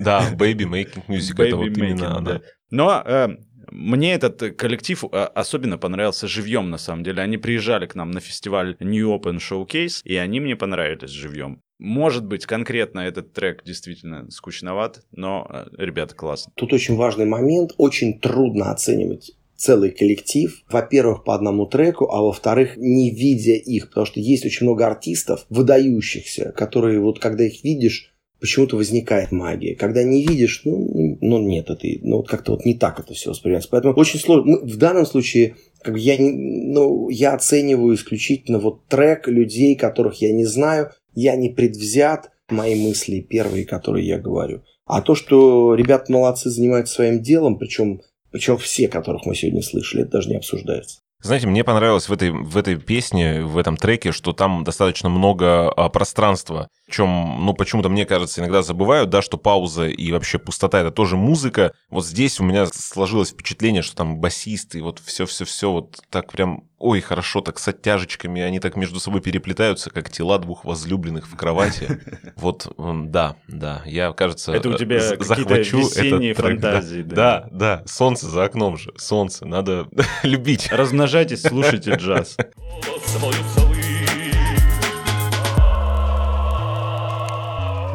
Да, 0.00 0.30
baby 0.36 0.64
making 0.68 1.06
music, 1.08 1.42
это 1.42 1.56
вот 1.56 1.68
Baby 1.68 1.78
именно 1.78 2.04
making, 2.04 2.06
она. 2.06 2.20
да. 2.20 2.40
Но 2.70 3.02
э, 3.04 3.28
мне 3.70 4.14
этот 4.14 4.56
коллектив 4.56 5.04
э, 5.04 5.24
особенно 5.34 5.78
понравился 5.78 6.26
живьем, 6.26 6.70
на 6.70 6.78
самом 6.78 7.04
деле. 7.04 7.22
Они 7.22 7.36
приезжали 7.38 7.86
к 7.86 7.94
нам 7.94 8.10
на 8.10 8.20
фестиваль 8.20 8.76
New 8.80 9.14
Open 9.14 9.38
Showcase, 9.38 10.02
и 10.04 10.16
они 10.16 10.40
мне 10.40 10.56
понравились 10.56 11.10
живьем. 11.10 11.60
Может 11.78 12.26
быть, 12.26 12.46
конкретно 12.46 13.00
этот 13.00 13.32
трек 13.32 13.64
действительно 13.64 14.30
скучноват, 14.30 15.02
но 15.12 15.46
э, 15.48 15.66
ребята 15.78 16.14
классно. 16.14 16.52
Тут 16.56 16.72
очень 16.72 16.96
важный 16.96 17.26
момент. 17.26 17.72
Очень 17.78 18.18
трудно 18.18 18.70
оценивать 18.70 19.32
целый 19.56 19.90
коллектив. 19.90 20.62
Во-первых, 20.70 21.24
по 21.24 21.34
одному 21.34 21.66
треку, 21.66 22.10
а 22.10 22.22
во-вторых, 22.22 22.76
не 22.76 23.10
видя 23.10 23.52
их. 23.52 23.88
Потому 23.88 24.06
что 24.06 24.20
есть 24.20 24.44
очень 24.44 24.66
много 24.66 24.86
артистов, 24.86 25.46
выдающихся, 25.50 26.52
которые 26.52 27.00
вот 27.00 27.18
когда 27.18 27.44
их 27.44 27.62
видишь, 27.62 28.09
почему-то 28.40 28.76
возникает 28.76 29.32
магия. 29.32 29.74
Когда 29.74 30.02
не 30.02 30.26
видишь, 30.26 30.62
ну, 30.64 31.18
ну 31.20 31.38
нет, 31.38 31.70
это 31.70 31.86
ну, 32.02 32.18
вот 32.18 32.28
как-то 32.28 32.52
вот 32.52 32.64
не 32.64 32.74
так 32.74 32.98
это 32.98 33.14
все 33.14 33.30
воспринимается. 33.30 33.68
Поэтому 33.70 33.94
очень 33.94 34.18
сложно. 34.18 34.52
Мы, 34.52 34.58
в 34.60 34.76
данном 34.76 35.06
случае 35.06 35.56
как 35.82 35.94
бы 35.94 36.00
я, 36.00 36.16
не, 36.16 36.30
ну, 36.30 37.08
я 37.08 37.34
оцениваю 37.34 37.94
исключительно 37.94 38.58
вот 38.58 38.86
трек 38.86 39.28
людей, 39.28 39.76
которых 39.76 40.20
я 40.20 40.32
не 40.32 40.44
знаю. 40.44 40.90
Я 41.14 41.36
не 41.36 41.50
предвзят. 41.50 42.30
Мои 42.48 42.74
мысли 42.74 43.20
первые, 43.20 43.64
которые 43.64 44.06
я 44.08 44.18
говорю. 44.18 44.62
А 44.84 45.02
то, 45.02 45.14
что 45.14 45.76
ребята 45.76 46.10
молодцы 46.10 46.50
занимаются 46.50 46.94
своим 46.94 47.22
делом, 47.22 47.58
причем, 47.58 48.00
причем 48.32 48.58
все, 48.58 48.88
которых 48.88 49.24
мы 49.24 49.36
сегодня 49.36 49.62
слышали, 49.62 50.02
это 50.02 50.12
даже 50.12 50.30
не 50.30 50.36
обсуждается. 50.36 50.98
Знаете, 51.22 51.46
мне 51.46 51.64
понравилось 51.64 52.08
в 52.08 52.12
этой, 52.12 52.30
в 52.30 52.56
этой 52.56 52.76
песне, 52.76 53.42
в 53.44 53.58
этом 53.58 53.76
треке, 53.76 54.10
что 54.10 54.32
там 54.32 54.64
достаточно 54.64 55.10
много 55.10 55.70
а, 55.70 55.88
пространства. 55.90 56.68
Причем, 56.90 57.44
ну, 57.46 57.54
почему-то, 57.54 57.88
мне 57.88 58.04
кажется, 58.04 58.40
иногда 58.40 58.62
забывают, 58.62 59.10
да, 59.10 59.22
что 59.22 59.38
пауза 59.38 59.86
и 59.86 60.10
вообще 60.10 60.40
пустота— 60.40 60.80
это 60.80 60.90
тоже 60.90 61.16
музыка. 61.16 61.72
Вот 61.88 62.04
здесь 62.04 62.40
у 62.40 62.42
меня 62.42 62.66
сложилось 62.66 63.30
впечатление, 63.30 63.82
что 63.82 63.94
там 63.94 64.18
басист 64.18 64.74
и 64.74 64.80
вот 64.80 65.00
все-все-все 65.04 65.70
вот 65.70 66.00
так 66.10 66.32
прям, 66.32 66.64
ой, 66.80 67.00
хорошо, 67.00 67.42
так 67.42 67.60
с 67.60 67.68
оттяжечками, 67.68 68.42
они 68.42 68.58
так 68.58 68.74
между 68.74 68.98
собой 68.98 69.20
переплетаются, 69.20 69.90
как 69.90 70.10
тела 70.10 70.40
двух 70.40 70.64
возлюбленных 70.64 71.28
в 71.28 71.36
кровати. 71.36 72.00
Вот, 72.36 72.72
да, 72.76 73.36
да, 73.46 73.82
я, 73.84 74.12
кажется, 74.12 74.52
Это 74.52 74.70
у 74.70 74.74
тебя 74.74 75.00
захвачу 75.00 75.78
весенние 75.78 76.32
этот 76.32 76.44
трек, 76.44 76.60
да. 76.60 76.72
фантазии, 76.72 77.02
да? 77.02 77.14
Да, 77.14 77.48
да, 77.52 77.82
солнце 77.86 78.28
за 78.28 78.44
окном 78.44 78.78
же, 78.78 78.92
солнце, 78.96 79.46
надо 79.46 79.88
любить. 80.24 80.68
Размножайтесь, 80.72 81.42
слушайте 81.42 81.94
джаз. 81.96 82.36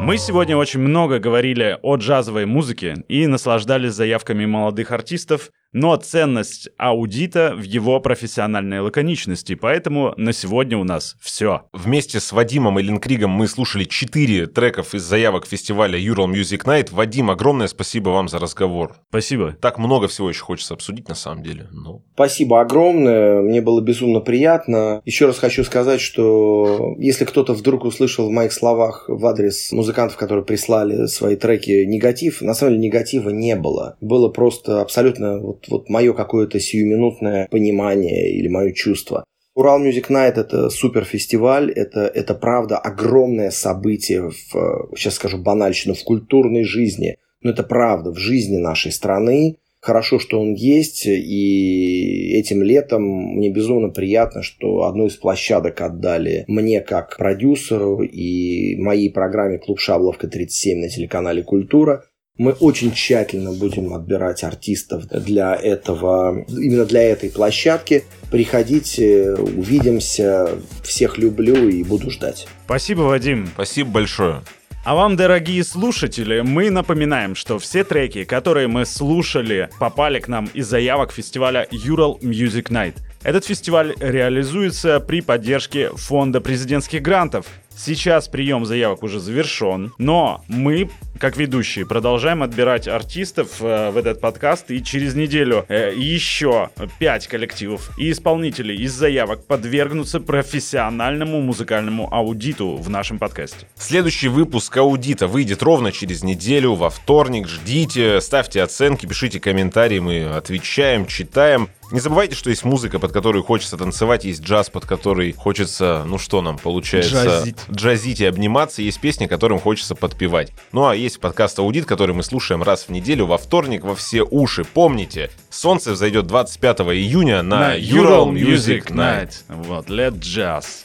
Мы 0.06 0.18
сегодня 0.18 0.56
очень 0.56 0.78
много 0.78 1.18
говорили 1.18 1.80
о 1.82 1.96
джазовой 1.96 2.46
музыке 2.46 3.04
и 3.08 3.26
наслаждались 3.26 3.94
заявками 3.94 4.46
молодых 4.46 4.92
артистов, 4.92 5.50
но 5.76 5.94
ценность 5.96 6.70
аудита 6.78 7.52
в 7.54 7.62
его 7.62 8.00
профессиональной 8.00 8.80
лаконичности, 8.80 9.54
поэтому 9.54 10.14
на 10.16 10.32
сегодня 10.32 10.78
у 10.78 10.84
нас 10.84 11.16
все. 11.20 11.64
Вместе 11.74 12.18
с 12.18 12.32
Вадимом 12.32 12.78
и 12.78 12.82
Линкригом 12.82 13.30
мы 13.30 13.46
слушали 13.46 13.84
четыре 13.84 14.46
треков 14.46 14.94
из 14.94 15.02
заявок 15.02 15.46
фестиваля 15.46 15.98
Ural 15.98 16.32
Music 16.32 16.64
Night. 16.64 16.88
Вадим, 16.92 17.30
огромное 17.30 17.66
спасибо 17.66 18.08
вам 18.08 18.28
за 18.28 18.38
разговор. 18.38 18.94
Спасибо. 19.10 19.54
Так 19.60 19.76
много 19.76 20.08
всего 20.08 20.30
еще 20.30 20.42
хочется 20.44 20.72
обсудить 20.72 21.10
на 21.10 21.14
самом 21.14 21.42
деле. 21.42 21.68
Ну, 21.70 22.02
Спасибо 22.14 22.62
огромное, 22.62 23.42
мне 23.42 23.60
было 23.60 23.82
безумно 23.82 24.20
приятно. 24.20 25.02
Еще 25.04 25.26
раз 25.26 25.38
хочу 25.38 25.62
сказать, 25.62 26.00
что 26.00 26.94
если 26.96 27.26
кто-то 27.26 27.52
вдруг 27.52 27.84
услышал 27.84 28.28
в 28.28 28.32
моих 28.32 28.54
словах 28.54 29.04
в 29.08 29.26
адрес 29.26 29.72
музыкантов, 29.72 30.16
которые 30.16 30.46
прислали 30.46 31.04
свои 31.04 31.36
треки 31.36 31.84
негатив, 31.84 32.40
на 32.40 32.54
самом 32.54 32.72
деле 32.72 32.86
негатива 32.86 33.28
не 33.28 33.56
было. 33.56 33.98
Было 34.00 34.30
просто 34.30 34.80
абсолютно 34.80 35.38
вот, 35.38 35.65
вот 35.68 35.88
мое 35.88 36.12
какое-то 36.12 36.60
сиюминутное 36.60 37.48
понимание 37.50 38.32
или 38.32 38.48
мое 38.48 38.72
чувство. 38.72 39.24
Урал 39.56 39.82
Music 39.82 40.08
Night– 40.10 40.34
это 40.36 40.68
суперфестиваль, 40.68 41.72
это, 41.72 42.00
это 42.00 42.34
правда 42.34 42.76
огромное 42.76 43.50
событие, 43.50 44.30
в, 44.30 44.90
сейчас 44.94 45.14
скажу 45.14 45.38
банальщину, 45.38 45.94
в 45.94 46.04
культурной 46.04 46.64
жизни, 46.64 47.16
но 47.40 47.52
это 47.52 47.62
правда 47.62 48.12
в 48.12 48.18
жизни 48.18 48.58
нашей 48.58 48.92
страны. 48.92 49.56
Хорошо, 49.80 50.18
что 50.18 50.40
он 50.40 50.52
есть, 50.52 51.06
и 51.06 52.32
этим 52.34 52.62
летом 52.62 53.02
мне 53.02 53.50
безумно 53.50 53.88
приятно, 53.88 54.42
что 54.42 54.82
одну 54.82 55.06
из 55.06 55.16
площадок 55.16 55.80
отдали 55.80 56.44
мне 56.48 56.82
как 56.82 57.16
продюсеру 57.16 58.02
и 58.02 58.76
моей 58.76 59.10
программе 59.10 59.58
«Клуб 59.58 59.78
Шабловка-37» 59.78 60.74
на 60.74 60.88
телеканале 60.90 61.42
«Культура». 61.42 62.04
Мы 62.38 62.52
очень 62.52 62.92
тщательно 62.92 63.52
будем 63.52 63.94
отбирать 63.94 64.44
артистов 64.44 65.06
для 65.06 65.54
этого, 65.54 66.44
именно 66.48 66.84
для 66.84 67.02
этой 67.02 67.30
площадки. 67.30 68.04
Приходите, 68.30 69.34
увидимся. 69.34 70.58
Всех 70.82 71.16
люблю 71.16 71.68
и 71.68 71.82
буду 71.82 72.10
ждать. 72.10 72.46
Спасибо, 72.66 73.02
Вадим. 73.02 73.48
Спасибо 73.54 73.90
большое. 73.90 74.42
А 74.84 74.94
вам, 74.94 75.16
дорогие 75.16 75.64
слушатели, 75.64 76.42
мы 76.42 76.70
напоминаем, 76.70 77.34
что 77.34 77.58
все 77.58 77.82
треки, 77.82 78.22
которые 78.22 78.68
мы 78.68 78.86
слушали, 78.86 79.68
попали 79.80 80.20
к 80.20 80.28
нам 80.28 80.48
из 80.54 80.68
заявок 80.68 81.12
фестиваля 81.12 81.66
Ural 81.72 82.20
Music 82.20 82.68
Night. 82.68 82.94
Этот 83.24 83.44
фестиваль 83.44 83.94
реализуется 83.98 85.00
при 85.00 85.22
поддержке 85.22 85.88
Фонда 85.94 86.40
президентских 86.40 87.02
грантов. 87.02 87.46
Сейчас 87.78 88.26
прием 88.28 88.64
заявок 88.64 89.02
уже 89.02 89.20
завершен, 89.20 89.92
но 89.98 90.42
мы, 90.48 90.88
как 91.18 91.36
ведущие, 91.36 91.86
продолжаем 91.86 92.42
отбирать 92.42 92.88
артистов 92.88 93.60
э, 93.60 93.90
в 93.90 93.98
этот 93.98 94.18
подкаст, 94.18 94.70
и 94.70 94.82
через 94.82 95.14
неделю 95.14 95.66
э, 95.68 95.92
еще 95.94 96.70
пять 96.98 97.26
коллективов 97.26 97.90
и 97.98 98.10
исполнителей 98.10 98.76
из 98.76 98.94
заявок 98.94 99.44
подвергнутся 99.46 100.20
профессиональному 100.20 101.42
музыкальному 101.42 102.12
аудиту 102.12 102.76
в 102.76 102.88
нашем 102.88 103.18
подкасте. 103.18 103.66
Следующий 103.76 104.28
выпуск 104.28 104.74
аудита 104.78 105.26
выйдет 105.26 105.62
ровно 105.62 105.92
через 105.92 106.22
неделю, 106.24 106.74
во 106.74 106.88
вторник. 106.88 107.46
Ждите, 107.46 108.22
ставьте 108.22 108.62
оценки, 108.62 109.04
пишите 109.04 109.38
комментарии, 109.38 109.98
мы 109.98 110.24
отвечаем, 110.24 111.06
читаем. 111.06 111.68
Не 111.92 112.00
забывайте, 112.00 112.34
что 112.34 112.50
есть 112.50 112.64
музыка, 112.64 112.98
под 112.98 113.12
которую 113.12 113.44
хочется 113.44 113.76
танцевать, 113.76 114.24
есть 114.24 114.42
джаз, 114.42 114.70
под 114.70 114.86
который 114.86 115.32
хочется, 115.32 116.04
ну 116.06 116.18
что 116.18 116.42
нам 116.42 116.58
получается, 116.58 117.24
Джазить. 117.24 117.56
джазить 117.70 118.20
и 118.20 118.24
обниматься, 118.24 118.82
есть 118.82 119.00
песни, 119.00 119.26
которым 119.26 119.60
хочется 119.60 119.94
подпевать. 119.94 120.52
Ну 120.72 120.86
а 120.86 120.96
есть 120.96 121.20
подкаст 121.20 121.58
«Аудит», 121.58 121.86
который 121.86 122.14
мы 122.14 122.22
слушаем 122.22 122.62
раз 122.62 122.84
в 122.84 122.90
неделю 122.90 123.26
во 123.26 123.38
вторник 123.38 123.84
во 123.84 123.94
все 123.94 124.22
уши. 124.22 124.64
Помните, 124.64 125.30
солнце 125.48 125.92
взойдет 125.92 126.26
25 126.26 126.80
июня 126.80 127.42
на, 127.42 127.76
Ural 127.76 128.32
Music 128.32 128.86
Night. 128.90 129.34
Вот, 129.48 129.86
Let 129.86 130.18
Jazz. 130.18 130.84